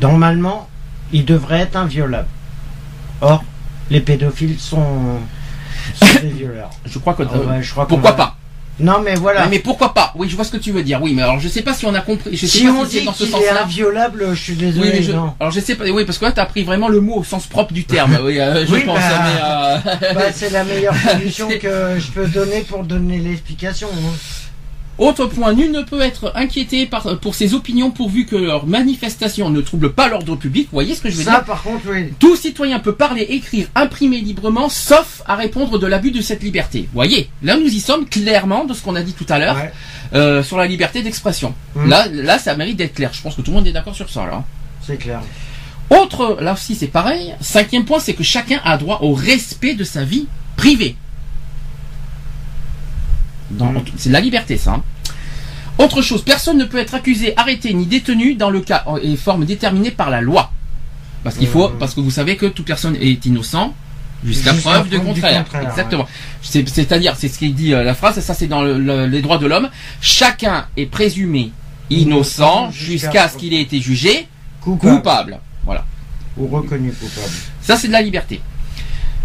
Normalement, 0.01 0.69
il 1.13 1.25
devrait 1.25 1.61
être 1.61 1.77
inviolable. 1.77 2.29
Or, 3.21 3.45
les 3.91 4.01
pédophiles 4.01 4.59
sont, 4.59 5.19
sont 5.95 6.07
des 6.23 6.29
violeurs. 6.31 6.71
Je 6.87 6.99
crois 6.99 7.15
que. 7.15 7.25
Ah 7.25 7.39
ouais, 7.39 7.63
je 7.63 7.71
crois 7.73 7.85
qu'on 7.85 7.91
pourquoi 7.97 8.13
va- 8.13 8.17
pas 8.17 8.37
Non, 8.81 9.01
mais 9.05 9.15
voilà. 9.17 9.43
Ouais, 9.43 9.49
Mais 9.51 9.59
pourquoi 9.59 9.93
pas? 9.93 10.13
Oui, 10.17 10.29
je 10.31 10.35
vois 10.35 10.45
ce 10.47 10.51
que 10.51 10.57
tu 10.57 10.73
veux 10.73 10.83
dire. 10.83 11.01
Oui, 11.03 11.13
mais 11.15 11.23
alors 11.23 11.39
je 11.39 11.47
sais 11.47 11.61
pas 11.63 11.75
si 11.75 11.85
on 11.85 11.95
a 11.95 12.01
compris. 12.01 12.31
Je 12.35 12.47
sais 12.47 12.59
si 12.59 12.65
pas 12.65 12.71
on 12.73 12.87
si 12.87 13.01
dit 13.01 13.05
dans 13.05 13.13
ce 13.13 13.19
qu'il 13.25 13.29
est 13.29 13.31
sens-là. 13.33 13.65
inviolable, 13.65 14.29
je 14.31 14.41
suis 14.43 14.53
Oui, 14.55 14.59
désolé. 14.59 14.91
mais 14.95 15.03
je, 15.03 15.13
non. 15.13 15.35
alors 15.39 15.53
je 15.53 15.61
sais 15.61 15.75
pas. 15.75 15.85
Oui, 15.91 16.05
parce 16.07 16.17
que 16.19 16.25
là, 16.25 16.33
t'as 16.33 16.47
pris 16.47 16.65
vraiment 16.65 16.89
le 16.89 17.01
mot 17.01 17.17
au 17.17 17.25
sens 17.25 17.47
propre 17.47 17.75
du 17.75 17.85
terme. 17.85 18.19
Oui, 18.25 18.41
euh, 18.41 18.65
je 18.67 18.73
Oui, 18.73 18.85
pense. 18.85 18.99
bah, 18.99 19.79
euh, 19.85 20.15
Bah, 20.15 20.33
c'est 20.33 20.51
la 20.51 20.65
meilleure 20.65 20.97
solution 21.11 21.49
que 21.61 21.99
je 21.99 22.11
peux 22.13 22.27
donner 22.27 22.63
pour 22.63 22.83
donner 22.85 23.19
l'explication. 23.19 23.89
hein. 23.93 24.17
Autre 24.99 25.27
point, 25.27 25.55
nul 25.55 25.71
ne 25.73 25.83
peut 25.83 26.01
être 26.01 26.33
inquiété 26.35 26.87
par, 26.87 27.19
pour 27.19 27.35
ses 27.35 27.55
opinions 27.55 27.91
pourvu 27.91 28.27
que 28.27 28.37
leur 28.37 28.67
manifestation 28.67 29.49
ne 29.49 29.61
trouble 29.61 29.93
pas 29.93 30.09
l'ordre 30.09 30.37
public. 30.37 30.69
Vous 30.71 30.77
voyez 30.77 30.95
ce 30.95 31.01
que 31.01 31.11
je 31.11 31.17
veux 31.17 31.25
Ça, 31.25 31.31
dire 31.31 31.45
par 31.45 31.63
contre, 31.63 31.85
oui. 31.91 32.13
Tout 32.19 32.37
citoyen 32.37 32.79
peut 32.79 32.95
parler, 32.95 33.23
écrire, 33.23 33.69
imprimer 33.75 34.21
librement, 34.21 34.69
sauf 34.69 35.23
à 35.27 35.35
répondre 35.35 35.79
de 35.79 35.87
l'abus 35.87 36.11
de 36.11 36.21
cette 36.21 36.43
liberté. 36.43 36.81
Vous 36.83 36.95
voyez, 36.95 37.31
là 37.43 37.57
nous 37.57 37.69
y 37.69 37.81
sommes 37.81 38.07
clairement 38.07 38.65
de 38.65 38.75
ce 38.75 38.83
qu'on 38.83 38.95
a 38.95 39.03
dit 39.03 39.15
tout 39.15 39.27
à 39.29 39.39
l'heure 39.39 39.57
Ouais, 39.57 39.73
euh, 40.15 40.43
sur 40.43 40.59
la 40.59 40.67
liberté 40.67 41.03
d'expression. 41.03 41.55
Mm. 41.75 41.89
Là, 41.89 42.07
là, 42.09 42.39
ça 42.39 42.55
mérite 42.55 42.77
d'être 42.77 42.95
clair. 42.95 43.11
Je 43.13 43.23
pense 43.23 43.35
que 43.35 43.41
tout 43.41 43.51
le 43.51 43.57
monde 43.57 43.67
est 43.67 43.73
d'accord 43.73 43.95
sur 43.95 44.11
ça. 44.11 44.27
Là. 44.27 44.45
c'est 44.87 44.99
clair. 44.99 45.21
Autre, 45.91 46.39
là 46.41 46.53
aussi 46.55 46.75
c'est 46.75 46.87
pareil. 46.87 47.35
Cinquième 47.41 47.85
point, 47.85 47.99
c'est 47.99 48.15
que 48.15 48.23
chacun 48.23 48.61
a 48.65 48.77
droit 48.77 49.01
au 49.03 49.15
respect 49.15 49.75
de 49.75 49.85
sa 49.85 50.05
vie 50.05 50.27
privée. 50.57 50.97
Mm. 53.59 53.81
C'est 53.97 54.11
la 54.11 54.21
liberté, 54.21 54.57
ça. 54.57 54.73
hein. 54.75 54.83
Autre 55.79 56.03
chose, 56.03 56.23
personne 56.23 56.59
ne 56.59 56.65
peut 56.65 56.79
être 56.79 56.95
accusé, 56.95 57.33
arrêté 57.37 57.73
ni 57.75 57.87
détenu 57.87 58.35
dans 58.35 58.51
le 58.51 58.61
cas 58.61 58.85
et 59.03 59.17
forme 59.17 59.45
déterminée 59.47 59.91
par 59.91 60.11
la 60.11 60.21
loi. 60.21 60.53
Parce 61.25 61.37
qu'il 61.37 61.49
faut, 61.49 61.69
Mm. 61.69 61.79
parce 61.79 61.95
que 61.95 62.01
vous 62.01 62.11
savez 62.11 62.37
que 62.37 62.47
toute 62.47 62.67
personne 62.67 62.97
est 62.97 63.25
innocent 63.27 63.75
jusqu'à 64.25 64.53
preuve 64.55 64.89
de 64.89 64.97
preuve 64.99 65.07
contraire. 65.09 65.45
contraire, 65.45 65.69
Exactement. 65.71 66.07
C'est- 66.43 66.69
C'est-à-dire, 66.69 67.15
c'est 67.17 67.29
ce 67.29 67.39
qu'il 67.39 67.55
dit 67.55 67.73
euh, 67.75 67.83
la 67.85 67.95
phrase, 67.95 68.21
ça 68.21 68.35
c'est 68.35 68.47
dans 68.47 68.63
le- 68.63 68.79
le- 68.79 69.07
les 69.07 69.23
droits 69.23 69.39
de 69.39 69.47
l'homme. 69.47 69.69
Chacun 70.01 70.67
est 70.77 70.87
présumé 70.87 71.51
innocent 71.91 72.71
jusqu'à 72.71 73.29
ce 73.29 73.37
qu'il 73.37 73.53
ait 73.55 73.61
été 73.63 73.81
jugé 73.81 74.27
Coupable. 74.61 74.97
coupable. 74.97 75.39
Voilà. 75.65 75.85
Ou 76.37 76.47
reconnu 76.47 76.93
coupable. 76.93 77.33
Ça, 77.63 77.77
c'est 77.77 77.89
de 77.89 77.93
la 77.93 78.03
liberté. 78.03 78.41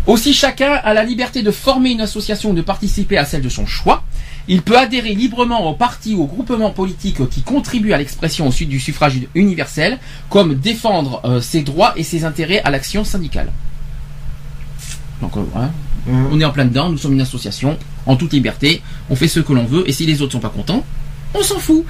Aussi, 0.06 0.34
chacun 0.34 0.74
a 0.74 0.94
la 0.94 1.04
liberté 1.04 1.42
de 1.44 1.52
former 1.52 1.92
une 1.92 2.02
association 2.02 2.52
ou 2.52 2.54
de 2.54 2.62
participer 2.62 3.18
à 3.18 3.26
celle 3.26 3.42
de 3.42 3.50
son 3.50 3.66
choix. 3.66 4.04
Il 4.48 4.62
peut 4.62 4.78
adhérer 4.78 5.14
librement 5.14 5.70
au 5.70 5.74
parti 5.74 6.16
ou 6.16 6.24
au 6.24 6.26
groupement 6.26 6.70
politique 6.72 7.28
qui 7.30 7.42
contribue 7.42 7.94
à 7.94 7.98
l'expression 7.98 8.48
au 8.48 8.52
sud 8.52 8.70
du 8.70 8.80
suffrage 8.80 9.20
universel, 9.36 10.00
comme 10.30 10.56
défendre 10.56 11.22
euh, 11.26 11.42
ses 11.42 11.62
droits 11.62 11.94
et 11.98 12.04
ses 12.04 12.24
intérêts 12.24 12.62
à 12.62 12.72
l'action 12.72 13.04
syndicale. 13.04 13.52
Donc, 15.22 15.36
euh, 15.36 15.44
voilà. 15.52 15.72
Hum. 16.10 16.30
on 16.32 16.40
est 16.40 16.46
en 16.46 16.52
plein 16.52 16.64
dedans, 16.66 16.90
nous 16.90 16.98
sommes 16.98 17.14
une 17.14 17.22
association, 17.22 17.78
en 18.06 18.16
toute 18.16 18.32
liberté, 18.32 18.82
on 19.10 19.16
fait 19.18 19.28
ce 19.28 19.42
que 19.42 19.52
l'on 19.52 19.66
veut, 19.66 19.84
et 19.90 19.92
si 19.92 20.06
les 20.06 20.22
autres 20.22 20.32
sont 20.32 20.40
pas 20.40 20.50
contents, 20.50 20.86
on 21.34 21.44
s'en 21.44 21.60
fout. 21.60 21.86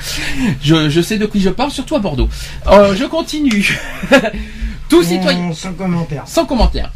Je, 0.63 0.89
je 0.89 1.01
sais 1.01 1.19
de 1.19 1.27
qui 1.27 1.39
je 1.39 1.49
parle, 1.49 1.69
surtout 1.69 1.95
à 1.95 1.99
Bordeaux. 1.99 2.29
Euh, 2.67 2.95
je 2.95 3.05
continue. 3.05 3.79
Tout 4.89 5.03
citoyen... 5.03 5.53
Sans 5.53 5.73
commentaire. 5.73 6.23
Sans 6.25 6.45
commentaire. 6.45 6.91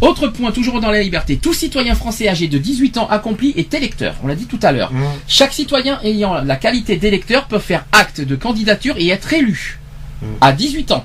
Autre 0.00 0.28
point, 0.28 0.50
toujours 0.50 0.80
dans 0.80 0.90
la 0.90 1.02
liberté. 1.02 1.36
Tout 1.36 1.52
citoyen 1.52 1.94
français 1.94 2.28
âgé 2.28 2.48
de 2.48 2.56
18 2.58 2.96
ans 2.98 3.06
accompli 3.08 3.52
est 3.56 3.74
électeur. 3.74 4.14
On 4.22 4.26
l'a 4.28 4.34
dit 4.34 4.46
tout 4.46 4.58
à 4.62 4.72
l'heure. 4.72 4.90
Hum. 4.92 5.02
Chaque 5.28 5.52
citoyen 5.52 5.98
ayant 6.02 6.42
la 6.42 6.56
qualité 6.56 6.96
d'électeur 6.96 7.46
peut 7.46 7.58
faire 7.58 7.84
acte 7.92 8.20
de 8.20 8.34
candidature 8.36 8.94
et 8.96 9.08
être 9.08 9.32
élu. 9.32 9.78
Mm. 10.22 10.26
À 10.40 10.52
18 10.52 10.92
ans. 10.92 11.04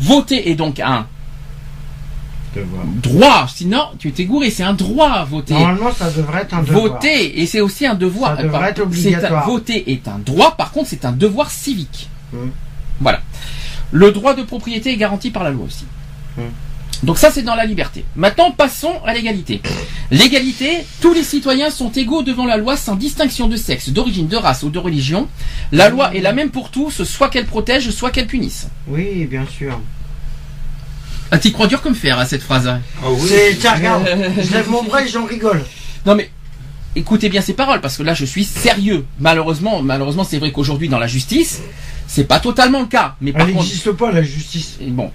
Voter 0.00 0.50
est 0.50 0.54
donc 0.56 0.80
un 0.80 1.06
Devoir. 2.56 2.84
droit. 2.86 3.46
Sinon, 3.54 3.82
tu 3.98 4.10
t'es 4.12 4.24
gouré. 4.24 4.50
C'est 4.50 4.62
un 4.64 4.72
droit 4.74 5.10
à 5.10 5.24
voter. 5.24 5.54
Normalement, 5.54 5.92
ça 5.92 6.10
devrait 6.10 6.42
être 6.42 6.54
un 6.54 6.62
devoir. 6.62 6.82
Voter, 6.94 7.40
et 7.40 7.46
c'est 7.46 7.60
aussi 7.60 7.86
un 7.86 7.94
devoir. 7.94 8.36
Ça 8.36 8.42
devrait 8.42 8.70
être 8.70 8.80
obligatoire. 8.80 9.44
un- 9.44 9.46
voter 9.50 9.92
est 9.92 10.08
un 10.08 10.18
droit, 10.18 10.56
par 10.56 10.72
contre, 10.72 10.88
c'est 10.88 11.04
un 11.04 11.12
devoir 11.12 11.50
civique. 11.50 12.08
Mm. 12.32 12.48
Voilà. 13.00 13.20
Le 13.92 14.10
droit 14.12 14.34
de 14.34 14.42
propriété 14.42 14.92
est 14.92 14.96
garanti 14.96 15.30
par 15.30 15.44
la 15.44 15.50
loi 15.50 15.66
aussi. 15.66 15.84
Donc 17.02 17.18
ça, 17.18 17.30
c'est 17.30 17.42
dans 17.42 17.54
la 17.54 17.64
liberté. 17.64 18.04
Maintenant, 18.16 18.50
passons 18.50 18.94
à 19.06 19.14
l'égalité. 19.14 19.60
L'égalité, 20.10 20.78
tous 21.00 21.12
les 21.14 21.22
citoyens 21.22 21.70
sont 21.70 21.90
égaux 21.92 22.22
devant 22.22 22.44
la 22.44 22.56
loi 22.56 22.76
sans 22.76 22.96
distinction 22.96 23.46
de 23.46 23.56
sexe, 23.56 23.90
d'origine, 23.90 24.26
de 24.26 24.36
race 24.36 24.62
ou 24.64 24.70
de 24.70 24.78
religion. 24.78 25.28
La 25.70 25.90
loi 25.90 26.14
est 26.14 26.20
la 26.20 26.32
même 26.32 26.50
pour 26.50 26.70
tous, 26.70 27.04
soit 27.04 27.28
qu'elle 27.28 27.46
protège, 27.46 27.90
soit 27.90 28.10
qu'elle 28.10 28.26
punisse. 28.26 28.68
Oui, 28.88 29.26
bien 29.26 29.46
sûr. 29.46 29.78
Ah, 31.30 31.38
t'y 31.38 31.52
crois 31.52 31.66
dur 31.66 31.82
comme 31.82 31.94
fer 31.94 32.18
à 32.18 32.24
cette 32.24 32.42
phrase 32.42 32.70
oui. 33.04 33.18
C'est, 33.28 33.56
tiens, 33.60 33.74
regarde, 33.74 34.08
je 34.42 34.52
lève 34.52 34.68
mon 34.70 34.82
bras 34.82 35.02
et 35.02 35.08
j'en 35.08 35.26
rigole. 35.26 35.62
Non 36.06 36.14
mais 36.14 36.30
écoutez 36.96 37.28
bien 37.28 37.42
ces 37.42 37.52
paroles 37.52 37.82
parce 37.82 37.98
que 37.98 38.02
là 38.02 38.14
je 38.14 38.24
suis 38.24 38.44
sérieux. 38.44 39.04
Malheureusement, 39.20 39.82
malheureusement 39.82 40.24
c'est 40.24 40.38
vrai 40.38 40.52
qu'aujourd'hui 40.52 40.88
dans 40.88 40.98
la 40.98 41.06
justice, 41.06 41.60
c'est 42.06 42.24
pas 42.24 42.40
totalement 42.40 42.80
le 42.80 42.86
cas. 42.86 43.14
Mais 43.20 43.32
par 43.32 43.42
Elle 43.42 43.52
contre, 43.52 43.64
n'existe 43.66 43.92
pas, 43.92 44.10
la 44.10 44.22
justice. 44.22 44.78
bon. 44.80 45.10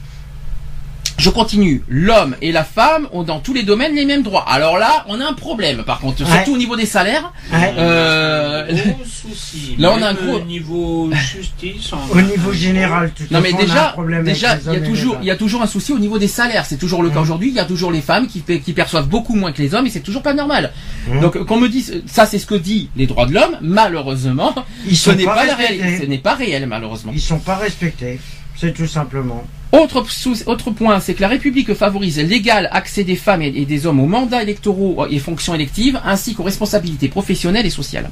Je 1.17 1.29
continue. 1.29 1.83
L'homme 1.87 2.35
et 2.41 2.51
la 2.51 2.63
femme 2.63 3.07
ont 3.13 3.23
dans 3.23 3.39
tous 3.39 3.53
les 3.53 3.63
domaines 3.63 3.95
les 3.95 4.05
mêmes 4.05 4.23
droits. 4.23 4.45
Alors 4.49 4.77
là, 4.77 5.05
on 5.07 5.21
a 5.21 5.25
un 5.25 5.33
problème 5.33 5.83
par 5.83 5.99
contre, 5.99 6.23
Ouais. 6.23 6.29
surtout 6.29 6.53
au 6.55 6.57
niveau 6.57 6.75
des 6.75 6.85
salaires. 6.87 7.31
Ouais. 7.51 7.73
Euh, 7.77 8.65
Gros 8.73 9.05
souci. 9.05 9.75
là, 9.77 9.91
on 9.97 10.01
a 10.01 10.09
un 10.09 10.13
gros- 10.13 10.37
Au 10.37 10.41
niveau 10.43 11.11
justice. 11.13 11.91
on 11.93 12.15
Au 12.15 12.17
a 12.17 12.21
niveau 12.23 12.49
un 12.49 12.53
général, 12.53 13.11
tout 13.15 13.23
Non 13.31 13.41
mais 13.41 13.53
on 13.53 13.57
a 13.57 13.59
un 13.61 13.65
déjà, 13.65 13.83
problème 13.93 14.23
déjà, 14.23 14.57
il 14.67 14.73
y 14.73 14.75
a 14.75 14.79
toujours, 14.81 15.17
il 15.21 15.27
y 15.27 15.31
a 15.31 15.35
toujours 15.35 15.61
un 15.61 15.67
souci 15.67 15.93
au 15.93 15.99
niveau 15.99 16.17
des 16.17 16.27
salaires. 16.27 16.65
C'est 16.65 16.77
toujours 16.77 17.03
le 17.03 17.09
cas 17.09 17.19
Mm. 17.19 17.23
aujourd'hui. 17.23 17.49
Il 17.49 17.55
y 17.55 17.59
a 17.59 17.65
toujours 17.65 17.91
les 17.91 18.01
femmes 18.01 18.27
qui, 18.27 18.41
perçoivent 18.73 19.07
beaucoup 19.07 19.35
moins 19.35 19.51
que 19.51 19.61
les 19.61 19.75
hommes 19.75 19.85
et 19.85 19.89
c'est 19.91 19.99
toujours 20.01 20.23
pas 20.23 20.33
normal. 20.33 20.73
Mm. 21.07 21.19
Donc 21.21 21.37
qu'on 21.45 21.57
me 21.57 21.69
dise, 21.69 22.01
ça 22.07 22.25
c'est 22.25 22.39
ce 22.39 22.45
que 22.47 22.55
dit 22.55 22.89
les 22.95 23.05
droits 23.05 23.27
de 23.27 23.33
l'homme. 23.33 23.57
Malheureusement, 23.61 24.53
Ils 24.87 24.97
ce 24.97 25.11
sont 25.11 25.15
n'est 25.15 25.25
pas 25.25 25.35
pas, 25.35 25.45
la 25.45 25.55
réalité. 25.55 25.99
Ce 26.01 26.05
n'est 26.05 26.17
pas 26.17 26.33
réel 26.33 26.65
malheureusement. 26.65 27.11
Ils 27.13 27.21
sont 27.21 27.39
pas 27.39 27.55
respectés. 27.55 28.19
C'est 28.55 28.73
tout 28.73 28.87
simplement. 28.87 29.43
Autre, 29.73 30.05
sous- 30.09 30.43
autre 30.47 30.69
point, 30.69 30.99
c'est 30.99 31.15
que 31.15 31.21
la 31.21 31.27
République 31.27 31.73
favorise 31.73 32.19
l'égal 32.19 32.69
accès 32.71 33.03
des 33.03 33.15
femmes 33.15 33.41
et, 33.41 33.47
et 33.47 33.65
des 33.65 33.87
hommes 33.87 33.99
aux 33.99 34.05
mandats 34.07 34.43
électoraux 34.43 35.07
et 35.09 35.17
fonctions 35.17 35.55
électives, 35.55 35.99
ainsi 36.05 36.35
qu'aux 36.35 36.43
responsabilités 36.43 37.09
professionnelles 37.09 37.65
et 37.65 37.71
sociales. 37.71 38.09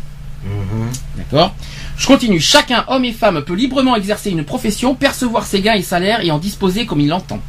D'accord? 1.17 1.54
Je 1.97 2.08
continue. 2.08 2.39
Chacun, 2.39 2.84
homme 2.88 3.06
et 3.06 3.12
femme, 3.13 3.43
peut 3.43 3.54
librement 3.54 3.95
exercer 3.95 4.32
une 4.32 4.43
profession, 4.43 4.95
percevoir 4.95 5.45
ses 5.45 5.62
gains 5.62 5.76
et 5.76 5.84
salaires 5.84 6.21
et 6.26 6.32
en 6.32 6.39
disposer 6.39 6.88
comme 6.88 7.00
il 7.00 7.10
l'entend. 7.10 7.39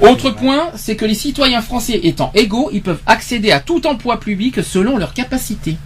Autre 0.00 0.30
point, 0.30 0.70
c'est 0.76 0.94
que 0.96 1.04
les 1.04 1.14
citoyens 1.14 1.60
français 1.60 1.98
étant 2.04 2.30
égaux, 2.34 2.70
ils 2.72 2.82
peuvent 2.82 3.02
accéder 3.06 3.50
à 3.50 3.58
tout 3.60 3.84
emploi 3.86 4.20
public 4.20 4.62
selon 4.62 4.96
leurs 4.96 5.12
capacités. 5.12 5.76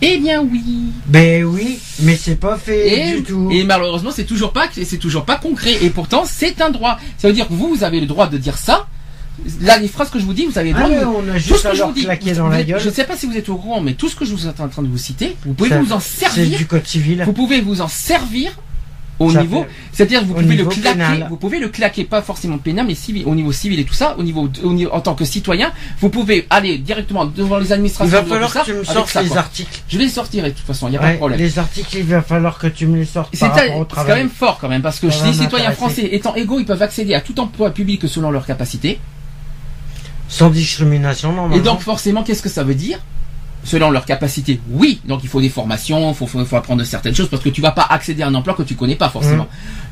Eh 0.00 0.18
bien 0.18 0.40
oui. 0.42 0.62
Ben 1.06 1.44
oui, 1.44 1.78
mais 2.00 2.16
c'est 2.16 2.36
pas 2.36 2.56
fait 2.56 3.08
Et, 3.10 3.16
du 3.16 3.22
tout. 3.24 3.48
et 3.50 3.64
malheureusement, 3.64 4.10
c'est 4.14 4.24
toujours 4.24 4.52
pas, 4.52 4.68
c'est 4.72 4.98
toujours 4.98 5.24
pas 5.24 5.36
concret. 5.36 5.76
Et 5.82 5.90
pourtant, 5.90 6.24
c'est 6.24 6.60
un 6.60 6.70
droit. 6.70 6.98
Ça 7.18 7.26
veut 7.28 7.34
dire 7.34 7.48
que 7.48 7.52
vous, 7.52 7.68
vous 7.74 7.82
avez 7.84 7.98
le 8.00 8.06
droit 8.06 8.28
de 8.28 8.38
dire 8.38 8.56
ça. 8.58 8.86
Là, 9.60 9.78
les 9.78 9.86
phrases 9.88 10.10
que 10.10 10.18
je 10.18 10.24
vous 10.24 10.34
dis, 10.34 10.46
vous 10.46 10.58
avez 10.58 10.70
le 10.72 10.76
Ah 10.78 10.88
droit 10.88 10.98
de. 11.00 11.04
on 11.04 11.28
a 11.34 11.38
Tout 11.40 11.56
ce 11.56 11.68
que 11.68 11.74
je 11.76 11.82
vous 11.82 11.92
dis, 11.92 12.02
claquer 12.04 12.32
dans 12.32 12.46
vous 12.46 12.50
la 12.52 12.62
gueule. 12.64 12.80
Je 12.80 12.88
ne 12.88 12.92
sais 12.94 13.04
pas 13.04 13.16
si 13.16 13.26
vous 13.26 13.36
êtes 13.36 13.48
au 13.48 13.56
courant, 13.56 13.80
mais 13.80 13.94
tout 13.94 14.08
ce 14.08 14.16
que 14.16 14.24
je 14.24 14.32
vous 14.34 14.46
êtes 14.48 14.60
en 14.60 14.68
train 14.68 14.82
de 14.82 14.88
vous 14.88 14.98
citer, 14.98 15.36
vous 15.44 15.52
pouvez 15.54 15.70
Ça- 15.70 15.80
vous 15.80 15.92
en 15.92 16.00
C'est 16.00 16.26
servir. 16.28 16.58
du 16.58 16.66
code 16.66 16.86
civil. 16.86 17.22
Vous 17.24 17.32
pouvez 17.32 17.60
vous 17.60 17.80
en 17.80 17.88
servir 17.88 18.52
au 19.18 19.30
Ça 19.32 19.40
niveau, 19.40 19.66
c'est-à-dire 19.92 20.24
vous 20.24 20.34
pouvez 20.34 20.56
le 20.56 20.64
claquer, 20.64 20.90
pénal. 20.92 21.26
vous 21.28 21.36
pouvez 21.36 21.58
le 21.58 21.68
claquer, 21.68 22.04
pas 22.04 22.22
forcément 22.22 22.58
pénal, 22.58 22.86
mais 22.86 22.94
civil, 22.94 23.24
au 23.26 23.34
niveau 23.34 23.50
civil 23.52 23.80
et 23.80 23.84
tout 23.84 23.94
ça, 23.94 24.14
au 24.18 24.22
niveau, 24.22 24.48
au 24.62 24.72
niveau 24.72 24.90
en 24.92 25.00
tant 25.00 25.14
que 25.14 25.24
citoyen, 25.24 25.72
vous 26.00 26.08
pouvez 26.08 26.46
aller 26.50 26.78
directement 26.78 27.26
devant 27.26 27.58
les 27.58 27.66
Il 27.66 27.72
administrations. 27.72 28.12
va 28.16 28.22
de 28.22 28.28
falloir 28.28 28.52
ça, 28.52 28.60
que 28.60 28.66
tu 28.66 28.74
me 28.74 28.84
sortes 28.84 29.08
ça, 29.08 29.22
les 29.22 29.28
quoi. 29.28 29.38
articles. 29.38 29.80
Je 29.88 29.98
les 29.98 30.08
sortir 30.08 30.44
de 30.44 30.50
toute 30.50 30.58
façon, 30.66 30.86
il 30.88 30.92
n'y 30.92 30.96
a 30.96 31.00
pas 31.00 31.12
de 31.12 31.16
problème. 31.16 31.38
les 31.40 31.58
articles, 31.58 31.96
il 31.96 32.04
va 32.04 32.22
falloir 32.22 32.58
que 32.58 32.68
tu 32.68 32.86
me 32.86 32.96
les 32.98 33.04
sortes 33.04 33.30
C'est 33.34 33.48
quand 33.48 34.06
même 34.06 34.30
fort 34.30 34.58
quand 34.60 34.68
même 34.68 34.82
parce 34.82 35.00
que 35.00 35.10
Ça 35.10 35.18
va 35.18 35.26
les 35.26 35.32
citoyens 35.32 35.72
français 35.72 36.08
étant 36.12 36.34
égaux, 36.34 36.58
ils 36.60 36.66
peuvent 36.66 36.82
accéder 36.82 37.14
à 37.14 37.20
tout 37.20 37.38
emploi 37.40 37.70
public 37.70 38.06
selon 38.08 38.30
leur 38.30 38.46
capacité. 38.46 38.98
Sans 40.28 40.50
discrimination, 40.50 41.32
normalement. 41.32 41.56
Et 41.56 41.60
donc 41.60 41.80
forcément, 41.80 42.22
qu'est-ce 42.22 42.42
que 42.42 42.48
ça 42.50 42.62
veut 42.62 42.74
dire? 42.74 42.98
Selon 43.64 43.90
leur 43.90 44.06
capacité, 44.06 44.60
oui. 44.70 45.00
Donc 45.06 45.20
il 45.24 45.28
faut 45.28 45.40
des 45.40 45.48
formations, 45.50 46.10
il 46.10 46.14
faut, 46.14 46.26
faut, 46.26 46.44
faut 46.44 46.56
apprendre 46.56 46.82
certaines 46.84 47.14
choses 47.14 47.28
parce 47.28 47.42
que 47.42 47.48
tu 47.50 47.60
vas 47.60 47.72
pas 47.72 47.86
accéder 47.90 48.22
à 48.22 48.28
un 48.28 48.34
emploi 48.34 48.54
que 48.54 48.62
tu 48.62 48.74
connais 48.76 48.96
pas 48.96 49.08
forcément. 49.08 49.46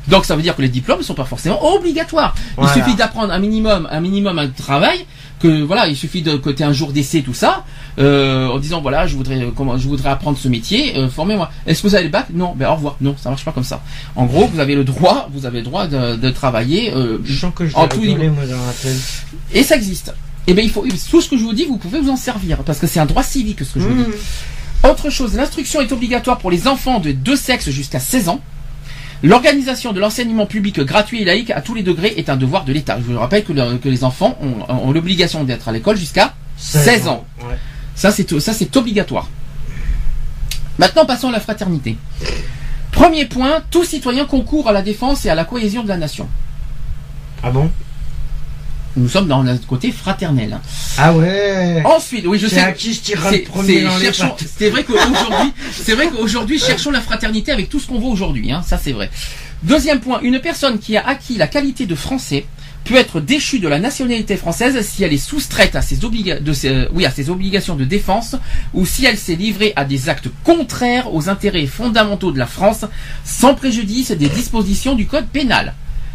Donc 0.07 0.25
ça 0.25 0.35
veut 0.35 0.41
dire 0.41 0.55
que 0.55 0.61
les 0.61 0.69
diplômes 0.69 0.99
ne 0.99 1.03
sont 1.03 1.13
pas 1.13 1.25
forcément 1.25 1.63
obligatoires. 1.75 2.33
Voilà. 2.55 2.71
Il 2.75 2.81
suffit 2.81 2.95
d'apprendre 2.95 3.31
un 3.33 3.39
minimum, 3.39 3.87
un 3.91 3.99
minimum 3.99 4.39
un 4.39 4.47
travail. 4.47 5.05
Que 5.39 5.61
voilà, 5.61 5.87
il 5.87 5.95
suffit 5.95 6.23
de 6.23 6.35
côté 6.35 6.63
un 6.63 6.73
jour 6.73 6.91
d'essai 6.91 7.21
tout 7.21 7.35
ça, 7.35 7.63
euh, 7.99 8.47
en 8.47 8.57
disant 8.57 8.81
voilà, 8.81 9.05
je 9.05 9.15
voudrais 9.15 9.39
euh, 9.39 9.51
comment, 9.55 9.77
je 9.77 9.87
voudrais 9.87 10.09
apprendre 10.09 10.35
ce 10.35 10.47
métier, 10.47 10.97
euh, 10.97 11.09
formez-moi. 11.09 11.51
Est-ce 11.67 11.83
que 11.83 11.87
vous 11.89 11.93
avez 11.93 12.05
le 12.05 12.09
bac? 12.09 12.25
Non, 12.33 12.55
ben 12.55 12.67
au 12.69 12.73
revoir. 12.73 12.95
Non, 13.01 13.15
ça 13.21 13.29
marche 13.29 13.45
pas 13.45 13.51
comme 13.51 13.63
ça. 13.63 13.83
En 14.15 14.25
gros, 14.25 14.47
vous 14.47 14.59
avez 14.59 14.73
le 14.73 14.83
droit, 14.83 15.29
vous 15.31 15.45
avez 15.45 15.59
le 15.59 15.65
droit 15.65 15.85
de, 15.85 16.15
de 16.15 16.29
travailler 16.31 16.91
euh, 16.91 17.19
Je 17.23 17.37
sens 17.37 17.53
que 17.53 17.67
je 17.67 17.75
En 17.75 17.87
tout 17.87 17.99
niveau. 17.99 18.17
moi, 18.17 18.45
et 19.53 19.61
ça 19.61 19.75
existe. 19.75 20.11
Et 20.47 20.53
ben 20.53 20.63
il 20.63 20.71
faut 20.71 20.85
tout 21.09 21.21
ce 21.21 21.29
que 21.29 21.37
je 21.37 21.43
vous 21.43 21.53
dis, 21.53 21.65
vous 21.65 21.77
pouvez 21.77 21.99
vous 21.99 22.09
en 22.09 22.15
servir 22.15 22.59
parce 22.63 22.79
que 22.79 22.87
c'est 22.87 22.99
un 22.99 23.05
droit 23.05 23.23
civique 23.23 23.59
ce 23.65 23.73
que 23.73 23.79
je 23.81 23.87
vous 23.87 24.03
dis. 24.03 24.09
Mmh. 24.09 24.87
Autre 24.89 25.09
chose, 25.09 25.35
l'instruction 25.35 25.81
est 25.81 25.91
obligatoire 25.91 26.37
pour 26.37 26.51
les 26.51 26.67
enfants 26.67 26.99
de 26.99 27.11
deux 27.11 27.35
sexes 27.35 27.69
jusqu'à 27.69 27.99
16 27.99 28.29
ans. 28.29 28.39
L'organisation 29.23 29.93
de 29.93 29.99
l'enseignement 29.99 30.45
public 30.45 30.79
gratuit 30.81 31.21
et 31.21 31.25
laïque 31.25 31.49
à 31.51 31.61
tous 31.61 31.73
les 31.73 31.81
degrés 31.83 32.13
est 32.17 32.29
un 32.29 32.37
devoir 32.37 32.63
de 32.65 32.71
l'État. 32.71 32.97
Je 32.99 33.11
vous 33.11 33.19
rappelle 33.19 33.43
que, 33.43 33.51
le- 33.51 33.77
que 33.77 33.89
les 33.89 34.03
enfants 34.03 34.37
ont, 34.41 34.71
ont 34.71 34.91
l'obligation 34.91 35.43
d'être 35.43 35.67
à 35.67 35.71
l'école 35.71 35.97
jusqu'à 35.97 36.35
16 36.57 37.07
ans. 37.07 37.25
Ouais. 37.41 37.55
Ça, 37.95 38.11
c'est 38.11 38.39
ça, 38.39 38.53
c'est 38.53 38.77
obligatoire. 38.77 39.27
Maintenant, 40.77 41.05
passons 41.05 41.29
à 41.29 41.31
la 41.31 41.39
fraternité. 41.39 41.97
Premier 42.91 43.25
point, 43.25 43.63
tout 43.71 43.83
citoyen 43.83 44.25
concourt 44.25 44.69
à 44.69 44.71
la 44.71 44.83
défense 44.83 45.25
et 45.25 45.29
à 45.29 45.35
la 45.35 45.43
cohésion 45.45 45.81
de 45.83 45.87
la 45.89 45.97
nation. 45.97 46.29
Ah 47.41 47.49
bon? 47.49 47.71
Nous 48.97 49.07
sommes 49.09 49.27
dans 49.27 49.43
le 49.43 49.55
côté 49.67 49.91
fraternel. 49.91 50.59
Ah 50.97 51.13
ouais 51.13 51.83
Ensuite, 51.85 52.25
oui, 52.25 52.39
je 52.39 52.47
sais. 52.47 52.59
à 52.59 52.71
qui 52.71 52.93
je 52.93 53.13
le 53.15 53.21
C'est- 53.29 53.39
premier 53.39 53.75
c'est- 53.75 53.81
dans 53.83 53.97
les 53.97 54.05
cherchons- 54.05 54.29
pattes. 54.29 54.43
C'est 54.57 54.69
vrai 54.71 54.83
qu'aujourd'hui, 54.83 55.53
c'est 55.71 55.93
vrai 55.93 56.07
qu'aujourd'hui, 56.09 56.59
cherchons 56.59 56.89
la 56.91 57.01
fraternité 57.01 57.51
avec 57.51 57.69
tout 57.69 57.79
ce 57.79 57.87
qu'on 57.87 57.99
voit 57.99 58.09
aujourd'hui. 58.09 58.51
Hein, 58.51 58.63
ça, 58.65 58.79
c'est 58.83 58.91
vrai. 58.93 59.11
Deuxième 59.63 59.99
point, 59.99 60.19
une 60.21 60.39
personne 60.39 60.79
qui 60.79 60.97
a 60.97 61.07
acquis 61.07 61.35
la 61.37 61.47
qualité 61.47 61.85
de 61.85 61.93
français 61.95 62.45
peut 62.85 62.95
être 62.95 63.19
déchue 63.19 63.59
de 63.59 63.67
la 63.67 63.79
nationalité 63.79 64.35
française 64.37 64.79
si 64.87 65.03
elle 65.03 65.13
est 65.13 65.17
soustraite 65.17 65.75
à 65.75 65.81
ses, 65.81 65.97
de 65.97 66.53
ses- 66.53 66.87
oui, 66.93 67.05
à 67.05 67.11
ses 67.11 67.29
obligations 67.29 67.75
de 67.75 67.85
défense 67.85 68.35
ou 68.73 68.85
si 68.85 69.05
elle 69.05 69.17
s'est 69.17 69.35
livrée 69.35 69.73
à 69.75 69.85
des 69.85 70.09
actes 70.09 70.29
contraires 70.43 71.13
aux 71.13 71.29
intérêts 71.29 71.67
fondamentaux 71.67 72.31
de 72.31 72.39
la 72.39 72.45
France 72.47 72.85
sans 73.25 73.53
préjudice 73.55 74.11
des 74.11 74.29
dispositions 74.29 74.95
du 74.95 75.05
code 75.05 75.27
pénal. 75.27 75.73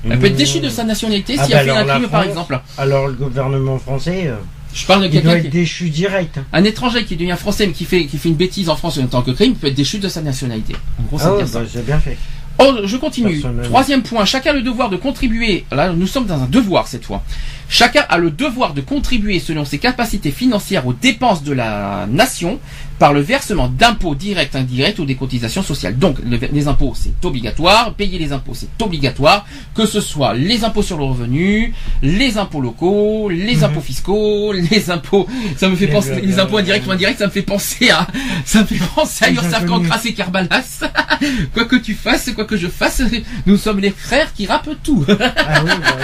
Elle 0.08 0.18
peut 0.18 0.26
être 0.26 0.36
déchue 0.36 0.60
de 0.60 0.68
sa 0.68 0.84
nationalité 0.84 1.36
Ah 1.38 1.44
si 1.44 1.52
bah 1.52 1.58
elle 1.60 1.66
fait 1.70 1.76
un 1.76 1.84
crime, 1.84 2.08
par 2.08 2.22
exemple. 2.24 2.60
Alors 2.78 3.06
le 3.08 3.14
gouvernement 3.14 3.78
français, 3.78 4.24
euh, 4.26 4.34
Je 4.74 4.84
parle 4.86 5.02
de 5.02 5.06
il 5.06 5.12
doit 5.12 5.20
quelqu'un 5.22 5.36
être 5.36 5.42
qui, 5.44 5.48
déchu 5.50 5.90
direct. 5.90 6.40
un 6.52 6.64
étranger 6.64 7.04
qui 7.04 7.16
devient 7.16 7.36
français 7.38 7.66
mais 7.66 7.72
qui 7.72 7.84
fait, 7.84 8.06
qui 8.06 8.18
fait 8.18 8.28
une 8.28 8.34
bêtise 8.36 8.68
en 8.68 8.76
France 8.76 8.98
en 8.98 9.06
tant 9.06 9.22
que 9.22 9.30
crime 9.30 9.54
peut 9.54 9.68
être 9.68 9.74
déchu 9.74 9.98
de 9.98 10.08
sa 10.08 10.20
nationalité. 10.22 10.74
En 10.98 11.02
gros, 11.04 11.18
ça 11.18 11.28
Ah 11.28 11.36
ouais, 11.36 11.44
bah, 11.52 11.60
bien 11.86 12.00
fait. 12.00 12.16
Oh, 12.58 12.76
je 12.84 12.96
continue. 12.96 13.42
Troisième 13.64 14.02
point, 14.02 14.24
chacun 14.24 14.50
a 14.50 14.54
le 14.54 14.62
devoir 14.62 14.90
de 14.90 14.96
contribuer. 14.96 15.64
Là, 15.72 15.92
nous 15.92 16.06
sommes 16.06 16.26
dans 16.26 16.40
un 16.42 16.46
devoir 16.46 16.86
cette 16.86 17.04
fois. 17.04 17.22
Chacun 17.74 18.04
a 18.10 18.18
le 18.18 18.30
devoir 18.30 18.74
de 18.74 18.82
contribuer 18.82 19.40
selon 19.40 19.64
ses 19.64 19.78
capacités 19.78 20.30
financières 20.30 20.86
aux 20.86 20.92
dépenses 20.92 21.42
de 21.42 21.54
la 21.54 22.06
nation 22.06 22.60
par 22.98 23.14
le 23.14 23.20
versement 23.22 23.66
d'impôts 23.68 24.14
directs, 24.14 24.54
indirects 24.54 24.98
ou 24.98 25.06
des 25.06 25.14
cotisations 25.14 25.62
sociales. 25.62 25.96
Donc, 25.98 26.18
le- 26.24 26.38
les 26.52 26.68
impôts, 26.68 26.92
c'est 26.94 27.24
obligatoire. 27.24 27.94
Payer 27.94 28.18
les 28.18 28.30
impôts, 28.32 28.52
c'est 28.54 28.68
obligatoire. 28.80 29.46
Que 29.74 29.86
ce 29.86 30.02
soit 30.02 30.34
les 30.34 30.64
impôts 30.64 30.82
sur 30.82 30.98
le 30.98 31.04
revenu, 31.04 31.72
les 32.02 32.36
impôts 32.36 32.60
locaux, 32.60 33.30
les 33.30 33.56
Mhm. 33.56 33.64
impôts 33.64 33.80
fiscaux, 33.80 34.52
les 34.70 34.90
impôts, 34.90 35.26
ça 35.56 35.68
me 35.70 35.74
fait 35.74 35.86
Les- 35.86 35.92
penser, 35.92 36.14
le- 36.16 36.26
les 36.26 36.38
impôts 36.38 36.58
indirects 36.58 36.86
ou 36.86 36.90
indirects, 36.92 37.18
ça 37.18 37.26
me 37.26 37.30
fait 37.32 37.40
penser 37.42 37.88
à, 37.90 38.06
ça 38.44 38.60
me 38.60 38.66
fait 38.66 38.78
penser 38.94 39.24
à 39.24 39.28
inconnus. 39.28 39.88
Cancras 39.88 40.00
et 40.04 40.12
Kerbalas. 40.12 40.80
quoi 41.54 41.64
que 41.64 41.76
tu 41.76 41.94
fasses, 41.94 42.30
quoi 42.34 42.44
que 42.44 42.58
je 42.58 42.68
fasse, 42.68 43.02
nous 43.46 43.56
sommes 43.56 43.80
les 43.80 43.90
frères 43.90 44.32
qui 44.34 44.46
rappent 44.46 44.68
tout. 44.84 45.04
Ah 45.08 45.62
oui, 45.64 45.70
bah 45.80 45.96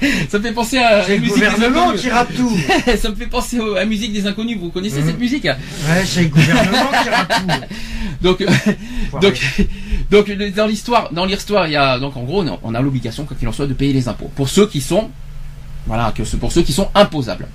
oui. 0.00 0.08
ça 0.30 0.38
me 0.38 0.44
fait 0.44 0.52
penser 0.52 0.78
à 0.78 1.02
C'est 1.16 1.22
le 1.22 1.28
gouvernement 1.28 1.92
qui 1.92 2.10
rappe 2.10 2.34
tout. 2.34 2.56
ça 2.96 3.08
me 3.10 3.14
fait 3.14 3.26
penser 3.26 3.58
à 3.58 3.74
la 3.80 3.84
musique 3.84 4.12
des 4.12 4.26
inconnus. 4.26 4.58
Vous 4.60 4.70
connaissez 4.70 5.00
Mhm. 5.00 5.06
cette 5.06 5.18
musique 5.18 5.44
Ouais, 5.44 6.04
c'est 6.04 6.22
le 6.22 6.28
gouvernement 6.28 6.90
qui 7.02 7.08
rappe 7.08 7.32
tout. 7.34 7.52
Donc, 10.10 10.30
dans 10.56 10.66
l'histoire, 10.66 11.12
dans 11.12 11.24
l'histoire, 11.24 11.66
il 11.66 11.72
y 11.72 11.76
a 11.76 11.98
donc 11.98 12.16
en 12.16 12.22
gros, 12.22 12.44
on 12.62 12.74
a 12.74 12.80
l'obligation, 12.80 13.24
quoi 13.24 13.36
qu'il 13.36 13.46
en 13.48 13.52
soit, 13.52 13.66
de 13.66 13.74
payer 13.74 13.92
les 13.92 14.08
impôts 14.08 14.30
pour 14.34 14.48
ceux 14.48 14.66
qui 14.66 14.80
sont, 14.80 15.10
voilà, 15.86 16.12
que 16.16 16.22
pour 16.36 16.52
ceux 16.52 16.62
qui 16.62 16.72
sont 16.72 16.88
imposables. 16.94 17.46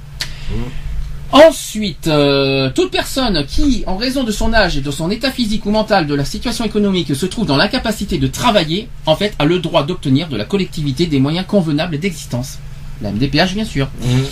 Ensuite, 1.31 2.07
euh, 2.07 2.69
toute 2.75 2.91
personne 2.91 3.45
qui, 3.45 3.83
en 3.87 3.95
raison 3.95 4.23
de 4.25 4.31
son 4.33 4.53
âge 4.53 4.75
et 4.77 4.81
de 4.81 4.91
son 4.91 5.09
état 5.09 5.31
physique 5.31 5.65
ou 5.65 5.71
mental, 5.71 6.05
de 6.05 6.13
la 6.13 6.25
situation 6.25 6.65
économique, 6.65 7.15
se 7.15 7.25
trouve 7.25 7.45
dans 7.45 7.55
l'incapacité 7.55 8.17
de 8.17 8.27
travailler, 8.27 8.89
en 9.05 9.15
fait, 9.15 9.33
a 9.39 9.45
le 9.45 9.59
droit 9.59 9.83
d'obtenir 9.83 10.27
de 10.27 10.35
la 10.35 10.43
collectivité 10.43 11.05
des 11.05 11.19
moyens 11.19 11.45
convenables 11.47 11.97
d'existence. 11.99 12.59
La 13.01 13.11
MDPH, 13.11 13.53
bien 13.53 13.65
sûr. 13.65 13.89
Mhm. 14.01 14.25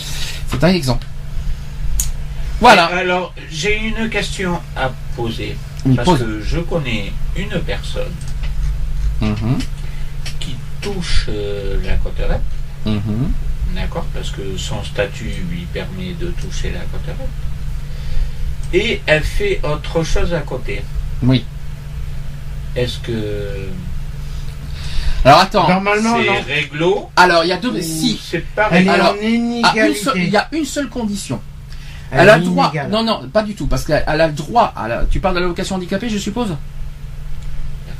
C'est 0.48 0.62
un 0.64 0.68
exemple. 0.68 1.06
Voilà. 2.60 2.90
Et 2.94 2.98
Alors, 2.98 3.34
j'ai 3.50 3.78
une 3.78 4.08
question 4.10 4.60
à 4.76 4.90
poser. 5.16 5.56
Oui, 5.86 5.94
Parce 5.96 6.06
pose. 6.06 6.18
que 6.20 6.40
je 6.42 6.58
connais 6.60 7.12
une 7.36 7.58
personne 7.60 8.12
Mhm, 9.22 9.58
qui 10.40 10.54
touche 10.80 11.26
euh, 11.28 11.78
la 11.84 11.96
coterette, 11.96 12.40
mhm. 12.86 13.32
d'accord 13.74 14.06
Parce 14.14 14.30
que 14.30 14.56
son 14.56 14.82
statut 14.84 15.30
lui 15.50 15.66
permet 15.72 16.12
de 16.20 16.28
toucher 16.28 16.70
la 16.72 16.80
coterette. 16.80 17.28
Et 18.72 19.00
elle 19.06 19.22
fait 19.24 19.60
autre 19.64 20.02
chose 20.04 20.32
à 20.32 20.40
côté. 20.40 20.82
Oui. 21.22 21.44
Est-ce 22.76 22.98
que 22.98 23.68
Alors 25.24 25.40
attends. 25.40 25.68
Normalement, 25.68 26.16
non. 26.18 26.24
c'est 26.46 26.52
réglo 26.54 27.10
Alors 27.16 27.44
il 27.44 27.48
y 27.48 27.52
a 27.52 27.56
deux. 27.58 27.70
ou 27.70 27.80
Si. 27.80 28.20
c'est 28.24 28.44
pas 28.54 28.68
Elle 28.70 28.86
est 28.86 28.90
Alors, 28.90 29.12
en 29.12 29.22
une 29.22 29.62
seule- 29.94 30.12
il 30.16 30.28
y 30.30 30.36
a 30.36 30.48
une 30.52 30.64
seule 30.64 30.88
condition. 30.88 31.40
Elle 32.12 32.20
Elle, 32.20 32.28
est 32.28 32.30
a 32.32 32.38
le 32.38 32.44
droit. 32.44 32.64
inégale. 32.72 32.90
Non, 32.90 33.02
non, 33.04 33.28
pas 33.32 33.42
du 33.42 33.54
tout, 33.54 33.66
parce 33.66 33.84
qu'elle 33.84 34.02
elle 34.06 34.20
a 34.20 34.26
le 34.26 34.32
droit. 34.32 34.72
à 34.76 34.88
la- 34.88 35.04
tu 35.04 35.20
parles 35.20 35.34
de 35.36 35.40
l'allocation 35.40 35.76
handicapée, 35.76 36.08
je 36.08 36.18
suppose? 36.18 36.56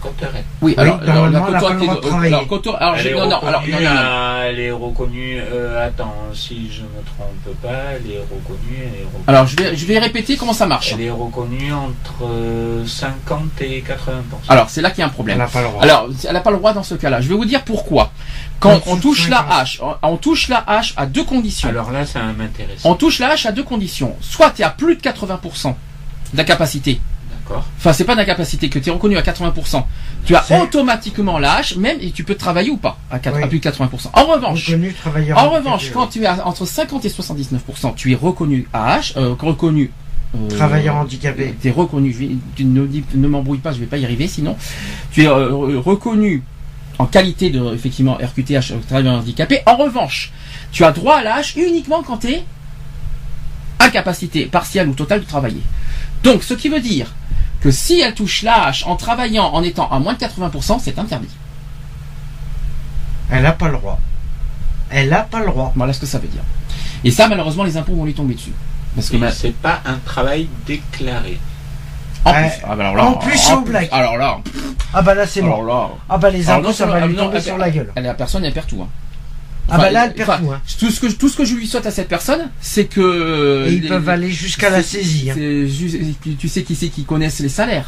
La. 0.00 0.28
Oui. 0.62 0.70
Oui, 0.70 0.74
alors, 0.78 1.00
la 1.00 1.14
elle 1.14 1.30
de 1.32 1.36
euh, 1.36 1.96
travailler. 2.00 2.34
alors, 2.34 2.46
alors, 2.80 2.94
elle, 2.96 3.02
je- 3.02 3.08
est 3.08 3.12
non, 3.14 3.28
non, 3.28 3.38
alors, 3.46 3.60
reconnue 3.60 3.72
non, 3.72 3.80
non, 3.80 3.94
non. 3.94 4.00
à- 4.00 4.40
elle 4.46 4.60
est 4.60 4.70
reconnue. 4.70 5.40
euh, 5.40 5.86
attends, 5.86 6.14
si 6.34 6.70
je 6.72 6.82
me 6.82 7.02
trompe 7.16 7.60
pas, 7.62 7.68
elle 7.94 8.10
est 8.10 8.18
reconnue. 8.18 8.78
Elle 8.78 9.00
est 9.00 9.04
reconnue, 9.04 9.24
Alors, 9.26 9.46
je 9.46 9.56
vais, 9.56 9.76
je 9.76 9.86
vais 9.86 9.98
répéter 9.98 10.36
comment 10.36 10.52
ça 10.52 10.66
marche. 10.66 10.92
elle 10.94 11.02
est 11.02 11.10
reconnue 11.10 11.72
entre 11.72 12.24
euh, 12.24 12.86
50 12.86 13.60
et 13.62 13.82
80% 13.82 14.22
Alors, 14.48 14.70
c'est 14.70 14.80
là 14.82 14.90
qu'il 14.90 15.00
y 15.00 15.02
a 15.02 15.06
un 15.06 15.08
Elle 15.08 15.14
problème. 15.14 15.38
n'a 15.38 15.46
pas 15.46 15.60
le 15.62 15.68
droit. 15.68 15.82
Alors, 15.82 16.08
elle 16.26 16.32
n'a 16.32 16.40
pas 16.40 16.50
le 16.50 16.56
droit 16.56 16.72
dans 16.72 16.82
ce 16.82 16.94
cas-là. 16.94 17.20
Je 17.20 17.28
vais 17.28 17.34
vous 17.34 17.44
dire 17.44 17.62
pourquoi. 17.64 18.12
Quand 18.58 18.80
on 18.86 18.96
de 18.96 19.00
touche 19.00 19.28
la 19.28 19.38
50. 19.38 19.52
hache, 19.52 19.80
on- 19.82 19.94
on 20.02 20.16
touche 20.16 20.48
la 20.48 20.62
hache 20.66 20.92
à 20.96 21.06
deux 21.06 21.24
conditions. 21.24 21.68
Alors 21.68 21.90
là, 21.90 22.04
ça 22.06 22.20
m'intéresse. 22.36 22.80
On 22.84 22.94
touche 22.94 23.18
la 23.18 23.30
hache 23.30 23.46
à 23.46 23.52
deux 23.52 23.62
conditions. 23.64 24.14
Soit 24.20 24.50
tu 24.50 24.62
es 24.62 24.64
à 24.64 24.70
plus 24.70 24.96
de 24.96 25.00
80% 25.00 25.76
d'incapacité. 26.34 27.00
D'accord. 27.50 27.64
Enfin, 27.78 27.92
c'est 27.92 28.04
pas 28.04 28.14
d'incapacité 28.14 28.68
que 28.68 28.78
tu 28.78 28.88
es 28.90 28.92
reconnu 28.92 29.16
à 29.16 29.22
80%. 29.22 29.82
Tu 30.24 30.36
as 30.36 30.44
automatiquement 30.62 31.38
la 31.38 31.54
hache, 31.56 31.76
même 31.76 31.98
et 32.00 32.12
tu 32.12 32.22
peux 32.22 32.36
travailler 32.36 32.70
ou 32.70 32.76
pas 32.76 32.98
à, 33.10 33.18
4 33.18 33.36
Oui. 33.36 33.42
à 33.42 33.46
plus 33.48 33.58
de 33.58 33.68
80%. 33.68 34.10
En 34.12 34.24
revanche, 34.26 34.66
Reconnu 34.68 34.92
travailleur 34.92 35.36
en 35.38 35.50
revanche, 35.50 35.90
quand 35.92 36.04
oui. 36.04 36.08
tu 36.12 36.22
es 36.22 36.28
entre 36.28 36.64
50 36.64 37.04
et 37.04 37.08
79%, 37.08 37.94
tu 37.96 38.12
es 38.12 38.14
reconnu 38.14 38.68
à 38.72 38.98
H, 39.00 39.14
euh, 39.18 39.34
reconnu. 39.38 39.90
euh, 40.36 40.48
Travailleur 40.48 40.94
handicapé. 40.94 41.54
Tu 41.60 41.68
es 41.68 41.70
reconnu, 41.72 42.12
je 42.12 42.26
tu 42.54 42.64
ne, 42.64 43.26
m'embrouille 43.28 43.58
pas, 43.58 43.72
je 43.72 43.78
vais 43.80 43.86
pas 43.86 43.96
y 43.98 44.04
arriver 44.04 44.28
sinon. 44.28 44.56
Tu 45.10 45.24
es 45.24 45.26
euh, 45.26 45.48
re- 45.50 45.76
reconnu 45.76 46.42
en 47.00 47.06
qualité 47.06 47.50
de, 47.50 47.74
effectivement, 47.74 48.14
RQTH, 48.22 48.72
euh, 48.72 48.78
travailleur 48.86 49.14
handicapé. 49.14 49.60
En 49.66 49.76
revanche, 49.76 50.30
tu 50.70 50.84
as 50.84 50.92
droit 50.92 51.16
à 51.16 51.40
H 51.40 51.58
uniquement 51.58 52.02
quand 52.04 52.18
tu 52.18 52.28
es 52.28 52.44
incapacité 53.80 54.44
partielle 54.46 54.88
ou 54.88 54.94
totale 54.94 55.20
de 55.20 55.26
travailler. 55.26 55.62
Donc, 56.22 56.42
ce 56.44 56.54
qui 56.54 56.68
veut 56.68 56.80
dire 56.80 57.06
que 57.60 57.70
si 57.70 58.00
elle 58.00 58.14
touche 58.14 58.42
l'AH 58.42 58.84
en 58.86 58.96
travaillant 58.96 59.44
en 59.46 59.62
étant 59.62 59.88
à 59.90 59.98
moins 59.98 60.14
de 60.14 60.18
80%, 60.18 60.78
c'est 60.82 60.98
interdit. 60.98 61.28
Elle 63.30 63.42
n'a 63.42 63.52
pas 63.52 63.68
le 63.68 63.74
droit. 63.74 63.98
Elle 64.90 65.08
n'a 65.10 65.22
pas 65.22 65.40
le 65.40 65.46
droit. 65.46 65.72
Voilà 65.76 65.92
ce 65.92 66.00
que 66.00 66.06
ça 66.06 66.18
veut 66.18 66.28
dire. 66.28 66.42
Et 67.04 67.10
ça, 67.10 67.28
malheureusement, 67.28 67.64
les 67.64 67.76
impôts 67.76 67.94
vont 67.94 68.04
lui 68.04 68.14
tomber 68.14 68.34
dessus. 68.34 68.52
Parce 68.94 69.08
que 69.08 69.14
Mais 69.16 69.26
ma- 69.26 69.32
c'est 69.32 69.52
pas 69.54 69.80
un 69.86 69.96
travail 70.04 70.48
déclaré. 70.66 71.38
en 72.24 72.32
Ouais. 72.32 72.50
plus, 72.50 72.60
ah 72.68 72.76
bah 72.76 72.82
alors 72.88 72.96
là, 72.96 73.04
En 73.04 73.12
plus, 73.14 73.50
au 73.52 73.60
plus- 73.62 73.70
black. 73.70 73.88
Alors 73.92 74.16
là, 74.18 74.38
Ah 74.92 75.00
bah 75.02 75.14
là 75.14 75.26
c'est 75.26 75.40
mort. 75.42 75.62
là. 75.62 75.88
Ah 76.08 76.18
bah 76.18 76.28
les 76.30 76.48
Alors 76.48 76.58
impôts 76.58 76.68
non 76.68 76.74
ça 76.74 76.86
va 76.86 77.06
lui 77.06 77.14
tomber 77.16 77.40
sur 77.40 77.56
la 77.56 77.70
gueule. 77.70 77.92
Elle, 77.94 78.04
la 78.04 78.14
personne, 78.14 78.44
elle 78.44 78.52
perd 78.52 78.66
tout. 78.66 78.82
hein. 78.82 78.88
Ah 79.70 79.78
bah 79.78 79.90
là, 79.90 80.06
elle 80.06 80.14
perd 80.14 80.40
tout. 80.40 80.50
hein. 80.52 80.60
Tout 80.78 80.90
ce 80.90 81.00
que 81.00 81.06
tout 81.12 81.28
ce 81.28 81.36
que 81.36 81.44
je 81.44 81.54
lui 81.54 81.66
souhaite 81.66 81.86
à 81.86 81.90
cette 81.90 82.08
personne, 82.08 82.48
c'est 82.60 82.86
que 82.86 83.66
Et 83.68 83.72
ils 83.74 83.82
les- 83.82 83.88
peuvent 83.88 84.08
aller 84.08 84.30
jusqu'à 84.30 84.70
la 84.70 84.82
saisie. 84.82 85.30
hein. 85.30 85.34
tu- 85.34 86.36
tu 86.36 86.48
sais 86.48 86.62
qui 86.62 86.74
c'est 86.74 86.88
qui 86.88 87.04
connaissent 87.04 87.40
les 87.40 87.48
salaires 87.48 87.86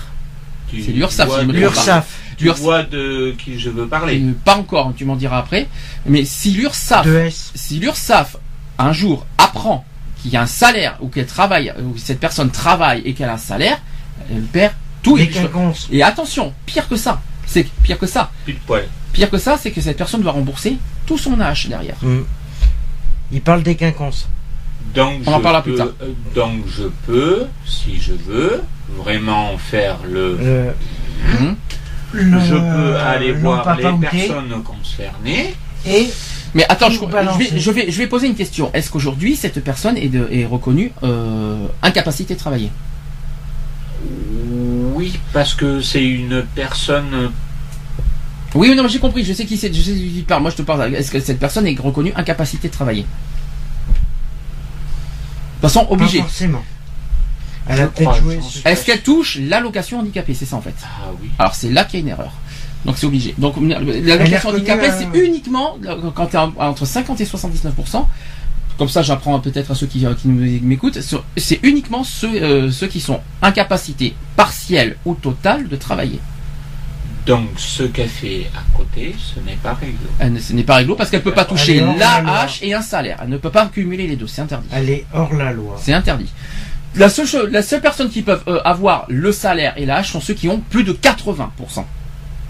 C'est 0.70 0.78
pas. 0.92 0.92
L'URSSAF 0.92 2.06
Tu 2.38 2.44
L'URSSAF. 2.44 2.60
vois 2.60 2.82
de 2.82 3.34
qui 3.36 3.58
je 3.58 3.68
veux 3.70 3.86
parler. 3.86 4.18
Euh, 4.20 4.32
Pas 4.44 4.56
encore, 4.56 4.92
tu 4.96 5.04
m'en 5.04 5.16
diras 5.16 5.38
après. 5.38 5.68
Mais 6.06 6.24
si 6.24 6.52
l'URSSAF, 6.52 7.06
de 7.06 7.16
S. 7.18 7.52
si 7.54 7.78
l'URSSAF 7.78 8.36
un 8.78 8.92
jour 8.92 9.26
apprend 9.38 9.84
qu'il 10.20 10.32
y 10.32 10.36
a 10.36 10.42
un 10.42 10.46
salaire 10.46 10.96
ou 11.00 11.08
qu'elle 11.08 11.26
travaille, 11.26 11.72
ou 11.84 11.90
que 11.90 12.00
cette 12.00 12.20
personne 12.20 12.50
travaille 12.50 13.02
et 13.04 13.12
qu'elle 13.12 13.28
a 13.28 13.34
un 13.34 13.38
salaire, 13.38 13.78
elle 14.30 14.42
perd 14.42 14.72
tout. 15.02 15.18
Et, 15.18 15.30
et 15.90 16.02
attention, 16.02 16.54
pire 16.64 16.88
que 16.88 16.96
ça, 16.96 17.20
c'est 17.46 17.66
pire 17.82 17.98
que 17.98 18.06
ça. 18.06 18.30
Pire 19.12 19.28
que 19.30 19.36
ça, 19.38 19.58
c'est 19.60 19.72
que 19.72 19.80
cette 19.82 19.96
personne 19.98 20.22
doit 20.22 20.32
rembourser 20.32 20.78
tout 21.12 21.18
son 21.18 21.38
âge 21.40 21.68
derrière. 21.68 21.96
Mm. 22.02 22.20
Il 23.32 23.40
parle 23.42 23.62
des 23.62 23.74
quinconces. 23.76 24.28
Donc 24.94 25.20
On 25.26 25.32
en 25.32 25.38
je 25.38 25.42
parlera 25.42 25.62
peux, 25.62 25.70
plus 25.70 25.78
tard. 25.78 25.88
euh, 26.02 26.12
Donc 26.34 26.62
je 26.76 26.84
peux, 27.06 27.44
si 27.66 28.00
je 28.00 28.12
veux, 28.14 28.62
vraiment 28.96 29.56
faire 29.58 29.96
le. 30.10 30.38
Le, 30.38 30.74
le- 32.12 32.40
je 32.40 32.54
peux 32.54 32.96
aller 32.96 33.32
le 33.32 33.38
voir 33.40 33.76
les 33.76 33.82
personnes 34.00 34.62
concernées. 34.62 35.54
Et 35.86 36.08
Mais 36.54 36.64
attends, 36.68 36.90
je, 36.90 36.98
vais, 37.38 37.58
je, 37.58 37.70
vais, 37.70 37.90
je 37.90 37.98
vais 37.98 38.06
poser 38.06 38.26
une 38.28 38.34
question. 38.34 38.70
Est-ce 38.72 38.90
qu'aujourd'hui, 38.90 39.36
cette 39.36 39.62
personne 39.64 39.96
est, 39.96 40.08
de- 40.08 40.28
est 40.30 40.46
reconnue 40.46 40.92
euh, 41.02 41.66
incapacité 41.82 42.34
de 42.34 42.38
travailler? 42.38 42.70
Oui, 44.94 45.18
parce 45.32 45.54
que 45.54 45.80
c'est 45.80 46.04
une 46.04 46.42
personne. 46.54 47.30
Oui, 48.54 48.68
oui, 48.68 48.76
non, 48.76 48.82
mais 48.82 48.88
j'ai 48.88 48.98
compris. 48.98 49.24
Je 49.24 49.32
sais 49.32 49.44
qui 49.46 49.56
c'est. 49.56 49.72
Je 49.72 49.80
sais 49.80 49.92
qui 49.94 50.24
parle. 50.26 50.42
Moi, 50.42 50.50
je 50.50 50.56
te 50.56 50.62
parle. 50.62 50.94
Est-ce 50.94 51.10
que 51.10 51.20
cette 51.20 51.38
personne 51.38 51.66
est 51.66 51.78
reconnue 51.78 52.12
incapacité 52.14 52.68
de 52.68 52.72
travailler 52.72 53.02
De 53.02 53.06
toute 55.60 55.70
façon, 55.72 55.86
pas 55.86 55.92
obligée. 55.92 56.18
forcément. 56.20 56.62
Elle 57.68 57.80
a 57.80 57.86
peut-être 57.86 58.14
joué 58.16 58.40
Est-ce 58.64 58.84
qu'elle 58.84 59.02
touche 59.02 59.38
l'allocation 59.40 60.00
handicapée 60.00 60.34
C'est 60.34 60.44
ça, 60.46 60.56
en 60.56 60.60
fait. 60.60 60.74
Ah 60.84 61.10
oui. 61.20 61.28
Alors, 61.38 61.54
c'est 61.54 61.70
là 61.70 61.84
qu'il 61.84 62.00
y 62.00 62.02
a 62.02 62.04
une 62.06 62.08
erreur. 62.10 62.32
Donc, 62.84 62.98
c'est 62.98 63.06
obligé. 63.06 63.34
Donc, 63.38 63.54
l'allocation 63.60 64.50
handicapée, 64.50 64.90
euh, 64.90 64.98
c'est 64.98 65.18
uniquement 65.18 65.78
quand 66.14 66.26
tu 66.26 66.36
es 66.36 66.38
entre 66.38 66.84
50 66.84 67.20
et 67.20 67.24
79%. 67.24 68.06
Comme 68.78 68.88
ça, 68.88 69.02
j'apprends 69.02 69.38
peut-être 69.38 69.70
à 69.70 69.74
ceux 69.76 69.86
qui, 69.86 70.00
qui 70.20 70.28
nous- 70.28 70.60
m'écoutent. 70.66 70.98
C'est 71.36 71.60
uniquement 71.62 72.02
ceux, 72.02 72.42
euh, 72.42 72.70
ceux 72.72 72.88
qui 72.88 73.00
sont 73.00 73.20
incapacités 73.40 74.14
partielle 74.34 74.96
ou 75.04 75.14
totale 75.14 75.68
de 75.68 75.76
travailler. 75.76 76.18
Donc 77.26 77.48
ce 77.56 77.84
qu'elle 77.84 78.08
fait 78.08 78.50
à 78.56 78.76
côté, 78.76 79.14
ce 79.18 79.38
n'est 79.40 79.56
pas 79.56 79.74
réglo. 79.74 80.08
Elle 80.18 80.32
ne- 80.32 80.40
ce 80.40 80.52
n'est 80.52 80.64
pas 80.64 80.76
réglo 80.76 80.96
parce 80.96 81.08
qu'elle 81.08 81.22
peut 81.22 81.32
pas 81.32 81.44
toucher 81.44 81.78
la 81.80 82.20
l'AH 82.22 82.58
et 82.62 82.74
un 82.74 82.82
salaire. 82.82 83.18
Elle 83.22 83.28
ne 83.28 83.36
peut 83.36 83.50
pas 83.50 83.66
cumuler 83.66 84.06
les 84.08 84.16
deux. 84.16 84.26
C'est 84.26 84.42
interdit. 84.42 84.66
Elle 84.72 84.90
est 84.90 85.06
hors 85.14 85.32
la 85.34 85.52
loi. 85.52 85.76
C'est 85.80 85.92
interdit. 85.92 86.32
La 86.96 87.08
seule, 87.08 87.26
chose- 87.26 87.48
la 87.50 87.62
seule 87.62 87.80
personne 87.80 88.10
qui 88.10 88.22
peuvent 88.22 88.42
euh, 88.48 88.60
avoir 88.64 89.06
le 89.08 89.30
salaire 89.32 89.72
et 89.76 89.86
l'AH 89.86 90.02
sont 90.04 90.20
ceux 90.20 90.34
qui 90.34 90.48
ont 90.48 90.58
plus 90.60 90.82
de 90.84 90.92
80%. 90.92 91.86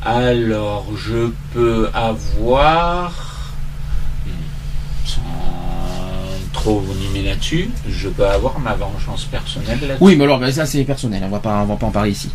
Alors 0.04 0.87
je 0.96 1.30
peux 1.52 1.88
avoir, 1.94 3.12
sans 5.04 5.20
trop 6.52 6.80
vous 6.80 6.94
nimer 6.94 7.28
là-dessus, 7.28 7.70
je 7.88 8.08
peux 8.08 8.26
avoir 8.26 8.58
ma 8.58 8.74
vengeance 8.74 9.24
personnelle 9.26 9.78
là-dessus. 9.80 9.98
Oui, 10.00 10.16
mais 10.16 10.24
alors 10.24 10.38
ben, 10.40 10.50
ça 10.50 10.66
c'est 10.66 10.82
personnel. 10.85 11.22
On 11.24 11.28
va 11.28 11.38
pas, 11.38 11.61
on 11.62 11.66
va 11.66 11.76
pas 11.76 11.87
en 11.87 11.90
parler 11.90 12.11
ici. 12.12 12.30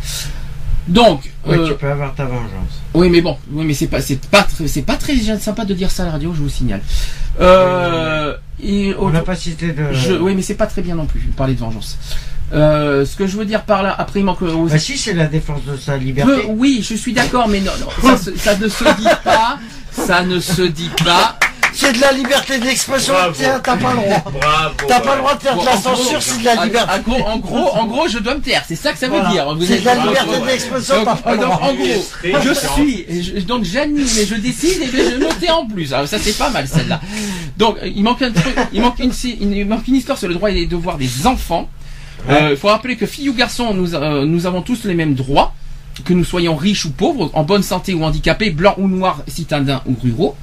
Donc, 0.88 1.30
Oui, 1.46 1.56
euh, 1.58 1.68
tu 1.68 1.74
peux 1.74 1.90
avoir 1.90 2.14
ta 2.14 2.24
vengeance. 2.24 2.80
oui, 2.94 3.10
mais 3.10 3.20
bon, 3.20 3.36
oui, 3.52 3.64
mais 3.66 3.74
c'est 3.74 3.86
pas, 3.88 4.00
c'est 4.00 4.18
pas, 4.26 4.42
très- 4.42 4.66
c'est 4.68 4.82
pas 4.82 4.96
très 4.96 5.14
sympa 5.38 5.64
de 5.64 5.74
dire 5.74 5.90
ça 5.90 6.02
à 6.02 6.06
la 6.06 6.12
radio. 6.12 6.32
Je 6.34 6.40
vous 6.40 6.48
signale. 6.48 6.80
Euh, 7.40 8.34
et 8.62 8.94
On 8.98 9.10
n'a 9.10 9.20
pas 9.20 9.36
cité 9.36 9.72
de. 9.72 9.92
je, 9.92 10.14
oui, 10.14 10.34
mais 10.34 10.42
c'est 10.42 10.54
pas 10.54 10.66
très 10.66 10.82
bien 10.82 10.94
non 10.94 11.06
plus. 11.06 11.20
Parler 11.36 11.54
de 11.54 11.60
vengeance. 11.60 11.98
Euh, 12.52 13.04
ce 13.04 13.14
que 13.16 13.26
je 13.26 13.36
veux 13.36 13.44
dire 13.44 13.62
par 13.64 13.82
là, 13.82 13.94
après 13.96 14.20
il 14.20 14.24
manque 14.24 14.40
aussi. 14.42 14.72
Bah 14.72 14.78
si, 14.78 14.96
c'est 14.96 15.12
la 15.12 15.26
défense 15.26 15.60
de 15.66 15.76
sa 15.76 15.96
liberté. 15.98 16.32
Peu- 16.32 16.46
oui, 16.48 16.80
je 16.82 16.94
suis 16.94 17.12
d'accord, 17.12 17.46
mais 17.48 17.60
non, 17.60 17.72
non, 17.80 18.10
ça 18.36 18.56
ne 18.56 18.68
se 18.68 18.84
dit 18.96 19.06
pas. 19.22 19.58
Ça 19.92 20.22
ne 20.24 20.40
se 20.40 20.62
dit 20.62 20.90
pas. 21.04 21.38
C'est 21.80 21.92
de 21.92 22.00
la 22.00 22.10
liberté 22.10 22.58
d'expression. 22.58 23.14
Tiens, 23.34 23.60
t'as 23.62 23.76
pas 23.76 23.92
le 23.92 24.00
droit. 24.00 24.24
T'as 24.88 24.98
pas 25.00 25.14
le 25.14 25.20
droit 25.20 25.34
de 25.36 25.42
faire 25.42 25.56
de 25.56 25.64
la 25.64 25.76
censure, 25.76 26.20
c'est 26.20 26.40
de 26.40 26.44
la 26.44 26.64
liberté. 26.64 26.92
En 27.24 27.38
gros, 27.38 27.68
en 27.72 27.86
gros, 27.86 28.08
je 28.08 28.18
dois 28.18 28.34
me 28.34 28.40
taire. 28.40 28.64
C'est 28.66 28.74
ça 28.74 28.92
que 28.92 28.98
ça 28.98 29.08
veut 29.08 29.20
dire. 29.30 29.46
C'est 29.64 29.78
de 29.80 29.84
la 29.84 29.94
liberté 29.94 30.40
d'expression, 30.44 31.04
t'as 31.04 31.14
pas 31.14 31.32
le 31.34 31.38
donc, 31.38 31.52
droit. 31.52 31.68
en 31.68 31.74
gros, 31.74 32.04
je 32.42 32.52
suis, 32.52 33.44
donc 33.44 33.62
j'anime 33.62 34.08
et 34.18 34.26
je 34.26 34.34
décide 34.34 34.82
et 34.82 34.86
je 34.88 35.16
notais 35.18 35.50
en 35.50 35.66
plus. 35.66 35.94
Alors 35.94 36.08
ça 36.08 36.18
c'est 36.18 36.36
pas 36.36 36.50
mal 36.50 36.66
celle-là. 36.66 37.00
Donc 37.56 37.76
il 37.84 38.02
manque 38.02 38.22
un 38.22 38.32
truc, 38.32 38.56
il 38.72 38.80
manque 38.80 38.98
une, 38.98 39.12
il 39.40 39.64
manque 39.66 39.86
une 39.86 39.94
histoire 39.94 40.18
sur 40.18 40.26
le 40.26 40.34
droit 40.34 40.50
et 40.50 40.54
les 40.54 40.66
devoirs 40.66 40.98
des 40.98 41.28
enfants. 41.28 41.68
Euh, 42.28 42.48
Il 42.50 42.56
faut 42.56 42.68
rappeler 42.68 42.96
que 42.96 43.06
filles 43.06 43.28
ou 43.28 43.34
garçons, 43.34 43.72
nous, 43.72 43.94
euh, 43.94 44.26
nous 44.26 44.46
avons 44.46 44.62
tous 44.62 44.82
les 44.84 44.94
mêmes 44.94 45.14
droits, 45.14 45.54
que 46.04 46.12
nous 46.12 46.24
soyons 46.24 46.56
riches 46.56 46.84
ou 46.86 46.90
pauvres, 46.90 47.30
en 47.34 47.44
bonne 47.44 47.62
santé 47.62 47.94
ou 47.94 48.02
handicapés, 48.02 48.50
blancs 48.50 48.74
ou 48.78 48.88
noirs, 48.88 49.22
citadins 49.28 49.82
ou 49.86 49.94
ruraux. 50.02 50.36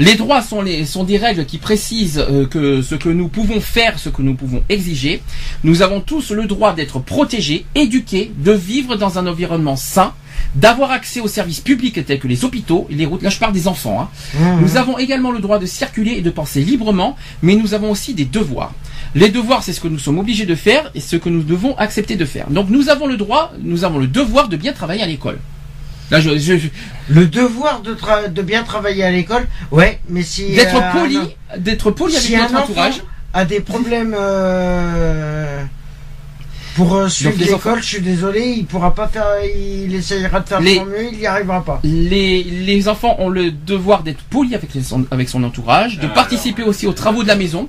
Les 0.00 0.14
droits 0.14 0.42
sont, 0.42 0.62
les, 0.62 0.84
sont 0.86 1.02
des 1.04 1.18
règles 1.18 1.44
qui 1.44 1.58
précisent 1.58 2.18
euh, 2.30 2.46
que 2.46 2.82
ce 2.82 2.94
que 2.94 3.08
nous 3.08 3.26
pouvons 3.28 3.60
faire, 3.60 3.98
ce 3.98 4.08
que 4.08 4.22
nous 4.22 4.34
pouvons 4.34 4.62
exiger. 4.68 5.22
Nous 5.64 5.82
avons 5.82 6.00
tous 6.00 6.30
le 6.30 6.46
droit 6.46 6.72
d'être 6.72 7.00
protégés, 7.00 7.66
éduqués, 7.74 8.30
de 8.38 8.52
vivre 8.52 8.94
dans 8.96 9.18
un 9.18 9.26
environnement 9.26 9.74
sain, 9.74 10.12
d'avoir 10.54 10.92
accès 10.92 11.20
aux 11.20 11.26
services 11.26 11.60
publics 11.60 12.04
tels 12.06 12.20
que 12.20 12.28
les 12.28 12.44
hôpitaux, 12.44 12.86
les 12.90 13.06
routes. 13.06 13.22
Là, 13.22 13.30
je 13.30 13.38
parle 13.40 13.52
des 13.52 13.66
enfants. 13.66 14.00
hein. 14.00 14.08
Mmh. 14.38 14.60
Nous 14.62 14.76
avons 14.76 14.98
également 14.98 15.32
le 15.32 15.40
droit 15.40 15.58
de 15.58 15.66
circuler 15.66 16.12
et 16.12 16.20
de 16.22 16.30
penser 16.30 16.60
librement, 16.62 17.16
mais 17.42 17.56
nous 17.56 17.74
avons 17.74 17.90
aussi 17.90 18.14
des 18.14 18.24
devoirs. 18.24 18.72
Les 19.16 19.30
devoirs, 19.30 19.64
c'est 19.64 19.72
ce 19.72 19.80
que 19.80 19.88
nous 19.88 19.98
sommes 19.98 20.18
obligés 20.18 20.46
de 20.46 20.54
faire 20.54 20.90
et 20.94 21.00
ce 21.00 21.16
que 21.16 21.28
nous 21.28 21.42
devons 21.42 21.76
accepter 21.76 22.14
de 22.14 22.24
faire. 22.24 22.48
Donc 22.50 22.70
nous 22.70 22.88
avons 22.88 23.06
le 23.08 23.16
droit, 23.16 23.52
nous 23.62 23.84
avons 23.84 23.98
le 23.98 24.06
devoir 24.06 24.48
de 24.48 24.56
bien 24.56 24.72
travailler 24.72 25.02
à 25.02 25.06
l'école. 25.06 25.38
Là, 26.10 26.20
je, 26.20 26.30
je- 26.38 26.56
je- 26.56 26.68
Le 27.08 27.26
devoir 27.26 27.80
de, 27.82 27.94
tra- 27.94 28.32
de 28.32 28.42
bien 28.42 28.62
travailler 28.64 29.04
à 29.04 29.10
l'école, 29.10 29.46
ouais, 29.70 30.00
mais 30.08 30.22
si. 30.22 30.52
d'être 30.54 30.74
euh, 30.76 30.92
poli, 30.92 31.16
un- 31.18 31.58
d'être 31.58 31.90
poli 31.90 32.14
avec 32.16 32.26
si 32.26 32.34
un 32.36 32.42
notre 32.48 32.62
entourage. 32.64 33.02
a 33.34 33.44
des 33.44 33.60
problèmes 33.60 34.14
euh, 34.18 35.62
pour 36.76 36.94
euh, 36.94 37.08
suivre 37.08 37.34
l'école, 37.38 37.80
je 37.82 37.86
suis 37.88 38.00
désolé, 38.00 38.54
il 38.56 38.64
pourra 38.64 38.94
pas 38.94 39.08
faire, 39.08 39.26
il 39.44 39.94
essayera 39.94 40.40
de 40.40 40.48
faire 40.48 40.60
Les- 40.60 40.76
son 40.76 40.86
mieux, 40.86 41.08
il 41.12 41.18
n'y 41.18 41.26
arrivera 41.26 41.62
pas. 41.64 41.80
Les, 41.84 42.42
les 42.42 42.88
enfants 42.88 43.16
ont 43.18 43.28
le 43.28 43.50
devoir 43.50 44.02
d'être 44.02 44.22
polis 44.30 44.54
avec, 44.54 44.72
les- 44.74 44.82
son, 44.82 45.04
avec 45.10 45.28
son 45.28 45.42
entourage, 45.44 45.96
de 45.96 46.02
Alors. 46.04 46.14
participer 46.14 46.62
aussi 46.62 46.86
aux 46.86 46.92
travaux 46.94 47.22
de 47.22 47.28
la 47.28 47.36
maison 47.36 47.68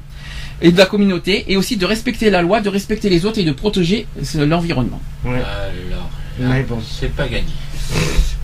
et 0.62 0.71
de 0.71 0.78
la 0.78 0.86
communauté, 0.86 1.45
et 1.47 1.58
aussi 1.58 1.75
de 1.78 1.86
respecter 1.86 2.30
la 2.30 2.41
loi, 2.41 2.62
de 2.62 2.69
respecter 2.69 3.10
les 3.10 3.25
autres 3.25 3.39
et 3.39 3.43
de 3.45 3.52
protéger 3.52 4.08
euh, 4.36 4.45
l'environnement. 4.45 5.02
Ouais. 5.25 5.32
Alors, 5.36 6.10
Mais 6.39 6.60
là, 6.60 6.65
bon. 6.67 6.80
c'est 6.99 7.13
pas 7.13 7.28
gagné. 7.28 7.45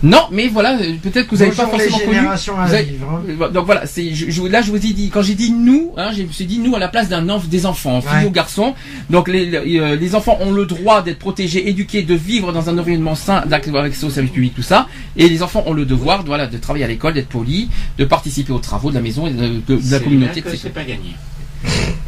Non, 0.02 0.24
mais 0.30 0.48
voilà, 0.48 0.76
euh, 0.78 0.92
peut-être 1.02 1.26
que 1.26 1.30
vous 1.34 1.42
n'avez 1.42 1.52
pas 1.56 1.64
Bonjour 1.64 1.78
les 1.78 1.88
forcément 1.88 2.12
connu. 2.12 2.26
à 2.28 2.66
Vous 2.66 2.74
avez- 2.74 2.82
vivre. 2.84 3.10
hein. 3.10 3.22
Euh, 3.40 3.48
Donc 3.48 3.64
voilà, 3.64 3.86
c'est 3.86 4.14
je, 4.14 4.30
je- 4.30 4.42
là 4.42 4.60
je 4.60 4.70
vous 4.70 4.76
ai 4.76 4.92
dit 4.92 5.08
quand 5.08 5.22
j'ai 5.22 5.34
dit 5.34 5.50
nous, 5.50 5.92
hein, 5.96 6.10
je 6.14 6.22
me 6.22 6.30
suis 6.32 6.44
dit 6.44 6.58
nous 6.58 6.76
à 6.76 6.78
la 6.78 6.88
place 6.88 7.08
d'un 7.08 7.26
enf- 7.26 7.48
des 7.48 7.64
enfants, 7.64 8.02
filles 8.02 8.10
Ouais. 8.20 8.26
ou 8.26 8.30
garçons. 8.30 8.74
Donc 9.08 9.26
les, 9.26 9.46
les, 9.46 9.78
euh, 9.80 9.96
les 9.96 10.14
enfants 10.14 10.36
ont 10.42 10.52
le 10.52 10.66
droit 10.66 11.00
d'être 11.02 11.18
protégés, 11.18 11.68
éduqués, 11.70 12.02
de 12.02 12.14
vivre 12.14 12.52
dans 12.52 12.68
un 12.68 12.76
environnement 12.76 13.14
sain, 13.14 13.42
d'avoir 13.46 13.84
accès 13.84 14.04
aux 14.04 14.10
services 14.10 14.32
publics, 14.32 14.54
tout 14.54 14.62
ça. 14.62 14.86
Et 15.16 15.28
les 15.30 15.42
enfants 15.42 15.64
ont 15.66 15.72
le 15.72 15.86
devoir, 15.86 16.22
voilà, 16.24 16.46
de 16.46 16.58
travailler 16.58 16.84
à 16.84 16.88
l'école, 16.88 17.14
d'être 17.14 17.28
polis, 17.28 17.68
de 17.96 18.04
participer 18.04 18.52
aux 18.52 18.58
travaux 18.58 18.90
de 18.90 18.96
la 18.96 19.00
maison 19.02 19.26
et 19.26 19.30
de, 19.30 19.46
de- 19.46 19.60
de 19.66 19.72
la 19.90 19.98
C'est 19.98 20.04
communauté. 20.04 20.42
c'est 20.58 20.74
pas 20.74 20.84
gagné. 20.84 21.14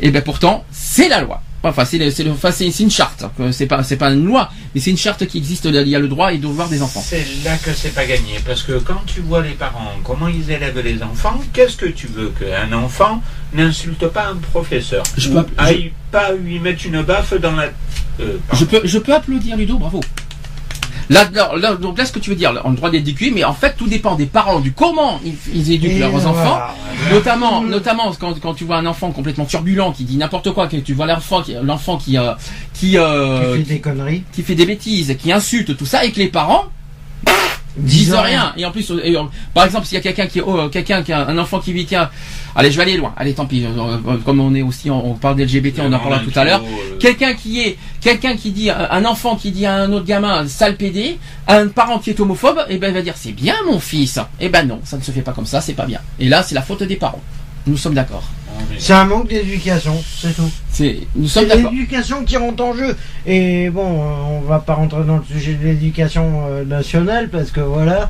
Et 0.02 0.10
ben 0.10 0.20
pourtant, 0.22 0.64
c'est 0.70 1.08
la 1.08 1.22
loi. 1.22 1.42
Enfin, 1.62 1.84
c'est 1.84 2.10
c'est 2.12 2.82
une 2.82 2.90
charte. 2.90 3.24
que 3.36 3.50
C'est 3.52 3.66
pas 3.66 3.82
c'est 3.82 3.96
pas 3.96 4.10
une 4.10 4.24
loi, 4.24 4.48
mais 4.74 4.80
c'est 4.80 4.90
une 4.90 4.96
charte 4.96 5.26
qui 5.26 5.38
existe. 5.38 5.64
Il 5.66 5.74
y 5.88 5.96
a 5.96 5.98
le 5.98 6.08
droit 6.08 6.32
et 6.32 6.36
le 6.36 6.42
devoir 6.42 6.68
des 6.68 6.80
enfants. 6.82 7.02
C'est 7.04 7.26
là 7.44 7.56
que 7.56 7.72
c'est 7.74 7.94
pas 7.94 8.06
gagné. 8.06 8.38
Parce 8.46 8.62
que 8.62 8.78
quand 8.78 9.00
tu 9.06 9.20
vois 9.20 9.42
les 9.42 9.54
parents, 9.54 9.92
comment 10.04 10.28
ils 10.28 10.50
élèvent 10.50 10.78
les 10.80 11.02
enfants, 11.02 11.40
qu'est-ce 11.52 11.76
que 11.76 11.86
tu 11.86 12.06
veux 12.06 12.32
qu'un 12.38 12.72
enfant 12.72 13.22
n'insulte 13.52 14.06
pas 14.08 14.26
un 14.28 14.36
professeur? 14.36 15.02
Je 15.16 15.30
Ou 15.30 15.34
peux- 15.42 15.46
je- 15.66 15.88
pas 16.10 16.32
lui 16.32 16.58
mettre 16.58 16.86
une 16.86 17.02
baffe 17.02 17.34
dans 17.40 17.52
la. 17.56 17.64
euh, 18.20 18.38
pardon. 18.48 18.54
Je 18.54 18.64
peux 18.64 18.80
je 18.86 18.98
peux 18.98 19.12
applaudir 19.14 19.56
Ludo, 19.56 19.76
bravo. 19.78 20.00
Là, 21.10 21.24
là, 21.32 21.52
là, 21.56 21.74
donc 21.74 21.96
là, 21.96 22.04
ce 22.04 22.12
que 22.12 22.18
tu 22.18 22.30
veux 22.30 22.36
dire, 22.36 22.52
on 22.64 22.68
a 22.68 22.70
le 22.70 22.76
droit 22.76 22.90
d'éduquer, 22.90 23.30
mais 23.30 23.42
en 23.44 23.54
fait, 23.54 23.74
tout 23.76 23.86
dépend 23.86 24.14
des 24.14 24.26
parents, 24.26 24.60
du 24.60 24.72
comment 24.72 25.20
ils, 25.24 25.34
ils 25.54 25.72
éduquent 25.72 25.92
Et 25.92 25.98
leurs 25.98 26.10
voilà. 26.10 26.28
enfants. 26.28 26.58
Notamment, 27.10 27.62
notamment 27.62 28.12
quand, 28.18 28.38
quand 28.40 28.54
tu 28.54 28.64
vois 28.64 28.76
un 28.76 28.86
enfant 28.86 29.10
complètement 29.10 29.46
turbulent 29.46 29.92
qui 29.92 30.04
dit 30.04 30.16
n'importe 30.16 30.52
quoi, 30.52 30.66
que 30.66 30.76
tu 30.76 30.92
vois 30.92 31.06
l'enfant 31.06 31.42
qui, 31.42 31.54
l'enfant 31.62 31.96
qui, 31.96 32.18
euh, 32.18 32.32
qui, 32.74 32.98
euh, 32.98 33.56
Tu 33.56 33.64
fais 33.64 33.74
des 33.74 33.80
conneries. 33.80 34.22
qui 34.32 34.42
fait 34.42 34.54
des 34.54 34.66
bêtises, 34.66 35.16
qui 35.18 35.32
insulte 35.32 35.76
tout 35.76 35.86
ça, 35.86 36.04
et 36.04 36.12
que 36.12 36.18
les 36.18 36.28
parents 36.28 36.64
disent 37.76 38.14
rien. 38.14 38.52
Et 38.56 38.64
en 38.64 38.70
plus, 38.70 38.90
euh, 38.90 39.00
et, 39.04 39.16
euh, 39.16 39.22
par 39.54 39.64
exemple, 39.64 39.86
s'il 39.86 39.94
y 39.96 39.98
a 39.98 40.02
quelqu'un 40.02 40.26
qui, 40.26 40.40
oh, 40.40 40.68
quelqu'un 40.68 41.02
qui 41.02 41.12
a 41.12 41.26
un 41.28 41.38
enfant 41.38 41.60
qui 41.60 41.72
vit, 41.72 41.86
tiens, 41.86 42.10
allez, 42.56 42.70
je 42.70 42.76
vais 42.76 42.82
aller 42.82 42.96
loin. 42.96 43.12
Allez, 43.16 43.34
tant 43.34 43.46
pis. 43.46 43.64
euh, 43.64 43.68
euh, 44.08 44.16
Comme 44.24 44.40
on 44.40 44.54
est 44.54 44.62
aussi, 44.62 44.90
on, 44.90 45.12
on 45.12 45.14
parle 45.14 45.36
d'LGBT, 45.36 45.80
on 45.80 45.92
en 45.92 45.98
parlera 45.98 46.20
tout 46.20 46.32
à 46.38 46.44
l'heure. 46.44 46.62
Quelqu'un 46.98 47.34
qui 47.34 47.60
est, 47.60 47.78
quelqu'un 48.00 48.36
qui 48.36 48.50
dit, 48.50 48.70
un 48.70 49.04
enfant 49.04 49.36
qui 49.36 49.50
dit 49.52 49.66
à 49.66 49.74
un 49.74 49.92
autre 49.92 50.06
gamin, 50.06 50.46
sale 50.48 50.76
pédé, 50.76 51.18
un 51.46 51.68
parent 51.68 51.98
qui 51.98 52.10
est 52.10 52.20
homophobe, 52.20 52.58
et 52.68 52.78
ben 52.78 52.88
il 52.88 52.94
va 52.94 53.02
dire, 53.02 53.14
c'est 53.16 53.32
bien 53.32 53.54
mon 53.66 53.78
fils. 53.78 54.18
Et 54.40 54.48
ben 54.48 54.66
non, 54.66 54.80
ça 54.84 54.96
ne 54.96 55.02
se 55.02 55.10
fait 55.12 55.22
pas 55.22 55.32
comme 55.32 55.46
ça, 55.46 55.60
c'est 55.60 55.74
pas 55.74 55.86
bien. 55.86 56.00
Et 56.18 56.28
là, 56.28 56.42
c'est 56.42 56.54
la 56.54 56.62
faute 56.62 56.82
des 56.82 56.96
parents. 56.96 57.22
Nous 57.66 57.76
sommes 57.76 57.94
d'accord. 57.94 58.24
C'est 58.78 58.92
un 58.92 59.04
manque 59.04 59.28
d'éducation, 59.28 59.94
c'est 60.20 60.34
tout. 60.34 60.50
C'est, 60.70 61.00
nous 61.16 61.26
C'est 61.26 61.40
sommes 61.40 61.48
d'accord. 61.48 61.72
l'éducation 61.72 62.24
qui 62.24 62.36
rentre 62.36 62.62
en 62.64 62.74
jeu. 62.74 62.96
Et 63.26 63.70
bon, 63.70 64.00
euh, 64.02 64.38
on 64.38 64.40
va 64.42 64.60
pas 64.60 64.74
rentrer 64.74 65.02
dans 65.04 65.16
le 65.16 65.24
sujet 65.24 65.54
de 65.54 65.64
l'éducation 65.64 66.44
euh, 66.48 66.64
nationale 66.64 67.28
parce 67.28 67.50
que 67.50 67.60
voilà, 67.60 68.08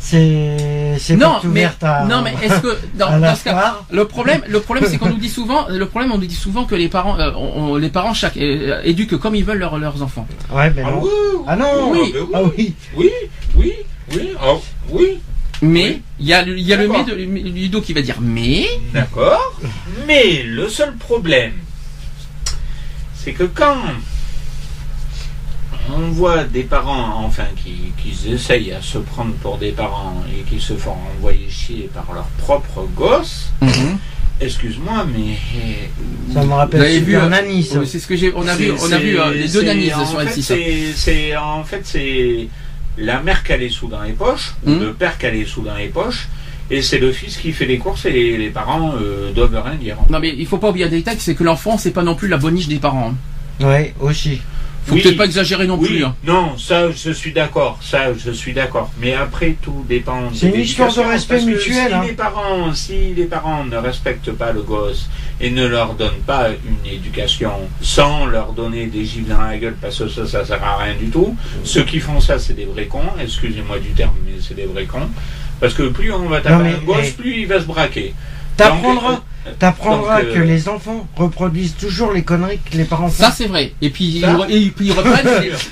c'est 0.00 0.96
Non, 1.16 1.34
mais, 1.44 1.66
à, 1.82 2.04
non, 2.04 2.22
mais 2.22 2.32
est-ce 2.42 2.60
que, 2.60 2.78
dans, 2.98 3.34
ce 3.36 3.44
cas, 3.44 3.76
le 3.90 4.06
problème, 4.06 4.40
le 4.48 4.60
problème, 4.60 4.86
c'est 4.88 4.96
qu'on 4.96 5.10
nous 5.10 5.18
dit 5.18 5.28
souvent, 5.28 5.66
le 5.68 5.84
problème, 5.86 6.12
on 6.12 6.18
nous 6.18 6.26
dit 6.26 6.34
souvent 6.34 6.64
que 6.64 6.74
les 6.74 6.88
parents, 6.88 7.18
euh, 7.18 7.30
on- 7.36 7.76
les 7.76 7.90
parents 7.90 8.14
chaque, 8.14 8.36
euh, 8.38 8.80
éduquent 8.84 9.18
comme 9.18 9.34
ils 9.34 9.44
veulent 9.44 9.58
leurs, 9.58 9.78
leurs 9.78 10.02
enfants. 10.02 10.26
Ouais, 10.50 10.72
mais 10.74 10.82
Ah 10.86 10.90
non. 10.90 11.02
oui, 11.02 11.10
Ah 11.46 11.56
non, 11.56 11.90
Oui. 11.90 12.14
ah 12.32 12.40
oui. 12.56 12.74
oui, 12.96 13.10
oui, 13.56 13.72
oui, 14.14 14.28
oui, 14.90 15.18
Mais 15.60 15.82
Oui. 15.90 16.02
il 16.20 16.26
y 16.26 16.32
a, 16.34 16.42
le- 16.44 16.56
il 16.58 16.64
y 16.66 16.72
a 16.72 16.76
le 16.76 16.88
mais 16.88 17.02
de 17.04 17.14
Ludo 17.14 17.80
qui 17.80 17.92
va 17.92 18.00
dire 18.02 18.20
mais. 18.20 18.66
d'accord. 18.92 19.60
Mais 20.06 20.42
le 20.44 20.68
seul 20.68 20.94
problème, 20.96 21.52
c'est 23.14 23.32
que 23.32 23.42
quand 23.44 23.76
on 25.90 26.10
voit 26.10 26.44
des 26.44 26.62
parents, 26.64 27.24
enfin, 27.24 27.46
qui, 27.56 27.92
qui 28.00 28.30
essayent 28.32 28.72
à 28.72 28.82
se 28.82 28.98
prendre 28.98 29.32
pour 29.34 29.58
des 29.58 29.72
parents 29.72 30.22
et 30.32 30.42
qui 30.42 30.60
se 30.60 30.74
font 30.74 30.94
envoyer 31.16 31.48
chier 31.48 31.88
par 31.92 32.06
leur 32.14 32.26
propre 32.38 32.86
gosse, 32.94 33.50
excuse-moi, 34.40 35.06
mais 35.12 35.38
Ça 36.32 36.42
me 36.42 36.46
Vous 36.46 36.54
rappelle 36.54 36.82
avez 36.82 37.00
vu, 37.00 37.16
euh, 37.16 37.28
Nanny, 37.28 37.64
ça. 37.64 37.78
Oui, 37.80 37.86
c'est 37.88 37.98
ce 37.98 38.06
que 38.06 38.16
j'ai, 38.16 38.32
on 38.36 38.46
a 38.46 38.54
vu, 38.54 38.70
on 38.80 38.92
a 38.92 38.98
vu 38.98 39.18
euh, 39.18 39.32
les 39.32 39.48
deux 39.48 39.66
en 39.92 40.06
sur 40.06 40.20
fait, 40.20 40.26
M6. 40.26 40.42
c'est- 40.42 40.92
C'est 40.94 41.36
en 41.36 41.64
fait 41.64 41.80
c'est 41.84 42.48
la 42.98 43.20
mère 43.20 43.42
qui 43.44 43.52
a 43.52 43.56
les 43.56 43.68
sous 43.70 43.88
dans 43.88 44.02
les 44.02 44.12
poches, 44.12 44.54
ou 44.66 44.70
Mhm. 44.70 44.80
le 44.80 44.92
père 44.92 45.18
qui 45.18 45.26
a 45.26 45.30
les 45.30 45.44
sous 45.44 45.62
dans 45.62 45.76
les 45.76 45.88
poches, 45.88 46.28
et 46.70 46.82
c'est 46.82 46.98
le 46.98 47.12
fils 47.12 47.36
qui 47.36 47.52
fait 47.52 47.66
les 47.66 47.78
courses 47.78 48.04
et 48.06 48.12
les, 48.12 48.36
les 48.38 48.50
parents 48.50 48.92
euh, 49.00 49.32
doivent 49.32 49.62
rien 49.64 49.74
dire. 49.76 49.96
Non 50.10 50.18
mais 50.20 50.34
il 50.36 50.46
faut 50.46 50.58
pas 50.58 50.70
oublier 50.70 50.86
un 50.86 50.90
détail, 50.90 51.16
c'est 51.18 51.34
que 51.34 51.44
l'enfant 51.44 51.78
c'est 51.78 51.92
pas 51.92 52.02
non 52.02 52.14
plus 52.14 52.28
la 52.28 52.36
boniche 52.38 52.68
des 52.68 52.78
parents. 52.78 53.14
hein. 53.60 53.64
Ouais, 53.66 53.94
aussi. 54.00 54.40
Faut 54.86 54.94
Oui. 54.94 55.02
peut-être 55.02 55.18
pas 55.18 55.26
exagérer 55.26 55.66
non 55.66 55.76
Oui, 55.78 55.88
plus. 55.88 56.04
hein. 56.04 56.14
non, 56.24 56.56
ça 56.56 56.90
je 56.90 57.10
suis 57.10 57.32
d'accord, 57.32 57.78
ça 57.82 58.14
je 58.16 58.30
suis 58.30 58.54
d'accord. 58.54 58.90
Mais 59.00 59.12
après 59.14 59.56
tout 59.60 59.84
dépend. 59.86 60.30
de 60.30 60.34
C'est 60.36 60.48
une 60.48 60.60
histoire 60.60 60.92
de 60.94 61.00
respect 61.00 61.42
mutuel, 61.42 61.88
Si 61.88 61.92
hein. 61.94 62.02
les 62.06 62.12
parents, 62.14 62.72
si 62.72 63.12
les 63.14 63.24
parents 63.26 63.64
ne 63.64 63.76
respectent 63.76 64.32
pas 64.32 64.52
le 64.52 64.62
gosse 64.62 65.10
et 65.40 65.50
ne 65.50 65.66
leur 65.66 65.92
donnent 65.94 66.22
pas 66.26 66.48
une 66.48 66.90
éducation 66.90 67.52
sans 67.82 68.24
leur 68.26 68.52
donner 68.52 68.86
des 68.86 69.04
gifles 69.04 69.28
dans 69.28 69.42
la 69.42 69.58
gueule 69.58 69.76
parce 69.80 69.98
que 69.98 70.08
ça, 70.08 70.26
ça 70.26 70.44
sert 70.46 70.64
à 70.64 70.78
rien 70.78 70.94
du 70.94 71.10
tout. 71.10 71.36
Ceux 71.64 71.82
qui 71.84 72.00
font 72.00 72.20
ça, 72.20 72.38
c'est 72.38 72.54
des 72.54 72.64
vrais 72.64 72.86
cons. 72.86 73.02
Excusez-moi 73.20 73.78
du 73.80 73.90
terme, 73.90 74.14
mais 74.24 74.32
c'est 74.40 74.54
des 74.54 74.64
vrais 74.66 74.86
cons. 74.86 75.08
Parce 75.60 75.74
que 75.74 75.82
plus 75.88 76.10
on 76.12 76.28
va 76.28 76.40
taper 76.40 76.68
un 76.70 76.78
gosse, 76.84 76.96
eh, 77.08 77.10
plus 77.12 77.40
il 77.42 77.46
va 77.46 77.60
se 77.60 77.66
braquer. 77.66 78.14
T'apprendras, 78.56 79.10
Donc, 79.10 79.18
euh, 79.18 79.20
t'apprendras 79.58 80.22
donc, 80.22 80.30
euh, 80.30 80.34
que 80.34 80.40
les 80.40 80.68
enfants 80.68 81.06
reproduisent 81.16 81.74
toujours 81.76 82.12
les 82.12 82.22
conneries 82.22 82.58
que 82.70 82.76
les 82.76 82.84
parents 82.84 83.08
font. 83.08 83.22
Ça 83.24 83.30
c'est 83.30 83.46
vrai. 83.46 83.72
Et 83.82 83.90
puis, 83.90 84.20
Ça 84.20 84.36
ils, 84.48 84.66
et 84.66 84.70
puis 84.70 84.86
ils 84.86 84.92
reprennent. 84.98 85.28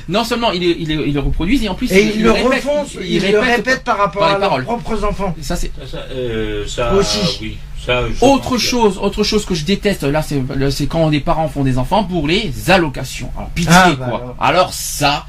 non 0.09 0.25
seulement 0.25 0.53
ils, 0.53 0.63
ils, 0.63 0.91
ils 0.91 1.15
le 1.15 1.21
reproduisent 1.21 1.63
et 1.65 1.69
en 1.69 1.75
plus 1.75 1.91
et 1.93 2.03
ils, 2.03 2.17
ils 2.17 2.23
le 2.23 2.31
répètent- 2.33 2.65
refont, 2.65 2.87
ils, 3.03 3.31
le 3.33 3.39
répètent 3.41 3.85
par 3.85 3.99
rapport 3.99 4.21
par 4.21 4.29
les 4.31 4.35
à 4.37 4.39
leurs 4.39 4.49
paroles. 4.49 4.65
propres 4.65 5.05
enfants. 5.05 5.35
Ça 5.41 5.57
c'est 5.57 5.71
Ça, 5.91 5.99
euh, 6.13 6.65
ça, 6.67 6.93
Aussi. 6.95 7.39
oui. 7.43 7.59
Ça, 7.85 8.03
autre 8.21 8.53
que- 8.53 8.59
chose, 8.59 8.99
autre 9.01 9.23
chose 9.23 9.45
que 9.45 9.55
je 9.55 9.65
déteste. 9.65 10.03
Là 10.03 10.23
c'est 10.23 10.87
quand 10.87 11.09
des 11.11 11.21
parents 11.21 11.49
font 11.49 11.63
des 11.63 11.79
enfants 11.79 12.03
pour 12.05 12.27
les 12.27 12.53
allocations. 12.69 13.31
Alors 13.37 13.51
pitié 13.51 13.73
Ah, 13.75 13.91
bah 13.99 14.07
quoi. 14.09 14.19
alors. 14.19 14.37
Alors 14.41 14.73
ça, 14.73 15.27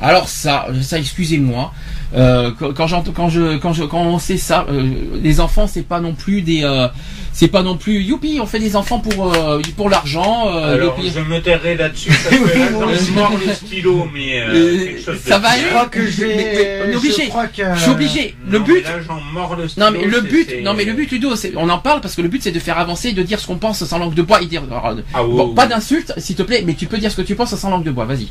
alors 0.00 0.28
ça, 0.28 0.66
ça 0.82 0.98
excusez-moi. 0.98 1.72
Euh, 2.16 2.50
quand, 2.58 2.72
quand 2.72 2.86
j'entends, 2.86 3.12
quand 3.12 3.28
je, 3.28 3.58
quand 3.58 3.72
je, 3.74 3.84
quand 3.84 4.00
on 4.00 4.18
sait 4.18 4.38
ça, 4.38 4.64
euh, 4.70 4.90
les 5.22 5.38
enfants 5.40 5.66
c'est 5.66 5.82
pas 5.86 6.00
non 6.00 6.14
plus 6.14 6.40
des, 6.40 6.62
euh, 6.64 6.88
c'est 7.34 7.48
pas 7.48 7.62
non 7.62 7.76
plus 7.76 8.00
youpi, 8.02 8.38
on 8.40 8.46
fait 8.46 8.58
des 8.58 8.74
enfants 8.74 9.00
pour 9.00 9.34
euh, 9.34 9.60
pour 9.76 9.90
l'argent. 9.90 10.46
euh, 10.48 10.74
Alors, 10.76 10.96
youpi. 10.98 11.12
je 11.14 11.20
me 11.20 11.40
tairai 11.42 11.76
là-dessus 11.76 12.08
parce 12.08 12.34
que 12.36 12.58
là, 12.58 12.66
quand 12.72 12.88
je 12.94 13.12
mords 13.12 13.32
le 13.46 13.52
stylo, 13.52 14.08
mais 14.14 14.40
euh, 14.40 14.46
Euh, 14.54 14.84
quelque 14.86 15.02
chose 15.04 15.22
de 15.22 15.28
ça 15.28 15.38
va 15.38 15.48
Je 15.50 15.54
aller 15.60 15.68
crois 15.70 15.86
que 15.86 16.06
je 16.06 16.96
obligé. 16.96 17.28
Crois 17.28 17.46
que. 17.48 17.62
Je 17.74 17.80
suis 17.80 17.90
obligé. 17.90 18.34
Le 18.48 18.58
Non, 18.60 18.64
but, 18.64 18.74
mais 18.76 18.80
Là, 18.82 19.02
j'en 19.06 19.20
mords 19.34 19.56
le 19.56 19.68
stylo. 19.68 19.84
Non 19.86 19.92
mais 19.92 20.04
le 20.06 20.12
c'est- 20.14 20.22
but, 20.22 20.62
non 20.64 20.72
mais 20.74 20.84
le 20.84 20.92
but 20.94 21.10
Ludo, 21.10 21.36
c'est, 21.36 21.52
on 21.56 21.68
en 21.68 21.78
parle 21.78 22.00
parce 22.00 22.14
que 22.14 22.22
le 22.22 22.28
but 22.28 22.42
c'est 22.42 22.52
de 22.52 22.60
faire 22.60 22.78
avancer, 22.78 23.12
de 23.12 23.22
dire 23.22 23.38
ce 23.40 23.46
qu'on 23.46 23.58
pense 23.58 23.84
sans 23.84 23.98
langue 23.98 24.14
de 24.14 24.22
bois 24.22 24.40
et 24.40 24.46
dire, 24.46 24.62
alors, 24.70 24.96
Ah, 25.12 25.22
bon, 25.22 25.48
oui. 25.48 25.54
pas 25.54 25.66
d'insultes 25.66 26.14
s'il 26.16 26.34
te 26.36 26.42
plaît, 26.42 26.62
mais 26.66 26.72
tu 26.72 26.86
peux 26.86 26.96
dire 26.96 27.10
ce 27.10 27.16
que 27.16 27.22
tu 27.22 27.34
penses 27.34 27.54
sans 27.54 27.68
langue 27.68 27.84
de 27.84 27.90
bois, 27.90 28.06
vas-y. 28.06 28.28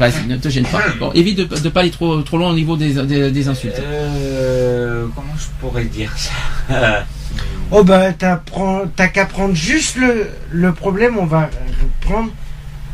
Vas-y, 0.00 0.26
ne 0.26 0.36
te 0.36 0.48
gêne 0.48 0.64
pas. 0.64 0.80
Bon, 0.98 1.12
évite 1.12 1.38
de, 1.38 1.44
de 1.44 1.68
pas 1.68 1.80
aller 1.80 1.90
trop 1.90 2.20
trop 2.22 2.38
loin 2.38 2.50
au 2.50 2.54
niveau 2.54 2.76
des, 2.76 2.94
des, 3.04 3.30
des 3.30 3.48
insultes. 3.48 3.78
Euh, 3.78 5.06
comment 5.14 5.34
je 5.38 5.46
pourrais 5.60 5.84
dire 5.84 6.12
ça? 6.16 7.04
Oh 7.72 7.84
bah 7.84 8.12
t'as 8.12 9.08
qu'à 9.08 9.26
prendre 9.26 9.54
juste 9.54 9.94
le, 9.96 10.28
le 10.50 10.72
problème, 10.72 11.16
on 11.18 11.24
va 11.26 11.48
prendre 12.00 12.30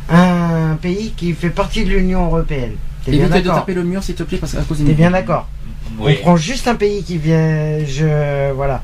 un 0.07 0.75
pays 0.79 1.13
qui 1.17 1.33
fait 1.33 1.49
partie 1.49 1.83
de 1.83 1.89
l'Union 1.89 2.25
Européenne. 2.25 2.73
T'es 3.03 3.09
bien 3.11 3.21
Évite 3.21 3.33
de 3.37 3.39
d'accord? 3.39 3.55
taper 3.61 3.73
le 3.73 3.83
mur 3.83 4.03
s'il 4.03 4.13
te 4.13 4.21
plaît 4.21 4.37
parce 4.37 4.53
qu'à 4.53 4.61
cause 4.61 4.77
des 4.77 4.85
T'es 4.85 4.93
bien 4.93 5.09
d'accord? 5.09 5.47
Oui. 5.97 6.17
On 6.19 6.21
prend 6.21 6.37
juste 6.37 6.67
un 6.67 6.75
pays 6.75 7.01
qui 7.03 7.17
vient, 7.17 7.79
je 7.87 8.51
voilà. 8.53 8.83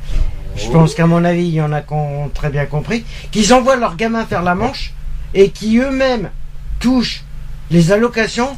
Je 0.56 0.68
pense 0.70 0.96
qu'à 0.96 1.06
mon 1.06 1.24
avis, 1.24 1.46
il 1.48 1.54
y 1.54 1.62
en 1.62 1.72
a 1.72 1.82
qui 1.82 1.94
ont 1.94 2.30
très 2.34 2.50
bien 2.50 2.66
compris, 2.66 3.04
qu'ils 3.32 3.54
envoient 3.54 3.76
leurs 3.76 3.96
gamins 3.96 4.26
faire 4.26 4.42
la 4.42 4.56
manche 4.56 4.94
et 5.36 5.50
qui 5.52 5.78
eux-mêmes 5.78 6.30
touchent 6.80 7.24
les 7.74 7.92
allocations 7.92 8.56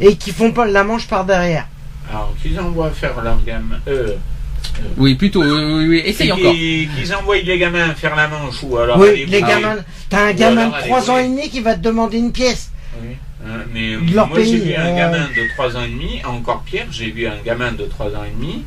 et 0.00 0.14
qui 0.16 0.30
font 0.30 0.52
pas 0.52 0.66
la 0.66 0.84
manche 0.84 1.08
par 1.08 1.24
derrière. 1.24 1.66
Alors, 2.10 2.32
qu'ils 2.40 2.58
envoient 2.60 2.90
faire 2.90 3.20
leur 3.22 3.42
gamin. 3.44 3.78
Euh, 3.88 4.14
Oui, 4.96 5.14
plutôt. 5.16 5.42
Oui, 5.42 5.50
oui, 5.50 5.86
oui. 5.88 6.02
Essaye 6.04 6.30
qu'ils- 6.30 6.32
encore. 6.32 6.52
Qu'ils 6.52 7.14
envoient 7.14 7.36
les 7.38 7.58
gamins 7.58 7.94
faire 7.94 8.14
la 8.14 8.28
manche 8.28 8.62
ou 8.62 8.76
alors. 8.78 8.98
oui, 8.98 9.24
les 9.26 9.40
gamins, 9.40 9.76
t'as 10.08 10.26
un 10.28 10.32
gamin 10.32 10.68
de 10.68 10.74
aller 10.74 10.86
3 10.88 11.10
ans 11.10 11.18
et 11.18 11.24
demi 11.28 11.48
qui 11.50 11.60
va 11.60 11.74
te 11.74 11.80
demander 11.80 12.18
une 12.18 12.32
pièce. 12.32 12.70
Oui. 13.02 13.16
Hein, 13.44 13.62
mais 13.72 13.96
De 13.96 14.14
leur 14.14 14.28
moi 14.28 14.38
j'ai 14.40 14.58
vu 14.58 14.74
un 14.74 14.86
euh. 14.86 14.96
gamin 14.96 15.24
de 15.36 15.48
3 15.54 15.76
ans 15.76 15.82
et 15.84 15.88
demi, 15.88 16.20
encore 16.24 16.62
pire, 16.62 16.86
j'ai 16.90 17.10
vu 17.10 17.26
un 17.26 17.38
gamin 17.44 17.72
de 17.72 17.84
3 17.86 18.06
ans 18.08 18.24
et 18.24 18.30
demi 18.38 18.62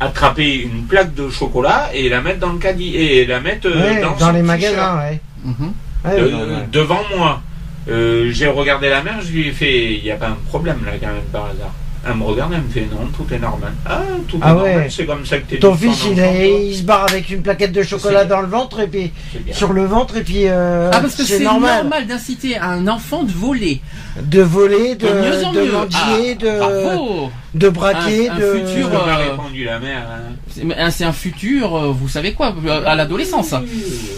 attraper 0.00 0.62
une 0.62 0.84
plaque 0.84 1.14
de 1.14 1.28
chocolat 1.30 1.90
et 1.94 2.08
la 2.08 2.20
mettre 2.20 2.40
dans 2.40 2.52
le 2.52 2.58
caddie 2.58 2.94
et 2.96 3.26
la 3.26 3.40
mettre 3.40 3.68
euh, 3.68 3.94
Ouais, 3.94 4.02
dans, 4.18 4.32
les 4.32 4.42
magasins, 4.42 4.98
ouais. 4.98 5.20
Mhm. 5.44 5.72
Euh, 6.06 6.58
ouais. 6.60 6.66
devant 6.70 7.00
moi. 7.16 7.40
Euh, 7.88 8.30
j'ai 8.32 8.46
regardé 8.48 8.88
la 8.88 9.02
mère, 9.02 9.20
je 9.22 9.30
lui 9.30 9.48
ai 9.48 9.52
fait, 9.52 9.94
il 9.94 10.02
n'y 10.02 10.10
a 10.10 10.16
pas 10.16 10.28
un 10.28 10.38
problème 10.48 10.84
là 10.84 10.92
quand 11.00 11.06
même 11.06 11.22
par 11.32 11.46
hasard. 11.46 11.72
Elle 12.08 12.14
me 12.16 12.22
regarde, 12.24 12.52
elle 12.54 12.62
me 12.62 12.68
fait 12.68 12.86
non, 12.92 13.06
tout 13.16 13.26
est 13.34 13.38
normal. 13.38 13.72
Ah, 13.84 14.00
tout 14.28 14.38
Ah 14.40 14.50
est 14.50 14.54
ouais. 14.54 14.58
normal, 14.72 14.90
c'est 14.90 15.06
comme 15.06 15.26
ça 15.26 15.38
que 15.38 15.44
t'es 15.50 15.58
Ton 15.58 15.74
fils, 15.74 16.04
il, 16.12 16.18
est- 16.20 16.66
il 16.68 16.76
se 16.76 16.82
barre 16.84 17.04
avec 17.08 17.30
une 17.30 17.42
plaquette 17.42 17.72
de 17.72 17.82
chocolat 17.82 18.24
dans 18.24 18.40
le 18.40 18.46
ventre 18.46 18.78
et 18.80 18.86
puis 18.86 19.12
sur 19.52 19.72
le 19.72 19.84
ventre 19.86 20.16
et 20.16 20.22
puis 20.22 20.42
euh, 20.46 20.90
Ah 20.92 21.00
parce 21.00 21.16
que 21.16 21.24
c'est 21.24 21.40
normal. 21.40 21.82
normal, 21.82 22.06
d'inciter 22.06 22.58
un 22.58 22.86
enfant 22.86 23.24
de 23.24 23.32
voler, 23.32 23.80
de 24.22 24.40
voler, 24.40 24.94
de, 24.94 25.06
de 25.08 25.12
mieux 25.12 25.44
en 25.44 25.52
de 25.52 25.60
mieux. 25.62 25.72
mendier, 25.72 26.36
Ah, 26.40 26.44
de, 26.44 26.58
bravo. 26.58 27.30
de 27.54 27.68
braquer, 27.68 28.28
Un- 28.30 28.34
un 28.34 28.38
de. 28.38 28.52
futur, 28.66 28.88
a 28.94 29.08
euh, 29.18 29.30
répondu 29.30 29.64
la 29.64 29.78
mère. 29.80 30.06
hein. 30.08 30.32
C'est 30.54 30.78
un- 30.80 30.90
c'est 30.90 31.04
un 31.04 31.12
futur, 31.12 31.74
euh, 31.76 31.92
vous 31.92 32.08
savez 32.08 32.34
quoi, 32.34 32.54
à 32.86 32.94
l'adolescence. 32.94 33.52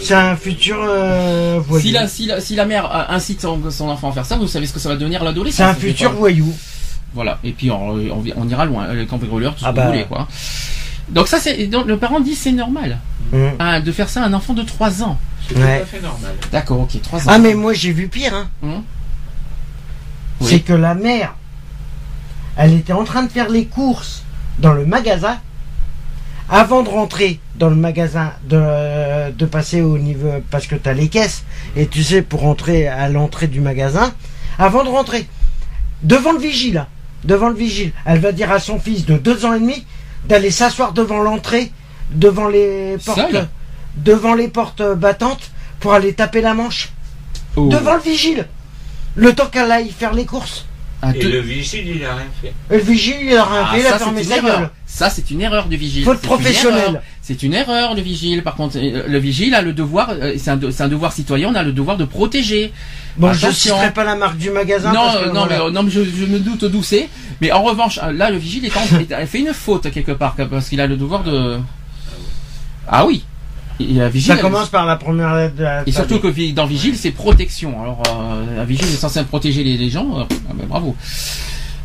C'est 0.03 0.13
un 0.13 0.35
futur 0.35 0.77
euh, 0.79 1.59
voyou. 1.67 1.83
Si 1.85 1.91
la, 1.91 2.07
si, 2.07 2.25
la, 2.27 2.39
si 2.39 2.55
la 2.55 2.65
mère 2.65 3.07
incite 3.09 3.41
son, 3.41 3.59
son 3.71 3.89
enfant 3.89 4.09
à 4.11 4.13
faire 4.13 4.25
ça, 4.25 4.35
vous 4.37 4.47
savez 4.47 4.67
ce 4.67 4.73
que 4.73 4.79
ça 4.79 4.89
va 4.89 4.95
devenir 4.95 5.21
à 5.21 5.25
l'adolescence. 5.25 5.57
C'est 5.57 5.63
un 5.63 5.73
futur 5.73 6.11
voyou. 6.11 6.53
Voilà. 7.13 7.39
Et 7.43 7.51
puis 7.51 7.71
on, 7.71 7.89
on, 7.95 8.23
on 8.35 8.47
ira 8.49 8.65
loin, 8.65 8.93
les 8.93 9.05
cambrioleurs, 9.05 9.53
tout 9.55 9.61
ce 9.61 9.65
Ah 9.65 9.71
que 9.71 9.75
bah. 9.75 9.85
vous 9.85 9.91
voulez, 9.91 10.05
quoi. 10.05 10.27
Donc 11.09 11.27
ça, 11.27 11.39
c'est 11.39 11.67
donc 11.67 11.87
le 11.87 11.97
parent 11.97 12.19
dit 12.19 12.35
c'est 12.35 12.51
normal 12.51 12.99
Hum. 13.31 13.51
hein, 13.59 13.79
de 13.79 13.91
faire 13.91 14.09
ça 14.09 14.23
à 14.23 14.25
un 14.25 14.33
enfant 14.33 14.53
de 14.53 14.63
3 14.63 15.03
ans. 15.03 15.17
C'est 15.47 15.53
tout 15.53 15.61
à 15.61 15.85
fait 15.85 16.01
normal. 16.01 16.31
D'accord, 16.51 16.79
ok, 16.81 16.99
3 17.01 17.19
ans. 17.19 17.23
Ah 17.27 17.37
mais 17.37 17.53
moi 17.53 17.73
j'ai 17.73 17.91
vu 17.91 18.07
pire. 18.07 18.33
Hein. 18.33 18.81
Oui. 20.41 20.47
C'est 20.49 20.59
que 20.61 20.73
la 20.73 20.95
mère, 20.95 21.35
elle 22.57 22.73
était 22.73 22.93
en 22.93 23.03
train 23.03 23.23
de 23.23 23.29
faire 23.31 23.49
les 23.49 23.65
courses 23.65 24.23
dans 24.59 24.73
le 24.73 24.85
magasin. 24.85 25.37
Avant 26.51 26.81
de 26.81 26.89
rentrer 26.89 27.39
dans 27.57 27.69
le 27.69 27.75
magasin, 27.75 28.31
de, 28.49 29.31
de 29.31 29.45
passer 29.45 29.81
au 29.81 29.99
niveau, 29.99 30.31
parce 30.49 30.65
que 30.65 30.73
tu 30.75 30.89
as 30.89 30.93
les 30.93 31.07
caisses, 31.07 31.43
et 31.75 31.85
tu 31.85 32.01
sais, 32.03 32.23
pour 32.23 32.39
rentrer 32.41 32.87
à 32.87 33.07
l'entrée 33.09 33.45
du 33.47 33.61
magasin, 33.61 34.11
avant 34.57 34.83
de 34.83 34.89
rentrer, 34.89 35.27
devant 36.01 36.31
le 36.31 36.39
vigile, 36.39 36.77
hein. 36.79 36.87
Devant 37.23 37.49
le 37.49 37.55
vigile. 37.55 37.91
Elle 38.05 38.19
va 38.19 38.31
dire 38.31 38.51
à 38.51 38.59
son 38.59 38.79
fils 38.79 39.05
de 39.05 39.17
deux 39.17 39.45
ans 39.45 39.53
et 39.53 39.59
demi 39.59 39.85
d'aller 40.27 40.51
s'asseoir 40.51 40.93
devant 40.93 41.19
l'entrée, 41.21 41.71
devant 42.11 42.47
les 42.47 42.97
portes, 43.05 43.19
Seul 43.31 43.47
devant 43.97 44.33
les 44.33 44.47
portes 44.47 44.81
battantes 44.95 45.51
pour 45.79 45.93
aller 45.93 46.13
taper 46.13 46.41
la 46.41 46.53
manche. 46.53 46.89
Oh. 47.55 47.67
Devant 47.67 47.95
le 47.95 48.01
vigile. 48.01 48.47
Le 49.15 49.33
temps 49.33 49.47
qu'elle 49.47 49.71
aille 49.71 49.91
faire 49.91 50.13
les 50.13 50.25
courses. 50.25 50.65
À 51.01 51.15
Et 51.15 51.21
le 51.21 51.39
vigile, 51.39 51.87
il 51.95 52.05
a 52.05 52.15
rien 52.15 52.25
fait. 52.41 52.53
Et 52.69 52.77
le 52.77 52.83
vigile, 52.83 53.15
il 53.21 53.35
a 53.37 53.45
rien 53.45 53.63
Ah, 53.65 53.73
fait, 53.73 53.79
il 53.79 53.85
a 53.87 53.89
ça, 53.91 53.99
fermé 53.99 54.23
c'est 54.23 54.29
sa 54.29 54.37
une 54.39 54.45
erreur. 54.45 54.59
gueule. 54.59 54.69
Ça, 54.85 55.09
c'est 55.09 55.31
une 55.31 55.41
erreur 55.41 55.65
du 55.67 55.77
vigile. 55.77 56.03
Faute 56.03 56.21
professionnelle. 56.21 57.01
C'est 57.29 57.43
une 57.43 57.53
erreur, 57.53 57.93
le 57.93 58.01
vigile. 58.01 58.41
Par 58.41 58.55
contre, 58.55 58.79
euh, 58.79 59.03
le 59.07 59.19
vigile 59.19 59.53
a 59.53 59.61
le 59.61 59.71
devoir, 59.71 60.09
euh, 60.09 60.33
c'est 60.39 60.49
un, 60.49 60.87
devoir 60.87 61.13
citoyen, 61.13 61.49
on 61.51 61.53
a 61.53 61.61
le 61.61 61.73
devoir 61.73 61.95
de 61.95 62.03
protéger. 62.03 62.73
Bon, 63.17 63.31
je 63.31 63.45
Attention. 63.45 63.75
citerai 63.75 63.93
pas 63.93 64.03
la 64.03 64.15
marque 64.15 64.37
du 64.37 64.49
magasin. 64.49 64.91
Non, 64.91 65.01
parce 65.03 65.17
que, 65.19 65.29
euh, 65.29 65.31
non, 65.31 65.45
mais, 65.47 65.57
non, 65.71 65.83
mais 65.83 65.91
je, 65.91 66.01
je 66.03 66.25
me 66.25 66.39
doute 66.39 66.65
d'où 66.65 66.81
c'est. 66.81 67.07
Mais 67.39 67.51
en 67.51 67.61
revanche, 67.61 67.99
là, 68.15 68.31
le 68.31 68.37
vigile 68.37 68.65
est 68.65 68.75
en, 68.75 68.79
fait 69.27 69.39
une 69.41 69.53
faute 69.53 69.91
quelque 69.91 70.11
part, 70.13 70.35
parce 70.49 70.69
qu'il 70.69 70.81
a 70.81 70.87
le 70.87 70.97
devoir 70.97 71.23
de. 71.23 71.59
Ah 72.87 73.05
oui. 73.05 73.23
Il 73.79 74.01
a 74.01 74.09
vigile. 74.09 74.33
Ça 74.33 74.41
commence 74.41 74.69
par 74.69 74.87
la 74.87 74.95
première 74.95 75.35
lettre 75.35 75.55
de 75.55 75.63
la 75.65 75.83
Et 75.85 75.91
surtout 75.91 76.17
que 76.17 76.51
dans 76.53 76.65
vigile, 76.65 76.97
c'est 76.97 77.11
protection. 77.11 77.79
Alors, 77.79 78.01
euh, 78.09 78.63
un 78.63 78.65
vigile 78.65 78.87
est 78.87 78.97
censé 78.97 79.23
protéger 79.23 79.63
les, 79.63 79.77
les 79.77 79.91
gens. 79.91 80.21
euh, 80.21 80.23
ah 80.49 80.53
ben, 80.55 80.65
bravo. 80.67 80.95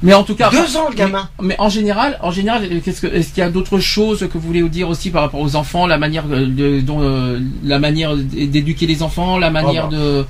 Mais 0.04 0.14
en 0.14 0.22
tout 0.22 0.36
cas. 0.36 0.50
Deux 0.50 0.76
ans, 0.76 0.88
le 0.90 0.94
gamin. 0.94 1.28
Mais, 1.40 1.48
mais 1.48 1.56
en 1.58 1.68
général, 1.68 2.18
en 2.22 2.30
général, 2.30 2.68
qu'est-ce 2.84 3.00
que, 3.00 3.08
est-ce 3.08 3.30
qu'il 3.30 3.42
y 3.42 3.46
a 3.46 3.50
d'autres 3.50 3.80
choses 3.80 4.28
que 4.30 4.38
vous 4.38 4.46
voulez 4.46 4.62
dire 4.68 4.88
aussi 4.88 5.10
par 5.10 5.22
rapport 5.22 5.40
aux 5.40 5.56
enfants, 5.56 5.86
la 5.86 5.98
manière 5.98 6.26
de, 6.28 6.80
dont, 6.80 7.00
euh, 7.00 7.40
la 7.64 7.78
manière 7.78 8.14
d'éduquer 8.16 8.86
les 8.86 9.02
enfants, 9.02 9.38
la 9.38 9.50
manière 9.50 9.88
bah. 9.88 9.96
de, 9.96 10.26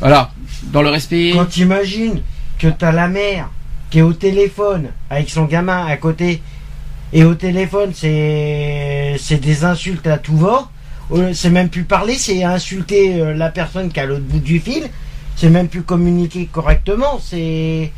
voilà, 0.00 0.30
dans 0.72 0.82
le 0.82 0.88
respect? 0.88 1.32
Quand 1.34 1.44
t'imagines 1.46 2.22
que 2.58 2.68
t'as 2.68 2.92
la 2.92 3.08
mère 3.08 3.50
qui 3.90 3.98
est 3.98 4.02
au 4.02 4.14
téléphone 4.14 4.86
avec 5.10 5.28
son 5.28 5.44
gamin 5.44 5.84
à 5.84 5.96
côté, 5.96 6.40
et 7.12 7.24
au 7.24 7.34
téléphone 7.34 7.90
c'est 7.92 9.16
c'est 9.18 9.40
des 9.40 9.64
insultes 9.64 10.06
à 10.06 10.16
tout 10.16 10.36
va, 10.36 10.70
Euh, 11.12 11.34
c'est 11.34 11.50
même 11.50 11.68
plus 11.68 11.84
parler, 11.84 12.14
c'est 12.14 12.42
insulter 12.42 13.20
euh, 13.20 13.34
la 13.34 13.50
personne 13.50 13.90
qui 13.90 13.98
est 13.98 14.02
à 14.02 14.06
l'autre 14.06 14.24
bout 14.24 14.38
du 14.38 14.60
fil, 14.60 14.88
c'est 15.36 15.50
même 15.50 15.68
plus 15.68 15.82
communiquer 15.82 16.48
correctement, 16.50 17.20
c'est 17.20 17.92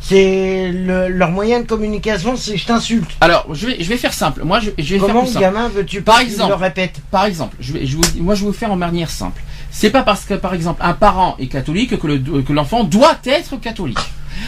c'est 0.00 0.70
le- 0.72 1.08
leur 1.08 1.30
moyen 1.30 1.60
de 1.60 1.66
communication, 1.66 2.36
c'est 2.36 2.56
je 2.56 2.66
t'insulte. 2.66 3.10
Alors, 3.20 3.46
je 3.54 3.66
vais, 3.66 3.76
je 3.82 3.88
vais 3.88 3.96
faire 3.96 4.12
simple. 4.14 4.42
Moi, 4.44 4.60
je, 4.60 4.70
je 4.78 4.94
vais 4.94 4.98
Comment 5.00 5.12
faire 5.12 5.20
le 5.20 5.24
plus 5.26 5.32
simple. 5.32 5.44
gamin 5.44 5.68
veux-tu 5.68 6.02
Par 6.02 6.20
exemple. 6.20 6.50
le 6.50 6.54
répète 6.56 6.96
Par 7.10 7.26
exemple, 7.26 7.56
je 7.60 7.72
vais, 7.74 7.86
je 7.86 7.96
vous, 7.96 8.02
moi, 8.18 8.34
je 8.34 8.40
vais 8.40 8.46
vous 8.46 8.52
faire 8.52 8.72
en 8.72 8.76
manière 8.76 9.10
simple. 9.10 9.40
C'est 9.70 9.90
pas 9.90 10.02
parce 10.02 10.24
que, 10.24 10.34
par 10.34 10.54
exemple, 10.54 10.80
un 10.84 10.94
parent 10.94 11.36
est 11.38 11.46
catholique 11.46 11.96
que 11.98 12.06
le, 12.06 12.18
que 12.42 12.52
l'enfant 12.52 12.82
doit 12.82 13.18
être 13.24 13.56
catholique. 13.60 13.98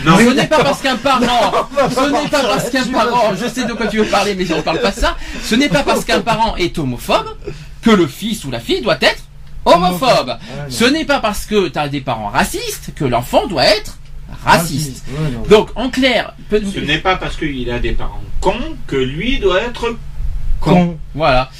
Non, 0.04 0.16
ce 0.16 0.30
n'est 0.30 0.46
pas 0.46 0.64
parce 0.64 0.80
qu'un 0.80 0.96
parent, 0.96 1.20
ce 1.90 2.10
n'est 2.10 2.28
pas 2.28 2.42
parce 2.42 2.70
qu'un 2.70 2.86
parent, 2.86 3.34
je 3.40 3.46
sais 3.46 3.64
de 3.66 3.72
quoi 3.74 3.86
tu 3.88 3.98
veux 3.98 4.06
parler, 4.06 4.34
mais 4.34 4.46
je 4.46 4.54
ne 4.54 4.60
parle 4.62 4.80
pas 4.80 4.90
de 4.90 4.98
ça. 4.98 5.16
Ce 5.44 5.54
n'est 5.54 5.68
pas 5.68 5.82
parce 5.82 6.04
qu'un 6.04 6.20
parent 6.22 6.56
est 6.56 6.76
homophobe 6.78 7.26
que 7.82 7.90
le 7.90 8.06
fils 8.06 8.44
ou 8.44 8.50
la 8.50 8.58
fille 8.58 8.80
doit 8.80 8.96
être 9.00 9.22
homophobe. 9.64 10.38
Ce 10.68 10.84
n'est 10.84 11.04
pas 11.04 11.20
parce 11.20 11.44
que 11.46 11.68
tu 11.68 11.78
as 11.78 11.88
des 11.88 12.00
parents 12.00 12.28
racistes 12.28 12.92
que 12.96 13.04
l'enfant 13.04 13.46
doit 13.46 13.64
être 13.64 13.98
raciste. 14.44 15.04
Ouais, 15.08 15.30
non. 15.30 15.42
Donc, 15.48 15.70
en 15.76 15.90
clair, 15.90 16.34
peut- 16.50 16.62
Ce 16.74 16.80
n'est 16.80 16.98
pas 16.98 17.16
parce 17.16 17.36
qu'il 17.36 17.70
a 17.70 17.78
des 17.78 17.92
parents 17.92 18.20
cons 18.40 18.76
que 18.86 18.96
lui 18.96 19.38
doit 19.38 19.60
être 19.62 19.96
Con. 20.60 20.96
Voilà. 21.14 21.50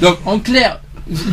Donc 0.00 0.18
en 0.26 0.38
clair, 0.40 0.80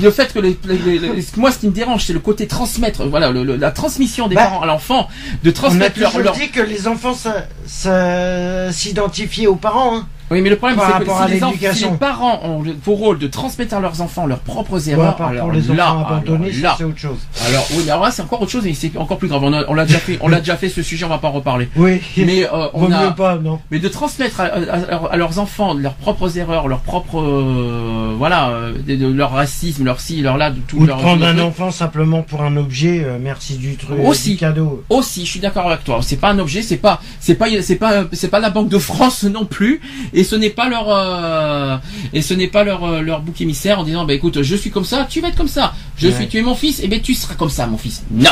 le 0.01 0.11
fait 0.11 0.31
que 0.31 0.37
les, 0.39 0.57
les- 0.65 0.99
les- 0.99 1.25
moi 1.37 1.51
ce 1.51 1.57
qui 1.59 1.65
me 1.67 1.71
dérange 1.71 2.05
c'est 2.05 2.13
le 2.13 2.19
côté 2.19 2.45
transmettre, 2.47 3.03
voilà, 3.07 3.31
le- 3.31 3.43
le- 3.43 3.55
la 3.55 3.71
transmission 3.71 4.27
des 4.27 4.35
Bah, 4.35 4.43
parents 4.43 4.61
à 4.61 4.65
l'enfant, 4.67 5.07
de 5.43 5.49
On 5.49 5.51
a 5.51 5.53
transmettre 5.53 5.99
leur, 5.99 6.11
toujours 6.11 6.23
leur- 6.25 6.35
dit 6.35 6.49
que 6.49 6.61
les 6.61 6.87
enfants 6.87 7.15
s'identifiaient 8.71 9.47
aux 9.47 9.55
parents. 9.55 9.97
Hein. 9.97 10.07
Oui, 10.31 10.41
mais 10.41 10.49
le 10.49 10.55
problème 10.55 10.79
c'est 10.79 11.05
que 11.05 11.11
si 11.11 11.31
les, 11.33 11.43
enfants- 11.43 11.73
si 11.73 11.83
les 11.83 11.89
parents 11.97 12.39
ont 12.43 12.61
le- 12.63 12.73
pour 12.73 12.97
rôle 12.97 13.19
de 13.19 13.27
transmettre 13.27 13.75
à 13.75 13.79
leurs 13.79 14.01
enfants 14.01 14.25
leurs 14.25 14.39
propres 14.39 14.87
Ouais, 14.87 14.93
erreurs, 14.93 15.15
par 15.15 15.27
alors 15.29 15.43
pour 15.45 15.51
les 15.53 15.61
là, 15.61 15.89
abandonnés, 16.07 16.51
c'est 16.77 16.83
autre 16.83 16.97
chose. 16.97 17.17
alors 17.47 17.67
oui, 17.71 17.83
mais 17.85 17.91
alors 17.91 18.03
là 18.05 18.11
c'est 18.11 18.21
encore 18.23 18.41
autre 18.41 18.51
chose 18.51 18.65
et 18.65 18.73
c'est 18.73 18.95
encore 18.97 19.17
plus 19.17 19.27
grave. 19.27 19.43
On 19.43 19.73
l'a 19.73 19.85
déjà 19.85 19.99
fait, 19.99 20.17
on 20.21 20.27
l'a 20.27 20.39
déjà 20.39 20.57
fait 20.57 20.69
ce 20.69 20.81
sujet, 20.81 21.05
on 21.05 21.09
va 21.09 21.19
pas 21.19 21.27
en 21.27 21.33
reparler. 21.33 21.69
Oui, 21.75 22.01
Mais 22.17 22.45
euh, 22.45 22.67
on 22.73 22.91
a, 22.91 23.11
pas, 23.11 23.37
non. 23.37 23.59
Mais 23.71 23.79
de 23.79 23.87
transmettre 23.87 24.39
à, 24.41 24.45
à- 24.45 25.11
à 25.13 25.17
leurs 25.17 25.37
enfants 25.39 25.73
leurs 25.75 25.93
propres 25.93 26.37
erreurs, 26.37 26.67
leurs 26.67 26.79
propres 26.81 27.21
euh, 27.21 28.13
voilà, 28.17 28.49
euh, 28.49 28.73
de, 28.87 28.95
de 28.95 29.07
leur 29.13 29.31
racisme, 29.31 29.83
leur 29.85 29.99
ci, 29.99 30.21
leur 30.21 30.37
là, 30.37 30.49
de 30.49 30.59
tout 30.59 30.77
Ou 30.77 30.81
de 30.83 30.87
leur 30.87 30.97
prendre 30.97 31.25
un 31.25 31.37
enfant 31.39 31.71
simplement 31.71 32.21
pour 32.23 32.41
un 32.43 32.57
objet, 32.57 33.03
euh, 33.03 33.17
merci 33.21 33.57
du 33.57 33.75
truc, 33.75 33.97
Aussi. 34.03 34.31
du 34.31 34.37
cadeau. 34.37 34.83
Aussi, 34.89 35.25
je 35.25 35.31
suis 35.31 35.39
d'accord 35.39 35.67
avec 35.67 35.83
toi. 35.83 35.99
C'est 36.01 36.15
pas 36.19 36.29
un 36.31 36.39
objet, 36.39 36.61
c'est 36.61 36.77
pas, 36.77 36.99
c'est 37.19 37.35
pas, 37.35 37.45
c'est 37.61 37.75
pas, 37.75 38.05
c'est 38.11 38.29
pas 38.29 38.39
la 38.39 38.49
Banque 38.49 38.69
de 38.69 38.79
France 38.79 39.23
non 39.23 39.45
plus, 39.45 39.81
et 40.15 40.23
ce 40.23 40.35
n'est 40.35 40.49
pas 40.49 40.67
leur, 40.69 40.85
euh, 40.89 41.77
et 42.13 42.21
ce 42.23 42.33
n'est 42.33 42.47
pas 42.47 42.63
leur, 42.63 42.83
euh, 42.83 43.01
leur 43.01 43.21
bouc 43.21 43.39
émissaire 43.41 43.79
en 43.79 43.83
disant, 43.83 44.05
bah 44.05 44.13
écoute, 44.13 44.41
je 44.41 44.55
suis 44.55 44.71
comme 44.71 44.85
ça, 44.85 45.05
tu 45.09 45.21
vas 45.21 45.27
être 45.27 45.35
comme 45.37 45.47
ça. 45.47 45.73
Je 45.97 46.07
Ouais. 46.07 46.13
suis, 46.15 46.27
tu 46.27 46.37
es 46.39 46.41
mon 46.41 46.55
fils, 46.55 46.79
et 46.81 46.87
ben 46.87 46.99
tu 47.01 47.13
seras 47.13 47.35
comme 47.35 47.49
ça, 47.51 47.67
mon 47.67 47.77
fils. 47.77 48.03
Non. 48.11 48.31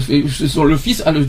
C'est- 0.00 0.22
Le 0.62 0.76
fils 0.76 1.02
a 1.04 1.10
le, 1.10 1.26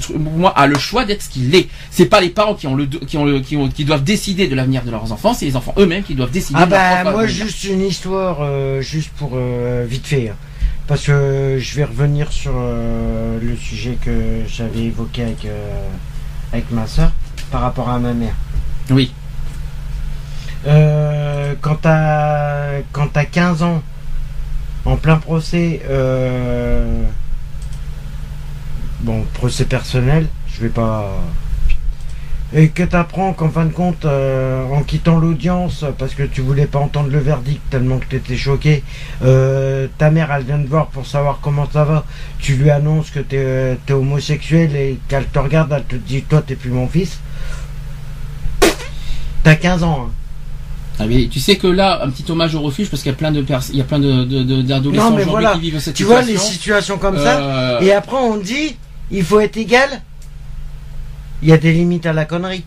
a 0.56 0.68
le 0.68 0.78
choix 0.78 1.06
d'être 1.06 1.24
ce 1.24 1.30
qu'il 1.30 1.56
est. 1.56 1.68
C'est 1.89 2.06
pas 2.06 2.22
les 2.22 2.30
parents 2.30 2.54
qui 2.54 2.68
ont 2.68 2.76
le, 2.76 2.86
qui 2.86 3.18
ont 3.18 3.26
le, 3.26 3.39
qui 3.39 3.58
ont, 3.58 3.68
qui 3.68 3.84
doivent 3.84 4.04
décider 4.04 4.48
de 4.48 4.54
l'avenir 4.54 4.84
de 4.84 4.91
leurs 4.91 5.12
enfants, 5.12 5.34
c'est 5.34 5.46
les 5.46 5.56
enfants 5.56 5.74
eux-mêmes 5.80 6.04
qui 6.04 6.14
doivent 6.14 6.30
décider. 6.30 6.60
Ah 6.62 6.66
de 6.68 6.72
bah 6.72 7.12
moi 7.12 7.26
juste 7.26 7.64
une 7.64 7.82
histoire, 7.82 8.38
euh, 8.41 8.80
juste 8.82 9.10
pour 9.18 9.32
euh, 9.34 9.88
vite 9.89 10.06
fait, 10.06 10.30
hein. 10.30 10.36
parce 10.88 11.04
que 11.06 11.58
je 11.60 11.76
vais 11.76 11.84
revenir 11.84 12.32
sur 12.32 12.52
euh, 12.56 13.39
le 13.41 13.56
sujet 13.58 13.98
que 14.00 14.41
j'avais 14.48 14.84
évoqué 14.84 15.24
avec 15.24 15.46
euh, 15.46 15.88
avec 16.52 16.70
ma 16.72 16.86
soeur 16.86 17.12
par 17.52 17.62
rapport 17.62 17.89
à 17.89 17.98
ma 17.98 18.14
mère. 18.14 18.36
Oui. 18.91 19.12
Euh, 20.66 21.53
quand 21.61 21.76
t'as 21.82 22.82
quand 22.91 23.07
t'as 23.07 23.26
15 23.26 23.64
ans, 23.64 23.84
en 24.86 24.95
plein 24.95 25.18
procès, 25.18 25.82
euh, 25.89 27.03
bon 29.01 29.24
procès 29.34 29.66
personnel, 29.66 30.28
je 30.47 30.61
vais 30.61 30.70
pas, 30.70 31.18
et 32.53 32.70
que 32.70 32.84
t'apprends 32.84 33.34
qu'en 33.34 33.49
fin 33.49 33.66
de 33.66 33.74
compte, 33.74 34.05
euh, 34.05 34.64
en 34.70 34.84
quittant 34.84 35.18
l'audience 35.20 35.86
parce 35.97 36.14
que 36.14 36.24
tu 36.24 36.41
voulais 36.41 36.68
pas 36.68 36.80
entendre 36.80 37.09
le 37.09 37.20
verdict 37.20 37.61
tellement 37.70 37.97
que 37.97 38.05
t'étais 38.05 38.38
choqué, 38.38 38.84
euh, 39.24 39.88
ta 39.97 40.11
mère 40.11 40.32
elle 40.32 40.43
vient 40.45 40.61
te 40.61 40.68
voir 40.68 40.88
pour 40.88 41.05
savoir 41.05 41.39
comment 41.41 41.68
ça 41.70 41.84
va, 41.84 42.05
tu 42.39 42.55
lui 42.55 42.70
annonces 42.70 43.09
que 43.09 43.20
t'es 43.20 43.78
es 43.88 43.91
homosexuel 43.91 44.76
et 44.76 44.99
qu'elle 45.09 45.26
te 45.26 45.39
regarde, 45.39 45.74
elle 45.76 45.84
te 45.84 45.95
dit 45.95 46.22
toi 46.22 46.41
t'es 46.41 46.55
plus 46.55 46.72
mon 46.72 46.88
fils. 46.88 47.20
T'as 49.43 49.55
15 49.55 49.84
ans. 49.84 50.07
hein. 50.07 50.11
Ah, 51.00 51.06
mais 51.08 51.28
tu 51.28 51.39
sais 51.39 51.56
que 51.56 51.66
là, 51.68 52.04
un 52.04 52.10
petit 52.12 52.24
hommage 52.32 52.54
au 52.56 52.62
refuge 52.62 52.89
parce 52.89 53.02
qu'il 53.02 53.12
y 53.12 53.16
a 53.16 53.18
plein 53.18 53.32
de 53.32 53.41
pers- 53.41 53.64
il 53.72 53.78
y 53.78 53.82
a 53.82 53.84
plein 53.84 54.00
de, 54.00 54.24
de, 54.26 54.44
de- 54.44 54.62
d'adolescents 54.62 55.10
Non, 55.10 55.16
mais 55.16 55.24
aujourd'hui 55.24 55.32
voilà. 55.32 55.54
qui 55.56 55.60
vivent 55.62 55.80
cette 55.80 55.96
Tu 55.96 56.04
vois 56.04 56.22
situation. 56.22 56.48
les 56.48 56.54
situations 56.54 56.98
comme 57.00 57.18
ça, 57.18 57.39
Euh, 57.39 57.80
et 57.82 57.91
après 57.91 58.18
on 58.18 58.38
dit 58.38 58.76
il 59.12 59.24
faut 59.24 59.39
être 59.39 59.58
égal. 59.58 59.89
Il 61.41 61.50
y 61.50 61.52
a 61.52 61.58
des 61.58 61.74
limites 61.74 62.06
à 62.06 62.14
la 62.14 62.26
connerie. 62.26 62.64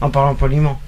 En 0.00 0.08
parlant 0.10 0.34
poliment. 0.34 0.80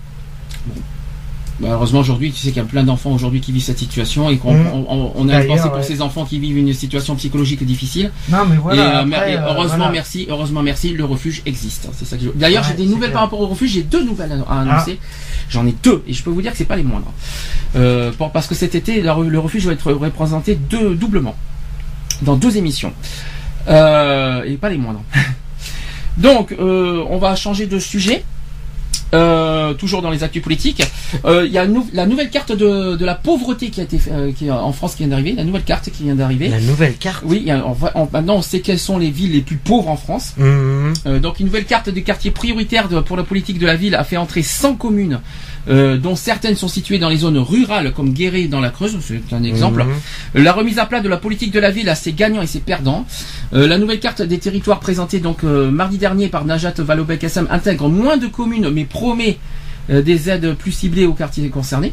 Bah, 1.61 1.69
heureusement 1.73 2.01
aujourd'hui, 2.01 2.33
tu 2.33 2.39
sais 2.39 2.49
qu'il 2.49 2.57
y 2.57 2.65
a 2.65 2.69
plein 2.69 2.83
d'enfants 2.83 3.13
aujourd'hui 3.13 3.41
qui 3.41 3.53
vivent 3.53 3.63
cette 3.63 3.79
situation 3.79 4.29
et 4.31 4.39
qu'on 4.39 4.55
Mhm. 4.55 4.67
on, 4.89 5.29
a 5.29 5.41
une 5.43 5.47
pensée 5.47 5.69
pour 5.69 5.75
ouais. 5.77 5.83
ces 5.85 6.01
enfants 6.03 6.25
qui 6.25 6.39
vivent 6.41 6.57
une 6.59 6.73
situation 6.73 7.15
psychologique 7.15 7.63
difficile. 7.65 8.11
Non 8.31 8.39
mais 8.49 8.57
et, 8.75 8.79
euh, 8.81 9.05
et 9.29 9.37
heureusement, 9.37 9.91
merci, 9.91 10.27
heureusement, 10.29 10.63
merci, 10.63 10.95
le 10.95 11.05
refuge 11.05 11.43
existe. 11.47 11.89
C'est 11.93 12.07
ça 12.07 12.17
que 12.17 12.25
je- 12.25 12.31
D'ailleurs, 12.35 12.63
Ouais, 12.65 12.69
j'ai 12.77 12.83
des 12.83 12.87
nouvelles 12.89 13.11
clair. 13.11 13.13
par 13.13 13.23
rapport 13.23 13.41
au 13.41 13.47
refuge. 13.47 13.71
J'ai 13.73 13.83
deux 13.83 14.03
nouvelles 14.03 14.33
à, 14.49 14.53
à 14.53 14.65
Ah. 14.79 14.85
J'en 15.53 15.67
ai 15.67 15.75
deux 15.83 16.03
et 16.09 16.15
je 16.15 16.23
peux 16.23 16.31
vous 16.31 16.41
dire 16.41 16.53
que 16.53 16.59
c'est 16.59 16.65
pas 16.65 16.77
les 16.77 16.83
moindres. 16.83 17.13
Euh, 17.77 18.11
parce 18.33 18.47
que 18.47 18.55
cet 18.55 18.75
été, 18.75 19.03
le 19.03 19.39
refuge 19.39 19.67
va 19.67 19.73
être 19.73 19.93
représenté 19.93 20.55
deux, 20.55 20.95
doublement 20.95 21.37
dans 22.23 22.37
deux 22.37 22.57
émissions 22.57 22.93
Euh, 23.69 24.43
et 24.45 24.57
pas 24.57 24.71
les 24.71 24.79
moindres. 24.79 25.05
Donc, 26.17 26.53
euh, 26.53 27.05
on 27.09 27.19
va 27.19 27.37
changer 27.37 27.67
de 27.67 27.79
sujet. 27.79 28.25
Euh, 29.63 29.75
toujours 29.75 30.03
dans 30.03 30.11
les 30.11 30.23
actus 30.25 30.43
politiques, 30.43 30.83
Euh, 31.25 31.45
il 31.47 31.53
y 31.53 31.59
a 31.59 31.67
nou- 31.67 31.87
la 31.93 32.07
nouvelle 32.07 32.31
carte 32.31 32.53
de, 32.53 32.97
de 32.97 33.05
la 33.05 33.15
pauvreté 33.15 33.71
qui 33.71 33.81
a 33.81 33.85
été 33.85 33.99
euh, 34.11 34.33
qui 34.33 34.51
en 34.51 34.73
France 34.73 34.95
qui 34.95 35.03
vient 35.05 35.09
d'arriver, 35.09 35.33
la 35.33 35.45
nouvelle 35.45 35.63
carte 35.63 35.91
qui 35.91 36.03
vient 36.05 36.15
d'arriver. 36.15 36.49
La 36.49 36.61
nouvelle 36.61 36.97
carte. 36.97 37.23
Oui, 37.27 37.51
a- 37.51 37.65
on 37.67 37.73
va- 37.73 37.93
on- 37.95 38.09
maintenant 38.13 38.37
on 38.37 38.43
sait 38.43 38.61
quelles 38.61 38.79
sont 38.79 38.99
les 38.99 39.11
villes 39.11 39.33
les 39.33 39.41
plus 39.43 39.57
pauvres 39.57 39.89
en 39.89 39.97
France. 39.97 40.35
Euh, 40.39 41.19
donc 41.21 41.39
une 41.41 41.47
nouvelle 41.47 41.65
carte 41.67 41.89
des 41.91 42.03
quartiers 42.03 42.31
prioritaires 42.31 42.89
de- 42.89 43.01
pour 43.01 43.17
la 43.17 43.23
politique 43.25 43.59
de 43.59 43.67
la 43.67 43.77
ville 43.77 43.95
a 43.95 44.05
fait 44.05 44.17
entrer 44.17 44.43
100 44.43 44.75
communes, 44.75 45.21
euh, 45.69 45.97
dont 45.97 46.17
certaines 46.17 46.57
sont 46.57 46.69
situées 46.69 46.99
dans 46.99 47.09
les 47.09 47.19
zones 47.19 47.39
rurales 47.39 47.93
comme 47.93 48.13
Guéret 48.13 48.45
dans 48.49 48.61
la 48.61 48.71
Creuse, 48.71 48.97
c'est 49.01 49.23
un 49.35 49.43
exemple. 49.45 49.85
Mhm. 49.85 50.43
La 50.43 50.53
remise 50.53 50.79
à 50.79 50.87
plat 50.87 51.01
de 51.01 51.09
la 51.09 51.17
politique 51.17 51.53
de 51.53 51.61
la 51.61 51.71
ville 51.71 51.89
a 51.89 51.95
ses 51.95 52.13
gagnants 52.13 52.43
et 52.43 52.47
ses 52.47 52.61
perdants. 52.61 53.07
Euh, 53.55 53.67
la 53.69 53.79
nouvelle 53.79 54.01
carte 54.01 54.23
des 54.23 54.39
territoires 54.39 54.81
présentée 54.81 55.21
donc 55.21 55.45
euh, 55.45 55.71
mardi 55.71 55.99
dernier 55.99 56.29
par 56.29 56.45
Najat 56.45 56.75
Vallaud-Belkacem 56.79 57.47
intègre 57.51 57.89
moins 57.89 58.17
de 58.17 58.27
communes 58.27 58.71
mais 58.71 58.85
promet 58.85 59.39
euh, 59.91 60.03
des 60.03 60.29
aides 60.31 60.55
plus 60.55 60.73
ciblées 60.73 61.07
aux 61.07 61.15
quartiers 61.15 61.49
concernés. 61.49 61.93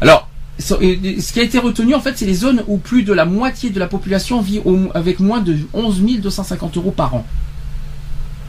Alors, 0.00 0.28
euh, 0.72 0.96
ce 1.20 1.32
qui 1.32 1.40
a 1.40 1.42
été 1.42 1.58
retenu 1.58 1.94
en 1.94 2.00
fait, 2.00 2.16
c'est 2.16 2.26
les 2.26 2.34
zones 2.34 2.62
où 2.66 2.78
plus 2.78 3.02
de 3.02 3.12
la 3.12 3.24
moitié 3.24 3.70
de 3.70 3.78
la 3.78 3.86
population 3.86 4.40
vit 4.40 4.60
au- 4.64 4.90
avec 4.94 5.20
moins 5.20 5.40
de 5.40 5.56
11 5.74 6.00
250 6.20 6.76
euros 6.76 6.90
par 6.90 7.14
an. 7.14 7.26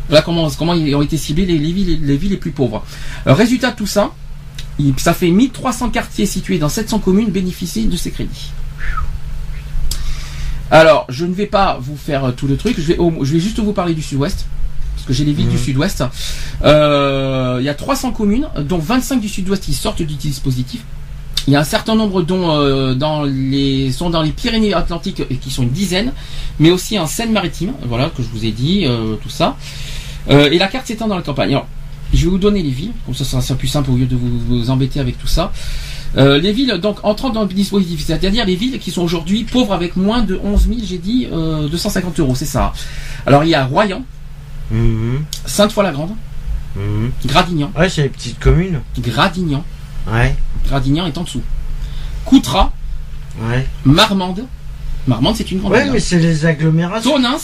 Voilà 0.09 0.21
comment, 0.21 0.49
comment 0.51 0.73
ils 0.73 0.95
ont 0.95 1.01
été 1.01 1.17
ciblés 1.17 1.45
les, 1.45 1.57
les 1.57 1.71
villes, 1.71 1.99
les 2.05 2.15
villes 2.17 2.31
les 2.31 2.37
plus 2.37 2.51
pauvres. 2.51 2.83
Euh, 3.27 3.33
résultat 3.33 3.71
de 3.71 3.75
tout 3.75 3.87
ça, 3.87 4.11
ça 4.97 5.13
fait 5.13 5.29
1300 5.31 5.89
quartiers 5.89 6.25
situés 6.25 6.57
dans 6.59 6.69
700 6.69 6.99
communes 6.99 7.29
bénéficient 7.29 7.85
de 7.87 7.97
ces 7.97 8.11
crédits. 8.11 8.51
Alors, 10.69 11.05
je 11.09 11.25
ne 11.25 11.33
vais 11.33 11.45
pas 11.45 11.77
vous 11.81 11.95
faire 11.95 12.25
euh, 12.25 12.31
tout 12.31 12.47
le 12.47 12.57
truc, 12.57 12.75
je 12.77 12.83
vais, 12.83 12.97
au- 12.97 13.23
je 13.23 13.33
vais 13.33 13.39
juste 13.39 13.59
vous 13.59 13.71
parler 13.73 13.93
du 13.93 14.01
sud-ouest, 14.01 14.45
parce 14.95 15.07
que 15.07 15.13
j'ai 15.13 15.23
les 15.23 15.31
villes 15.33 15.47
du 15.47 15.57
sud-ouest. 15.57 16.03
Euh, 16.65 17.57
Il 17.61 17.65
y 17.65 17.69
a 17.69 17.73
300 17.73 18.11
communes, 18.11 18.49
dont 18.59 18.77
25 18.77 19.21
du 19.21 19.29
sud-ouest 19.29 19.63
qui 19.63 19.73
sortent 19.73 20.01
du 20.01 20.15
dispositif. 20.15 20.81
Il 21.47 21.53
y 21.53 21.55
a 21.55 21.61
un 21.61 21.63
certain 21.63 21.95
nombre 21.95 22.21
dont 22.21 22.51
euh, 22.51 22.93
dans 22.93 23.23
les 23.23 23.93
sont 23.93 24.09
dans 24.09 24.21
les 24.21 24.31
Pyrénées-Atlantiques 24.31 25.21
et 25.29 25.37
qui 25.37 25.49
sont 25.49 25.63
une 25.63 25.69
dizaine, 25.69 26.11
mais 26.59 26.71
aussi 26.71 26.99
en 26.99 27.07
Seine-Maritime, 27.07 27.71
voilà 27.85 28.09
que 28.09 28.21
je 28.21 28.27
vous 28.27 28.43
ai 28.43 28.51
dit 28.51 28.83
euh, 28.85 29.15
tout 29.23 29.29
ça. 29.29 29.55
Et 30.29 30.57
la 30.59 30.67
carte 30.67 30.85
s'étend 30.87 31.07
dans 31.07 31.15
la 31.15 31.21
campagne. 31.21 31.51
Alors, 31.51 31.67
je 32.13 32.23
vais 32.25 32.29
vous 32.31 32.37
donner 32.37 32.61
les 32.63 32.69
villes, 32.71 32.91
comme 33.05 33.15
ça 33.15 33.23
ça 33.25 33.41
sera 33.41 33.57
plus 33.57 33.67
simple 33.67 33.91
au 33.91 33.95
lieu 33.95 34.05
de 34.05 34.15
vous, 34.15 34.39
vous 34.47 34.69
embêter 34.69 34.99
avec 34.99 35.17
tout 35.17 35.27
ça. 35.27 35.51
Euh, 36.15 36.37
les 36.37 36.53
villes 36.53 36.73
donc 36.81 36.99
entrant 37.03 37.29
dans 37.29 37.41
le 37.41 37.47
dispositif, 37.49 38.03
c'est-à-dire 38.05 38.45
les 38.45 38.55
villes 38.55 38.79
qui 38.79 38.91
sont 38.91 39.01
aujourd'hui 39.01 39.43
pauvres 39.43 39.73
avec 39.73 39.95
moins 39.97 40.21
de 40.21 40.39
11 40.41 40.67
000, 40.67 40.79
j'ai 40.83 40.97
dit 40.97 41.27
euh, 41.31 41.67
250 41.67 42.19
euros, 42.21 42.33
c'est 42.35 42.45
ça. 42.45 42.71
Alors 43.25 43.43
il 43.43 43.49
y 43.49 43.55
a 43.55 43.65
Royan, 43.65 44.03
Mhm. 44.71 45.23
Sainte-Foy-la-Grande, 45.45 46.11
Mhm. 46.75 47.11
Gradignan, 47.25 47.71
Ouais, 47.77 47.89
c'est 47.89 48.03
les 48.03 48.09
petites 48.09 48.39
communes. 48.39 48.81
Gradignan, 48.99 49.63
Ouais, 50.11 50.35
Gradignan 50.65 51.07
est 51.07 51.17
en 51.17 51.23
dessous. 51.23 51.41
Coutras, 52.25 52.71
ouais. 53.49 53.65
Marmande, 53.85 54.45
Marmande 55.07 55.35
c'est 55.37 55.51
une 55.51 55.59
grande 55.59 55.71
Ouais, 55.73 55.83
ville. 55.83 55.93
mais 55.93 55.99
c'est 55.99 56.19
les 56.19 56.45
agglomérations. 56.45 57.11
Tonins, 57.13 57.37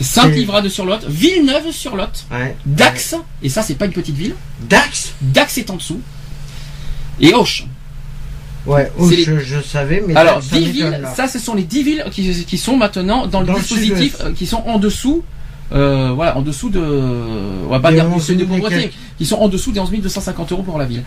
Saint-Livrade-sur-Lot, 0.00 1.04
Villeneuve-sur-Lot, 1.08 2.26
Ouais. 2.30 2.56
Dax, 2.66 3.16
et 3.42 3.48
ça 3.48 3.62
c'est 3.62 3.74
pas 3.74 3.86
une 3.86 3.92
petite 3.92 4.16
ville, 4.16 4.34
Dax 4.68 5.12
Dax 5.20 5.58
est 5.58 5.70
en 5.70 5.76
dessous, 5.76 6.00
et 7.20 7.34
Auch. 7.34 7.64
Ouais, 8.66 8.90
les- 9.08 9.24
je, 9.24 9.38
je 9.38 9.60
savais, 9.62 10.02
mais 10.06 10.14
Alors, 10.16 10.42
ça 10.42 10.58
10 10.58 10.66
m'étonne, 10.72 10.94
villes, 10.94 11.08
ça 11.16 11.28
ce 11.28 11.38
sont 11.38 11.54
les 11.54 11.62
10 11.62 11.82
villes 11.82 12.04
qui, 12.10 12.44
qui 12.44 12.58
sont 12.58 12.76
maintenant 12.76 13.26
dans 13.26 13.40
le 13.40 13.46
Dans 13.46 13.54
dispositif, 13.54 14.16
euh, 14.20 14.32
qui 14.34 14.46
sont 14.46 14.62
en 14.66 14.78
dessous, 14.78 15.22
euh, 15.72 16.12
voilà, 16.14 16.36
en 16.36 16.42
dessous 16.42 16.68
de, 16.68 16.78
on 16.80 17.70
va 17.70 17.80
pas 17.80 17.90
dire 17.90 18.06
du 18.06 18.14
11 18.14 18.22
seuil 18.22 18.36
de 18.36 18.44
000 18.44 18.56
et 18.56 18.60
pauvreté, 18.60 18.92
qui 19.16 19.24
sont 19.24 19.36
en 19.36 19.48
dessous 19.48 19.72
des 19.72 19.80
11 19.80 19.90
250 19.92 20.52
euros 20.52 20.62
pour 20.62 20.78
la 20.78 20.84
ville. 20.84 21.02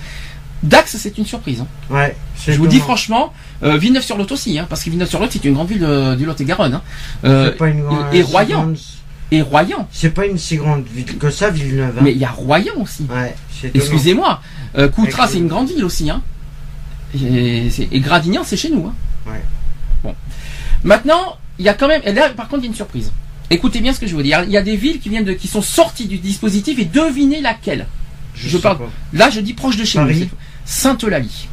Dax, 0.64 0.96
c'est 0.98 1.18
une 1.18 1.26
surprise. 1.26 1.60
hein. 1.62 1.68
Ouais, 1.94 2.16
Je 2.48 2.54
vous 2.54 2.68
dis 2.68 2.80
franchement, 2.80 3.34
euh, 3.64 3.78
Villeneuve-sur-Lot 3.78 4.32
aussi, 4.32 4.58
hein, 4.60 4.66
parce 4.70 4.84
que 4.84 4.90
Villeneuve-sur-Lot 4.90 5.28
c'est 5.32 5.44
une 5.46 5.54
grande 5.54 5.70
ville 5.70 5.80
de- 5.80 6.16
du 6.16 6.26
Lot-et-Garonne. 6.26 6.74
hein. 6.76 6.82
Euh, 7.26 7.52
C'est 7.52 7.58
pas 7.58 7.70
une 7.70 7.82
grande- 7.84 8.14
et- 8.14 8.22
Royan. 8.22 8.62
grande- 8.64 8.78
et 9.32 9.42
Royan, 9.42 9.88
C'est 9.92 10.10
pas 10.12 10.26
une 10.28 10.38
si 10.38 10.58
grande 10.58 10.86
ville 10.86 11.18
que 11.18 11.30
ça, 11.32 11.50
Villeneuve. 11.50 11.96
hein. 11.98 12.02
mais 12.04 12.12
il 12.12 12.18
y 12.18 12.26
a 12.26 12.30
Royan 12.32 12.74
aussi. 12.80 13.06
Ouais. 13.10 13.36
Excusez-moi, 13.74 14.42
euh, 14.78 14.88
Coutras 14.90 15.28
c'est 15.28 15.38
une 15.40 15.48
grande 15.48 15.70
ville 15.70 15.84
aussi, 15.86 16.10
hein. 16.10 16.22
Et, 17.16 17.70
Gradignan 18.00 18.44
c'est 18.44 18.58
chez 18.58 18.70
nous, 18.70 18.88
hein. 18.88 18.94
Ouais. 19.28 19.42
Bon. 20.04 20.16
Maintenant, 20.84 21.38
il 21.60 21.66
y 21.66 21.70
a 21.70 21.74
quand 21.74 21.88
même, 21.88 22.02
et 22.06 22.12
là 22.12 22.30
par 22.30 22.48
contre 22.48 22.62
il 22.64 22.66
y 22.66 22.68
a 22.68 22.72
une 22.72 22.76
surprise. 22.76 23.12
Écoutez 23.50 23.82
bien 23.82 23.94
ce 23.94 24.00
que 24.00 24.08
je 24.08 24.16
vous 24.16 24.24
dis. 24.24 24.34
Il 24.46 24.52
y 24.52 24.58
a 24.58 24.62
des 24.62 24.76
villes 24.76 25.00
qui 25.00 25.10
viennent 25.10 25.26
de, 25.26 25.34
qui 25.34 25.48
sont 25.48 25.62
sorties 25.62 26.08
du 26.08 26.18
dispositif 26.18 26.80
et 26.80 26.86
devinez 26.86 27.40
laquelle. 27.42 27.86
Je, 28.36 28.58
parle- 28.58 28.80
pas. 28.80 28.90
Là 29.14 29.30
je 29.30 29.40
dis 29.42 29.54
proche 29.54 29.78
de 29.78 29.86
chez 29.86 30.00
Paris. 30.00 30.20
nous. 30.32 30.38
Sainte-Eulalie. 30.66 31.48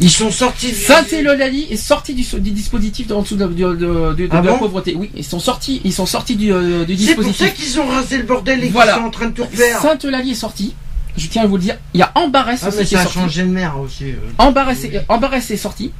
Ils 0.00 0.10
sont 0.10 0.30
sortis 0.30 0.70
de 0.70 0.74
Sainte-Eulalie 0.76 1.68
est 1.70 1.76
sortie 1.76 2.14
du, 2.14 2.22
du 2.40 2.50
dispositif 2.50 3.10
en 3.12 3.22
dessous 3.22 3.36
de, 3.36 3.46
de- 3.46 3.52
de- 3.74 4.12
de- 4.14 4.28
Ah 4.30 4.40
de 4.40 4.46
la 4.48 4.54
pauvreté. 4.54 4.94
Oui, 4.98 5.10
ils 5.16 5.24
sont 5.24 5.38
sortis, 5.38 5.80
ils 5.84 5.92
sont 5.92 6.06
sortis 6.06 6.36
du, 6.36 6.52
euh, 6.52 6.84
du 6.84 6.96
C'est 6.96 7.14
pour 7.14 7.24
dispositif. 7.24 7.46
ça 7.46 7.50
qu'ils 7.52 7.80
ont 7.80 7.86
rasé 7.86 8.18
le 8.18 8.24
bordel 8.24 8.64
et 8.64 8.68
Voilà. 8.68 8.92
qu'ils 8.94 9.02
sont 9.02 9.06
en 9.08 9.10
train 9.10 9.26
de 9.26 9.34
tout 9.34 9.44
refaire. 9.44 9.80
Sainte-Eulalie 9.80 10.32
est 10.32 10.34
sortie. 10.34 10.74
Je 11.16 11.28
tiens 11.28 11.42
à 11.44 11.46
vous 11.46 11.56
le 11.56 11.62
dire. 11.62 11.76
Il 11.94 12.00
y 12.00 12.02
a 12.02 12.10
Ambarès 12.16 12.58
Ah, 12.64 12.70
mais 12.76 12.84
qui 12.84 12.94
est 12.94 12.96
ça 12.96 13.00
a 13.00 13.02
sorti. 13.04 13.18
changé 13.20 13.42
de 13.42 13.48
mer 13.48 13.78
aussi. 13.78 14.04
euh. 14.06 14.16
Est, 14.40 15.04
Ambarès 15.08 15.50
est 15.50 15.56
sorti. 15.56 15.92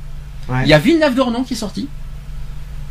Ouais. 0.48 0.62
Il 0.64 0.68
y 0.68 0.74
a 0.74 0.78
Villeneuve-d'Ornon 0.78 1.44
qui 1.44 1.54
est 1.54 1.56
sorti. 1.56 1.88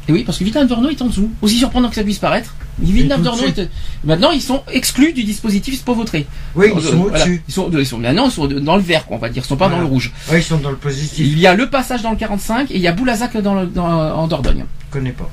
Et 0.10 0.12
oui, 0.12 0.24
parce 0.26 0.38
que 0.38 0.44
Villeneuve-d'Ornon 0.44 0.90
est 0.90 1.02
en 1.02 1.06
dessous. 1.08 1.30
Aussi 1.42 1.58
surprenant 1.58 1.88
que 1.90 1.96
ça 1.96 2.04
puisse 2.04 2.20
paraître. 2.20 2.56
Villeneuve-d'Ornon 2.80 3.44
tout 3.44 3.52
de 3.52 3.62
est... 3.62 3.70
Maintenant, 4.04 4.32
ils 4.32 4.42
sont 4.42 4.62
exclus 4.72 5.14
du 5.14 5.24
dispositif 5.24 5.82
Pauvotré. 5.84 6.28
Oui, 6.56 6.68
ils 6.76 6.82
sont 6.82 6.96
voilà. 6.98 7.18
au-dessus. 7.24 7.42
Ils 7.48 7.54
sont, 7.54 7.72
ils 7.72 7.86
sont, 7.86 7.98
maintenant, 8.00 8.26
ils 8.26 8.32
sont 8.32 8.48
dans 8.48 8.76
le 8.76 8.82
vert, 8.82 9.06
quoi, 9.06 9.16
on 9.16 9.20
va 9.20 9.30
dire. 9.30 9.44
Ils 9.46 9.48
sont 9.48 9.56
pas 9.56 9.68
Voilà. 9.68 9.82
dans 9.82 9.88
le 9.88 9.94
rouge. 9.94 10.12
Ouais, 10.30 10.40
ils 10.40 10.44
sont 10.44 10.58
dans 10.58 10.72
le 10.72 10.76
positif. 10.76 11.26
Il 11.26 11.40
y 11.40 11.48
a 11.48 11.54
le 11.56 11.70
passage 11.70 12.02
dans 12.02 12.12
le 12.12 12.18
45 12.18 12.72
et 12.72 12.76
il 12.76 12.82
y 12.82 12.88
a 12.88 12.92
Boulazac 12.92 13.38
dans 13.38 13.54
le, 13.56 13.66
dans, 13.68 13.86
en 13.86 14.28
Dordogne. 14.28 14.66
Je 14.90 14.94
connais 14.94 15.12
pas. 15.12 15.30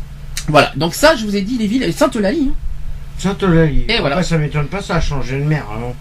Voilà. 0.49 0.73
Donc 0.77 0.95
ça, 0.95 1.17
je 1.17 1.25
vous 1.25 1.35
ai 1.35 1.43
dit 1.43 1.59
les 1.59 1.67
villes. 1.67 1.93
Sainte-Eulalie. 1.93 2.51
hein. 2.51 2.55
Sainte-Eulalie. 3.19 3.85
Et 3.89 3.99
voilà. 3.99 4.17
Après, 4.17 4.29
ça 4.29 4.39
m'étonne 4.39 4.67
pas, 4.67 4.81
ça 4.83 4.97
a 4.97 5.01
changé 5.01 5.39
de 5.39 5.45
mer. 5.45 5.65
hein. 5.73 5.93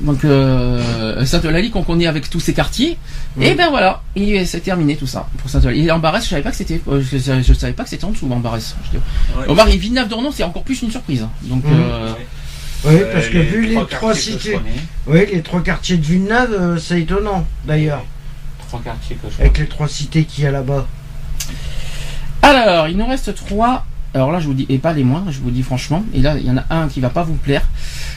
Donc 0.00 0.24
euh, 0.24 1.24
Sainte-Eulalie 1.24 1.70
qu'on 1.70 1.82
connaît 1.82 2.06
avec 2.06 2.30
tous 2.30 2.40
ces 2.40 2.54
quartiers. 2.54 2.96
Et 3.40 3.50
Mhm. 3.50 3.56
ben 3.56 3.68
voilà, 3.70 4.02
c'est 4.46 4.60
terminé 4.60 4.96
tout 4.96 5.06
ça 5.06 5.28
pour 5.38 5.50
Sainte-Eulalie. 5.50 5.86
Et 5.86 5.90
Ambarès, 5.90 6.24
je 6.24 6.30
savais 6.30 6.42
pas 6.42 6.50
que 6.50 6.56
c'était, 6.56 6.80
euh, 6.88 7.02
je, 7.02 7.18
je 7.42 7.52
savais 7.52 7.72
pas 7.74 7.84
que 7.84 7.90
c'était 7.90 8.04
en 8.04 8.10
dessous 8.10 8.28
Ambarès. 8.32 8.74
Je 8.92 8.98
Ouais. 9.38 9.48
Omar 9.48 9.68
et 9.68 9.76
Villeneuve-d'Ornon, 9.76 10.30
c'est 10.32 10.42
encore 10.44 10.62
plus 10.64 10.80
une 10.82 10.90
surprise. 10.90 11.26
Donc 11.42 11.64
Mhm. 11.64 11.72
euh, 11.74 12.12
Oui, 12.86 12.96
Euh, 12.96 13.12
parce 13.14 13.28
que 13.28 13.38
vu 13.38 13.64
les 13.66 13.86
trois 13.86 14.12
je 14.12 14.20
cités. 14.20 14.58
Oui, 15.06 15.20
les 15.32 15.40
trois 15.40 15.62
quartiers 15.62 15.96
de 15.96 16.04
Villeneuve, 16.04 16.52
euh, 16.52 16.78
c'est 16.78 17.00
étonnant, 17.00 17.46
d'ailleurs. 17.66 18.04
Trois 18.68 18.80
quartiers 18.82 19.16
que 19.16 19.28
je 19.34 19.40
Avec 19.40 19.56
les 19.58 19.66
trois 19.66 19.88
cités 19.88 20.24
qu'il 20.24 20.44
y 20.44 20.46
a 20.46 20.50
là-bas. 20.50 20.86
alors, 22.42 22.88
il 22.88 22.96
nous 22.96 23.06
reste 23.06 23.34
trois. 23.34 23.84
Alors 24.14 24.30
là, 24.30 24.38
je 24.38 24.46
vous 24.46 24.54
dis, 24.54 24.64
et 24.68 24.78
pas 24.78 24.92
les 24.92 25.02
moindres, 25.02 25.32
je 25.32 25.40
vous 25.40 25.50
dis 25.50 25.62
franchement. 25.62 26.04
Et 26.14 26.20
là, 26.20 26.36
il 26.38 26.46
y 26.46 26.50
en 26.50 26.56
a 26.56 26.64
un 26.70 26.86
qui 26.88 27.00
va 27.00 27.08
pas 27.10 27.24
vous 27.24 27.34
plaire. 27.34 27.62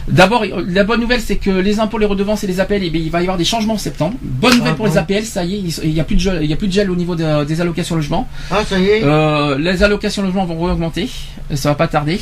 D'abord, 0.08 0.46
la 0.68 0.84
bonne 0.84 1.02
nouvelle, 1.02 1.22
c'est 1.22 1.38
que 1.38 1.50
les 1.50 1.80
impôts, 1.80 1.98
les 1.98 2.06
redevances 2.06 2.44
et 2.44 2.48
les 2.48 2.60
APL, 2.60 2.82
eh 2.84 2.90
bien, 2.92 3.02
il 3.04 3.10
va 3.10 3.20
y 3.20 3.24
avoir 3.24 3.38
des 3.38 3.44
changements 3.46 3.74
en 3.74 3.78
septembre. 3.80 4.16
Bonne 4.22 4.58
nouvelle 4.58 4.74
Ah 4.74 4.76
pour 4.76 4.86
bon 4.86 4.92
les 4.92 4.98
APL, 5.00 5.24
ça 5.26 5.44
y 5.44 5.56
est, 5.56 5.80
il 5.84 5.94
n'y 5.94 6.00
a 6.00 6.04
plus 6.04 6.16
de 6.16 6.22
gel, 6.22 6.40
il 6.44 6.50
y 6.50 6.54
a 6.54 6.56
plus 6.56 6.68
de 6.68 6.72
gel 6.74 6.92
au 6.92 6.96
niveau 6.96 7.16
de- 7.16 7.44
des 7.46 7.60
allocations 7.62 7.96
logement. 7.96 8.28
Ah, 8.52 8.62
ça 8.66 8.80
y 8.80 8.86
est 8.86 9.04
Euh, 9.04 9.58
les 9.58 9.82
allocations 9.84 10.22
logement 10.22 10.46
vont 10.46 10.64
réaugmenter, 10.64 11.10
ça 11.56 11.70
va 11.70 11.76
pas 11.76 11.88
tarder. 11.88 12.22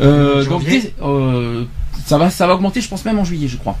Euh, 0.00 0.44
donc 0.50 0.62
euh, 1.02 1.64
ça 2.06 2.16
va, 2.18 2.30
ça 2.30 2.46
va 2.46 2.54
augmenter, 2.54 2.80
je 2.80 2.88
pense 2.88 3.04
même 3.04 3.18
en 3.18 3.24
juillet, 3.24 3.48
je 3.48 3.56
crois. 3.56 3.76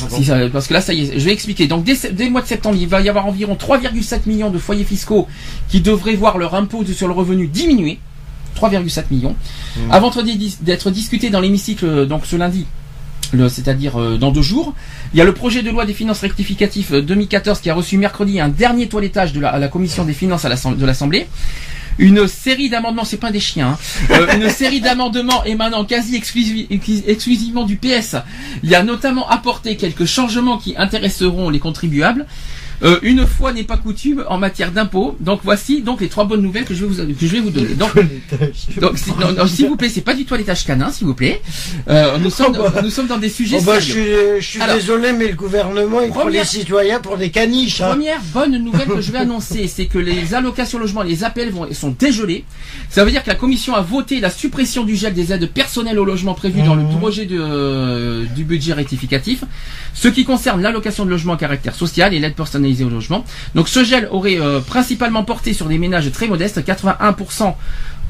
Ah 0.00 0.04
bon 0.10 0.16
Si 0.16 0.24
ça- 0.24 0.38
parce 0.52 0.66
que 0.66 0.74
là, 0.74 0.80
ça 0.80 0.92
y 0.92 1.02
est, 1.02 1.18
je 1.18 1.24
vais 1.24 1.32
expliquer. 1.32 1.66
Donc, 1.68 1.84
dès, 1.84 1.96
dès 2.12 2.24
le 2.26 2.30
mois 2.30 2.42
de 2.42 2.46
septembre, 2.46 2.76
il 2.78 2.86
va 2.88 3.00
y 3.00 3.08
avoir 3.08 3.26
environ 3.26 3.54
3,7 3.54 4.26
millions 4.26 4.50
de 4.50 4.58
foyers 4.58 4.84
fiscaux 4.84 5.26
qui 5.68 5.80
devraient 5.80 6.14
voir 6.16 6.36
leur 6.36 6.54
impôt 6.54 6.84
sur 6.84 7.06
le 7.06 7.14
revenu 7.14 7.46
diminuer. 7.46 7.98
3,7 8.56 9.04
millions. 9.10 9.36
Mhm. 9.76 9.92
Avant 9.92 10.10
d'être 10.62 10.90
discuté 10.90 11.30
dans 11.30 11.40
l'hémicycle, 11.40 11.84
euh, 11.84 12.06
donc 12.06 12.26
ce 12.26 12.36
lundi, 12.36 12.66
c'est-à-dire 13.48 14.00
euh, 14.00 14.16
dans 14.18 14.30
deux 14.30 14.42
jours, 14.42 14.74
il 15.12 15.18
y 15.18 15.20
a 15.20 15.24
le 15.24 15.34
projet 15.34 15.62
de 15.62 15.70
loi 15.70 15.84
des 15.84 15.94
finances 15.94 16.20
rectificatif 16.20 16.92
euh, 16.92 17.02
2014 17.02 17.60
qui 17.60 17.70
a 17.70 17.74
reçu 17.74 17.98
mercredi 17.98 18.40
un 18.40 18.48
dernier 18.48 18.88
toilettage 18.88 19.32
de 19.32 19.40
la, 19.40 19.50
à 19.50 19.58
la 19.58 19.68
commission 19.68 20.04
des 20.04 20.12
finances 20.14 20.44
à 20.44 20.48
de 20.48 20.86
l'Assemblée. 20.86 21.26
Une 21.98 22.28
série 22.28 22.68
d'amendements, 22.68 23.04
c'est 23.04 23.16
pas 23.16 23.32
des 23.32 23.40
chiens, 23.40 23.68
hein. 23.70 23.78
Euh, 24.10 24.26
une 24.36 24.50
série 24.50 24.80
d'amendements 24.80 25.44
émanant 25.44 25.84
quasi 25.84 26.14
exclusi- 26.18 26.66
exclusivement 27.06 27.64
du 27.64 27.76
PS. 27.76 28.16
Il 28.62 28.68
y 28.68 28.74
a 28.74 28.82
notamment 28.82 29.26
apporté 29.28 29.76
quelques 29.76 30.04
changements 30.04 30.58
qui 30.58 30.74
intéresseront 30.76 31.48
les 31.48 31.58
contribuables. 31.58 32.26
Euh, 32.82 32.98
une 33.02 33.26
fois 33.26 33.52
n'est 33.52 33.64
pas 33.64 33.76
coutume 33.76 34.24
en 34.28 34.38
matière 34.38 34.70
d'impôts. 34.72 35.16
Donc 35.20 35.40
voici 35.44 35.82
donc 35.82 36.00
les 36.00 36.08
trois 36.08 36.24
bonnes 36.24 36.42
nouvelles 36.42 36.64
que 36.64 36.74
je 36.74 36.84
vais 36.84 36.86
vous 36.92 37.14
que 37.14 37.26
je 37.26 37.32
vais 37.32 37.40
vous 37.40 37.50
donner. 37.50 37.74
Donc 37.74 37.92
donc, 38.80 38.98
si- 38.98 39.10
non, 39.18 39.32
non, 39.32 39.46
s'il 39.46 39.68
vous 39.68 39.76
plaît, 39.76 39.88
c'est 39.88 40.00
pas 40.02 40.14
du 40.14 40.24
toilettage 40.24 40.64
canin, 40.64 40.90
s'il 40.90 41.06
vous 41.06 41.14
plaît. 41.14 41.40
Euh, 41.88 42.18
nous 42.18 42.30
sommes, 42.30 42.56
Oh 42.58 42.68
bah. 42.72 42.82
nous 42.82 42.90
sommes 42.90 43.06
dans 43.06 43.16
des 43.18 43.28
sujets 43.28 43.58
Oh 43.60 43.64
bah, 43.64 43.80
je 43.80 43.92
sérieux. 43.92 44.26
suis, 44.38 44.40
je 44.42 44.46
suis 44.52 44.60
Alors, 44.60 44.76
désolé, 44.76 45.12
mais 45.12 45.28
le 45.28 45.34
gouvernement, 45.36 46.00
il 46.02 46.10
prend 46.10 46.28
les 46.28 46.44
citoyens 46.44 47.00
pour 47.00 47.16
des 47.16 47.30
caniches. 47.30 47.80
hein. 47.80 47.90
Première 47.90 48.20
bonne 48.34 48.56
nouvelle 48.58 48.88
que 48.88 49.00
je 49.00 49.12
vais 49.12 49.18
annoncer, 49.26 49.68
c'est 49.68 49.86
que 49.86 49.98
les 49.98 50.34
allocations 50.34 50.78
logement, 50.78 51.02
les 51.02 51.24
APL 51.24 51.50
vont, 51.50 51.66
sont 51.72 51.94
dégelés. 51.98 52.44
Ça 52.90 53.04
veut 53.04 53.10
dire 53.10 53.22
que 53.22 53.28
la 53.28 53.34
commission 53.36 53.74
a 53.74 53.80
voté 53.80 54.20
la 54.20 54.30
suppression 54.30 54.84
du 54.84 54.96
gel 54.96 55.14
des 55.14 55.32
aides 55.32 55.50
personnelles 55.50 55.98
au 55.98 56.04
logement 56.04 56.34
prévu 56.34 56.62
dans 56.62 56.74
le 56.74 56.82
Mhm. 56.82 56.98
projet 56.98 57.24
de, 57.26 57.38
euh, 57.40 58.24
du 58.34 58.44
budget 58.44 58.72
rectificatif. 58.74 59.44
Ce 59.94 60.08
qui 60.08 60.24
concerne 60.24 60.60
l'allocation 60.60 61.04
de 61.06 61.10
logement 61.10 61.32
à 61.34 61.36
caractère 61.38 61.74
social 61.74 62.12
et 62.12 62.18
l'aide 62.18 62.34
Donc 63.54 63.68
ce 63.68 63.84
gel 63.84 64.08
aurait 64.10 64.40
euh, 64.40 64.60
principalement 64.60 65.24
porté 65.24 65.52
sur 65.52 65.66
des 65.66 65.78
ménages 65.78 66.10
très 66.12 66.26
modestes, 66.28 66.58
81% 66.58 67.54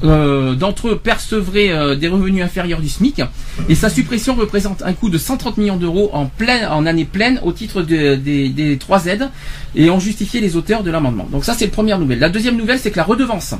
euh, 0.03 0.53
d'entre 0.53 0.89
eux 0.89 0.95
percevraient 0.97 1.71
euh, 1.71 1.95
des 1.95 2.07
revenus 2.07 2.43
inférieurs 2.43 2.79
du 2.81 2.87
SMIC 2.89 3.21
et 3.67 3.73
sa 3.75 3.89
suppression 3.89 4.35
représente 4.35 4.83
un 4.83 4.93
coût 4.93 5.09
de 5.09 5.17
130 5.17 5.57
millions 5.57 5.77
d'euros 5.77 6.11
en 6.13 6.27
pleine 6.27 6.65
en 6.67 6.85
année 6.85 7.05
pleine 7.05 7.39
au 7.43 7.51
titre 7.51 7.81
de- 7.81 8.13
des, 8.15 8.49
des 8.49 8.77
trois 8.77 9.07
aides 9.07 9.29
et 9.75 9.89
ont 9.89 9.99
justifié 9.99 10.39
les 10.39 10.55
auteurs 10.55 10.83
de 10.83 10.91
l'amendement. 10.91 11.27
Donc 11.31 11.45
ça 11.45 11.55
c'est 11.55 11.65
la 11.65 11.71
première 11.71 11.97
nouvelle. 11.97 12.19
La 12.19 12.29
deuxième 12.29 12.57
nouvelle 12.57 12.77
c'est 12.79 12.91
que 12.91 12.97
la 12.97 13.03
redevance 13.03 13.55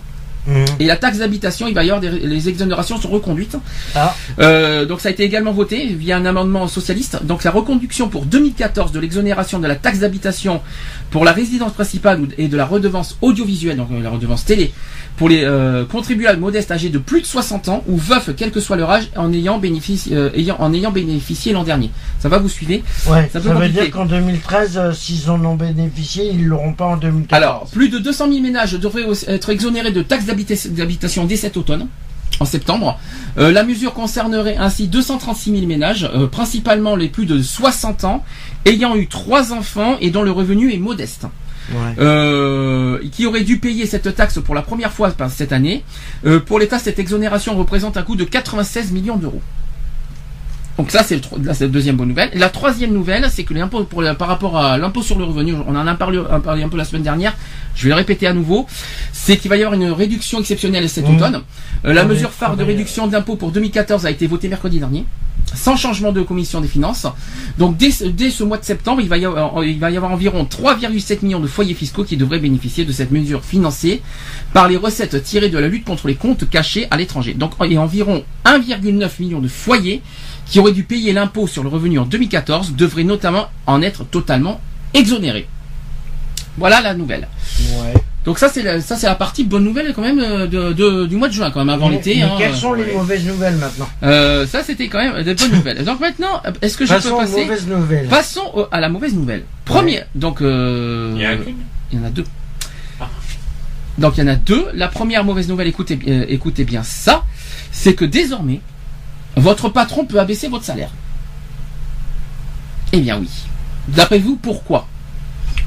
Et 0.80 0.86
la 0.86 0.96
taxe 0.96 1.20
d'habitation, 1.20 1.68
il 1.68 1.74
va 1.74 1.84
y 1.84 1.90
avoir 1.90 2.02
des, 2.02 2.10
les 2.10 2.50
exonérations 2.50 3.00
sont 3.00 3.10
reconduites. 3.10 3.58
Ah. 3.96 4.16
Euh, 4.40 4.86
donc 4.86 5.02
ça 5.02 5.10
a 5.10 5.12
été 5.12 5.24
également 5.24 5.52
voté 5.52 5.86
via 5.88 6.18
un 6.18 6.26
amendement 6.26 6.68
socialiste. 6.68 7.24
Donc 7.24 7.44
la 7.44 7.52
reconduction 7.52 8.08
pour 8.10 8.26
2014 8.26 8.92
de 8.92 9.00
l'exonération 9.00 9.60
de 9.60 9.68
la 9.68 9.76
taxe 9.76 10.00
d'habitation 10.00 10.62
pour 11.12 11.24
la 11.26 11.32
résidence 11.32 11.74
principale 11.74 12.22
et 12.38 12.48
de 12.48 12.58
la 12.58 12.66
redevance 12.66 13.18
audiovisuelle, 13.22 13.78
donc 13.78 13.88
euh, 13.92 14.02
la 14.02 14.10
redevance 14.10 14.44
télé, 14.46 14.74
pour 15.16 15.30
les 15.30 15.44
euh, 15.44 15.86
contribuables 15.86 16.40
modestes 16.40 16.72
âgés 16.72 16.90
de 16.90 16.98
plus 17.00 17.22
de 17.22 17.26
60 17.26 17.70
ans 17.70 17.84
ou 17.88 17.98
veufs 17.98 18.30
quel 18.36 18.52
que 18.52 18.60
soit 18.60 18.76
leur 18.76 18.92
âge 18.92 19.10
en 19.16 19.32
ayant 19.34 19.58
bénéficié, 19.58 20.16
euh, 20.16 20.30
ayant, 20.36 20.58
en 20.60 20.74
ayant 20.74 20.92
bénéficié 20.92 21.54
l'an 21.54 21.64
dernier. 21.64 21.90
Ça 22.20 22.30
va 22.30 22.38
vous 22.40 22.50
suivez 22.50 22.84
Ouais, 23.10 23.30
Ça 23.32 23.42
ça, 23.42 23.54
veut 23.54 23.70
dire 23.70 23.90
qu'en 23.90 24.06
2013, 24.06 24.78
euh, 24.78 24.92
s'ils 24.94 25.30
en 25.30 25.44
ont 25.46 25.56
bénéficié, 25.56 26.30
ils 26.32 26.46
l'auront 26.46 26.74
pas 26.74 26.86
en 26.86 26.98
2014. 26.98 27.32
Alors, 27.42 27.66
plus 27.72 27.90
de 27.90 28.00
200 28.00 28.28
000 28.30 28.42
ménages 28.42 28.74
devraient 28.74 29.06
être 29.28 29.50
exonérés 29.50 29.92
de 29.92 30.02
taxes 30.02 30.26
d'habita- 30.26 30.68
d'habitation 30.70 31.26
dès 31.26 31.38
cet 31.38 31.58
automne. 31.58 31.88
En 32.40 32.46
septembre, 32.46 33.00
Euh, 33.40 33.52
la 33.52 33.64
mesure 33.64 33.94
concernerait 33.94 34.58
ainsi 34.58 34.88
236 34.88 35.52
000 35.52 35.68
ménages, 35.68 36.10
euh, 36.16 36.26
principalement 36.26 36.96
les 36.96 37.08
plus 37.08 37.28
de 37.28 37.40
60 37.40 38.04
ans, 38.04 38.24
ayant 38.66 38.96
eu 38.96 39.06
trois 39.08 39.54
enfants 39.54 39.96
et 40.02 40.10
dont 40.10 40.24
le 40.24 40.32
revenu 40.32 40.74
est 40.74 40.80
modeste, 40.80 41.26
Ouais. 41.72 41.78
euh, 42.00 42.98
qui 43.12 43.28
auraient 43.28 43.44
dû 43.44 43.60
payer 43.60 43.86
cette 43.86 44.16
taxe 44.16 44.40
pour 44.40 44.56
la 44.56 44.64
première 44.64 44.92
fois 44.92 45.12
par- 45.12 45.30
cette 45.30 45.52
année. 45.52 45.84
Euh, 46.26 46.40
pour 46.40 46.58
l'État, 46.58 46.80
cette 46.80 46.98
exonération 46.98 47.56
représente 47.56 47.96
un 47.96 48.02
coût 48.02 48.16
de 48.16 48.24
96 48.24 48.92
millions 48.92 49.18
d'euros. 49.18 49.42
Donc 50.78 50.92
ça 50.92 51.02
c'est 51.04 51.20
la 51.44 51.68
deuxième 51.68 51.96
bonne 51.96 52.10
nouvelle. 52.10 52.30
La 52.36 52.50
troisième 52.50 52.92
nouvelle, 52.94 53.28
c'est 53.32 53.44
que 53.44 53.54
l'impôt 53.54 53.84
pour 53.84 54.04
par 54.18 54.28
rapport 54.28 54.58
à 54.58 54.78
l'impôt 54.78 55.02
sur 55.02 55.18
le 55.18 55.24
revenu, 55.26 55.56
on 55.68 55.76
en 55.76 55.88
a 55.88 55.96
parlé, 55.96 56.20
un 56.30 56.40
parlé 56.40 56.62
un 56.64 56.70
peu 56.70 56.78
la 56.78 56.84
semaine 56.86 57.02
dernière. 57.02 57.34
Je 57.76 57.84
vais 57.84 57.90
le 57.90 57.96
répéter 57.96 58.28
à 58.28 58.34
nouveau, 58.34 58.68
c'est 59.12 59.38
qu'il 59.38 59.50
va 59.50 59.58
y 59.58 59.64
avoir 59.64 59.74
une 59.80 59.92
réduction 59.92 60.40
exceptionnelle 60.40 60.88
cet 60.88 61.08
Mmh. 61.08 61.16
automne. 61.16 61.42
Euh, 61.86 61.94
la 61.94 62.02
Ah 62.02 62.06
mesure 62.06 62.32
phare 62.32 62.56
de 62.56 62.62
ah 62.62 62.66
oui. 62.66 62.74
réduction 62.74 63.08
d'impôt 63.08 63.36
pour 63.36 63.52
2014 63.52 64.06
a 64.06 64.12
été 64.12 64.28
votée 64.28 64.50
mercredi 64.50 64.80
dernier, 64.80 65.06
sans 65.56 65.76
changement 65.78 66.12
de 66.12 66.22
commission 66.22 66.62
des 66.62 66.68
finances. 66.68 67.08
Donc 67.58 67.78
dès, 67.78 67.92
ce- 67.92 68.04
dès 68.06 68.30
ce 68.30 68.44
mois 68.44 68.58
de 68.58 68.66
septembre, 68.66 69.02
il 69.02 69.10
va, 69.10 69.18
y 69.18 69.26
avoir, 69.26 69.64
il 69.64 69.80
va 69.80 69.90
y 69.92 69.98
avoir 69.98 70.12
environ 70.12 70.46
3,7 70.46 71.20
millions 71.24 71.40
de 71.40 71.48
foyers 71.48 71.74
fiscaux 71.74 72.04
qui 72.04 72.18
devraient 72.18 72.40
bénéficier 72.40 72.86
de 72.86 72.92
cette 72.92 73.12
mesure 73.12 73.44
financée 73.44 74.02
par 74.54 74.68
les 74.68 74.78
recettes 74.78 75.24
tirées 75.24 75.50
de 75.50 75.58
la 75.58 75.68
lutte 75.68 75.86
contre 75.86 76.08
les 76.08 76.16
comptes 76.16 76.50
cachés 76.50 76.88
à 76.92 76.98
l'étranger. 76.98 77.34
Donc 77.34 77.54
il 77.66 77.74
y 77.74 77.78
a 77.78 77.82
environ 77.82 78.24
1,9 78.46 79.10
million 79.20 79.40
de 79.40 79.48
foyers 79.48 80.02
qui 80.46 80.60
auraient 80.60 80.72
dû 80.74 80.84
payer 80.84 81.12
l'impôt 81.14 81.48
sur 81.48 81.64
le 81.64 81.70
revenu 81.70 82.00
en 82.00 82.06
2014 82.06 82.74
devraient 82.76 83.04
notamment 83.04 83.48
en 83.66 83.82
être 83.82 84.04
totalement 84.06 84.62
exonérés. 84.94 85.48
Voilà 86.58 86.82
la 86.82 86.94
nouvelle. 86.94 87.28
Ouais. 87.60 87.94
Donc 88.28 88.40
ça 88.40 88.50
c'est 88.50 88.62
la, 88.62 88.82
ça 88.82 88.98
c'est 88.98 89.08
la 89.08 89.16
partie 89.16 89.46
bonne 89.46 89.64
nouvelle 89.64 89.94
quand 89.96 90.02
même 90.02 90.20
euh, 90.20 90.48
de, 90.48 90.74
de- 90.74 91.06
du 91.06 91.16
mois 91.16 91.30
de 91.30 91.34
juin 91.34 91.50
quand 91.50 91.60
même 91.64 91.70
avant 91.74 91.88
l'été. 91.88 92.16
mais 92.18 92.24
hein. 92.24 92.32
quelles 92.38 92.54
sont 92.56 92.74
les 92.74 92.92
mauvaises 92.94 93.26
nouvelles 93.26 93.56
maintenant? 93.56 93.88
Euh, 94.04 94.46
ça 94.46 94.64
c'était 94.64 94.90
quand 94.90 95.00
même 95.00 95.24
des 95.24 95.34
bonnes 95.34 95.52
nouvelles. 95.54 95.86
Donc 95.86 96.02
maintenant, 96.02 96.42
est-ce 96.62 96.76
que 96.76 96.86
je 96.86 96.94
Passons 96.94 97.08
peux 97.08 97.16
aux 97.16 97.20
passer 97.20 97.44
mauvaises 97.46 97.68
nouvelles. 97.68 98.08
Passons 98.10 98.52
au- 98.54 98.68
à 98.70 98.82
la 98.82 98.90
mauvaise 98.90 99.14
nouvelle. 99.16 99.44
Premier, 99.64 100.02
donc 100.14 100.42
euh, 100.42 101.14
Il 101.16 101.22
y 101.22 101.26
en 101.26 101.30
a 101.32 101.36
il 101.94 102.00
y 102.00 102.02
en 102.02 102.06
a 102.06 102.10
deux. 102.10 102.26
Ah. 103.00 103.08
Donc 103.98 104.18
il 104.18 104.20
y 104.20 104.24
en 104.24 104.28
a 104.28 104.36
deux. 104.36 104.66
La 104.74 104.90
première 104.90 105.24
mauvaise 105.24 105.48
nouvelle, 105.48 105.68
écoutez, 105.68 105.98
euh, 106.10 106.26
écoutez 106.28 106.66
bien 106.66 106.84
ça, 106.84 107.24
c'est 107.72 107.94
que 107.94 108.04
désormais, 108.04 108.60
votre 109.38 109.70
patron 109.70 110.04
peut 110.04 110.20
abaisser 110.20 110.50
votre 110.50 110.66
salaire. 110.66 110.90
Eh 112.92 113.00
bien 113.00 113.18
oui. 113.20 113.30
D'après 113.88 114.20
vous, 114.20 114.36
pourquoi? 114.36 114.86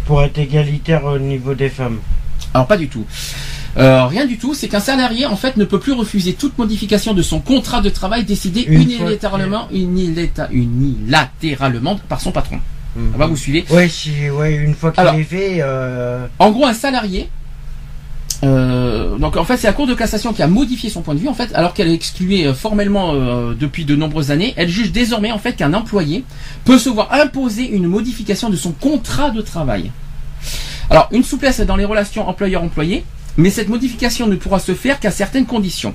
Pour 0.04 0.22
être 0.22 0.36
égalitaire 0.36 1.04
au 1.06 1.18
niveau 1.18 1.54
des 1.54 1.70
femmes. 1.70 2.00
Alors 2.54 2.66
pas 2.66 2.76
du 2.76 2.88
tout. 2.88 3.04
Euh, 3.76 4.04
rien 4.06 4.26
du 4.26 4.36
tout, 4.36 4.52
c'est 4.54 4.66
qu'un 4.68 4.80
salarié 4.80 5.26
en 5.26 5.36
fait 5.36 5.56
ne 5.56 5.64
peut 5.64 5.78
plus 5.78 5.92
refuser 5.92 6.32
toute 6.34 6.58
modification 6.58 7.14
de 7.14 7.22
son 7.22 7.38
contrat 7.38 7.80
de 7.80 7.88
travail 7.88 8.24
décidé 8.24 8.62
Une 8.62 8.82
unilatéralement, 8.82 9.68
unilata- 9.72 10.48
unilatéralement 10.50 12.00
par 12.08 12.20
son 12.20 12.32
patron. 12.32 12.58
Mhm. 12.96 13.12
Ça 13.12 13.18
va, 13.18 13.26
vous 13.26 13.36
suivez 13.36 13.64
Ouais, 13.70 13.88
si, 13.88 14.28
ouais, 14.30 14.56
une 14.56 14.74
fois 14.74 14.90
qu'il 14.90 15.04
est 15.20 15.24
fait, 15.24 15.58
euh, 15.60 16.26
En 16.40 16.50
gros, 16.50 16.66
un 16.66 16.74
salarié. 16.74 17.28
euh, 18.42 19.16
donc 19.18 19.36
en 19.36 19.44
fait, 19.44 19.56
c'est 19.56 19.66
la 19.68 19.72
Cour 19.72 19.86
de 19.86 19.94
cassation 19.94 20.32
qui 20.32 20.42
a 20.42 20.48
modifié 20.48 20.90
son 20.90 21.02
point 21.02 21.14
de 21.14 21.20
vue 21.20 21.28
en 21.28 21.34
fait, 21.34 21.54
alors 21.54 21.72
qu'elle 21.74 21.88
est 21.88 21.94
excluée 21.94 22.52
formellement 22.54 23.14
depuis 23.54 23.84
de 23.84 23.94
nombreuses 23.94 24.30
années. 24.32 24.54
Elle 24.56 24.68
juge 24.68 24.90
désormais 24.92 25.30
en 25.30 25.38
fait 25.38 25.52
qu'un 25.54 25.74
employé 25.74 26.24
peut 26.64 26.78
se 26.78 26.88
voir 26.88 27.12
imposer 27.12 27.68
une 27.68 27.86
modification 27.86 28.50
de 28.50 28.56
son 28.56 28.72
contrat 28.72 29.30
de 29.30 29.42
travail. 29.42 29.92
Alors 30.90 31.08
une 31.12 31.24
souplesse 31.24 31.60
dans 31.60 31.76
les 31.76 31.84
relations 31.84 32.28
employeur-employé, 32.28 33.04
mais 33.36 33.50
cette 33.50 33.68
modification 33.68 34.26
ne 34.26 34.36
pourra 34.36 34.58
se 34.58 34.74
faire 34.74 34.98
qu'à 35.00 35.10
certaines 35.10 35.46
conditions. 35.46 35.94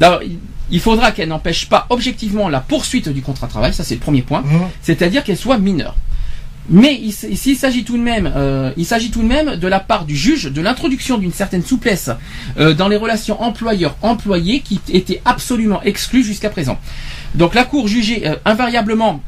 D'abord, 0.00 0.22
il- 0.22 0.38
il 0.70 0.80
faudra 0.80 1.12
qu'elle 1.12 1.28
n'empêche 1.28 1.68
pas 1.68 1.86
objectivement 1.90 2.48
la 2.48 2.58
poursuite 2.60 3.08
du 3.08 3.22
contrat 3.22 3.46
de 3.46 3.52
travail, 3.52 3.72
ça 3.72 3.84
c'est 3.84 3.94
le 3.94 4.00
premier 4.00 4.22
point 4.22 4.42
mhm. 4.42 4.62
c'est-à-dire 4.82 5.22
qu'elle 5.22 5.36
soit 5.36 5.58
mineure. 5.58 5.94
Mais 6.70 6.98
il 7.00 7.12
s'il 7.12 7.56
s'agit 7.56 7.84
tout 7.84 7.98
de 7.98 8.02
même, 8.02 8.32
euh, 8.34 8.72
il 8.78 8.86
s'agit 8.86 9.10
tout 9.10 9.20
de 9.22 9.26
même 9.28 9.56
de 9.56 9.68
la 9.68 9.80
part 9.80 10.06
du 10.06 10.16
juge 10.16 10.44
de 10.44 10.62
l'introduction 10.62 11.18
d'une 11.18 11.32
certaine 11.32 11.62
souplesse 11.62 12.08
euh, 12.58 12.72
dans 12.72 12.88
les 12.88 12.96
relations 12.96 13.40
employeur-employé 13.42 14.60
qui 14.60 14.80
était 14.90 15.20
absolument 15.26 15.82
exclue 15.82 16.24
jusqu'à 16.24 16.48
présent. 16.48 16.78
Donc 17.34 17.54
la 17.54 17.64
Cour 17.64 17.86
jugeait 17.86 18.22
euh, 18.26 18.36
invariablement 18.46 19.20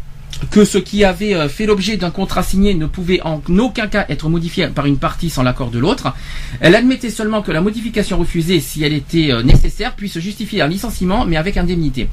que 0.51 0.65
ce 0.65 0.79
qui 0.79 1.05
avait 1.05 1.35
euh, 1.35 1.49
fait 1.49 1.67
l'objet 1.67 1.97
d'un 1.97 2.11
contrat 2.11 2.43
signé 2.43 2.75
ne 2.75 2.87
pouvait 2.87 3.21
en 3.23 3.41
aucun 3.59 3.87
cas 3.87 4.07
être 4.09 4.29
modifié 4.29 4.69
par 4.69 4.87
une 4.87 4.99
partie 4.99 5.31
sans 5.31 5.43
l'accord 5.43 5.71
de 5.71 5.79
l'autre. 5.79 6.15
Elle 6.61 6.75
admettait 6.75 7.11
seulement 7.11 7.43
que 7.43 7.53
la 7.53 7.61
modification 7.61 8.19
refusée, 8.19 8.61
si 8.61 8.83
elle 8.83 8.93
était 8.93 9.33
euh, 9.33 9.43
nécessaire, 9.43 9.95
puisse 9.95 10.19
justifier 10.19 10.63
un 10.63 10.69
licenciement, 10.69 11.25
mais 11.25 11.37
avec 11.37 11.57
indemnité. 11.57 12.09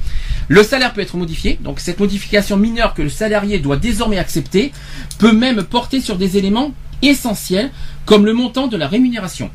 Le 0.48 0.62
salaire 0.62 0.92
peut 0.92 1.00
être 1.00 1.16
modifié, 1.16 1.58
donc 1.62 1.80
cette 1.80 2.00
modification 2.00 2.56
mineure 2.56 2.94
que 2.94 3.02
le 3.02 3.08
salarié 3.08 3.58
doit 3.58 3.76
désormais 3.76 4.18
accepter 4.18 4.72
peut 5.18 5.32
même 5.32 5.62
porter 5.62 6.00
sur 6.00 6.16
des 6.16 6.36
éléments 6.36 6.72
essentiels, 7.02 7.70
comme 8.06 8.24
le 8.24 8.32
montant 8.32 8.66
de 8.66 8.76
la 8.76 8.88
rémunération. 8.88 9.50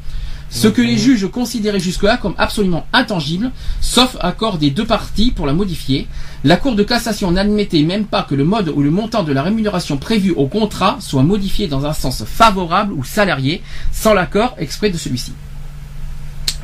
Ce 0.51 0.67
que 0.67 0.81
les 0.81 0.97
juges 0.97 1.27
considéraient 1.27 1.79
jusque-là 1.79 2.17
comme 2.17 2.33
absolument 2.37 2.87
intangible, 2.91 3.51
sauf 3.81 4.17
accord 4.19 4.57
des 4.57 4.71
deux 4.71 4.85
parties 4.85 5.31
pour 5.31 5.45
la 5.45 5.53
modifier. 5.53 6.07
La 6.43 6.57
Cour 6.57 6.75
de 6.75 6.83
cassation 6.83 7.31
n'admettait 7.31 7.83
même 7.83 8.05
pas 8.05 8.23
que 8.23 8.33
le 8.33 8.45
mode 8.45 8.69
ou 8.69 8.81
le 8.81 8.89
montant 8.89 9.23
de 9.23 9.31
la 9.31 9.43
rémunération 9.43 9.97
prévu 9.97 10.31
au 10.31 10.47
contrat 10.47 10.97
soit 11.01 11.21
modifié 11.21 11.67
dans 11.67 11.85
un 11.85 11.93
sens 11.93 12.23
favorable 12.25 12.93
ou 12.93 13.03
salarié, 13.03 13.61
sans 13.91 14.13
l'accord 14.13 14.55
exprès 14.57 14.89
de 14.89 14.97
celui-ci. 14.97 15.33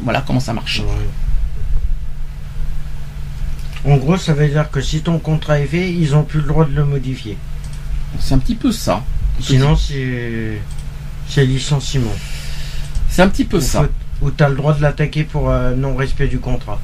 Voilà 0.01 0.23
comment 0.25 0.39
ça 0.39 0.53
marche. 0.53 0.81
En 3.86 3.97
gros, 3.97 4.17
ça 4.17 4.33
veut 4.33 4.47
dire 4.47 4.71
que 4.71 4.81
si 4.81 5.01
ton 5.01 5.19
contrat 5.19 5.59
est 5.59 5.67
fait, 5.67 5.93
ils 5.93 6.15
ont 6.15 6.23
plus 6.23 6.41
le 6.41 6.47
droit 6.47 6.65
de 6.65 6.73
le 6.73 6.86
modifier. 6.86 7.38
C'est 8.19 8.33
un 8.33 8.39
petit 8.39 8.55
peu 8.55 8.71
ça. 8.71 9.03
Sinon, 9.39 9.75
c'est 9.75 11.45
licenciement. 11.45 12.15
C'est 13.16 13.22
un 13.22 13.30
petit 13.30 13.45
peu 13.45 13.61
ça. 13.61 13.86
Ou 14.22 14.30
t'as 14.30 14.49
le 14.49 14.55
droit 14.55 14.74
de 14.74 14.82
l'attaquer 14.82 15.24
pour 15.24 15.49
euh, 15.49 15.74
non-respect 15.74 16.28
du 16.28 16.39
contrat. 16.39 16.82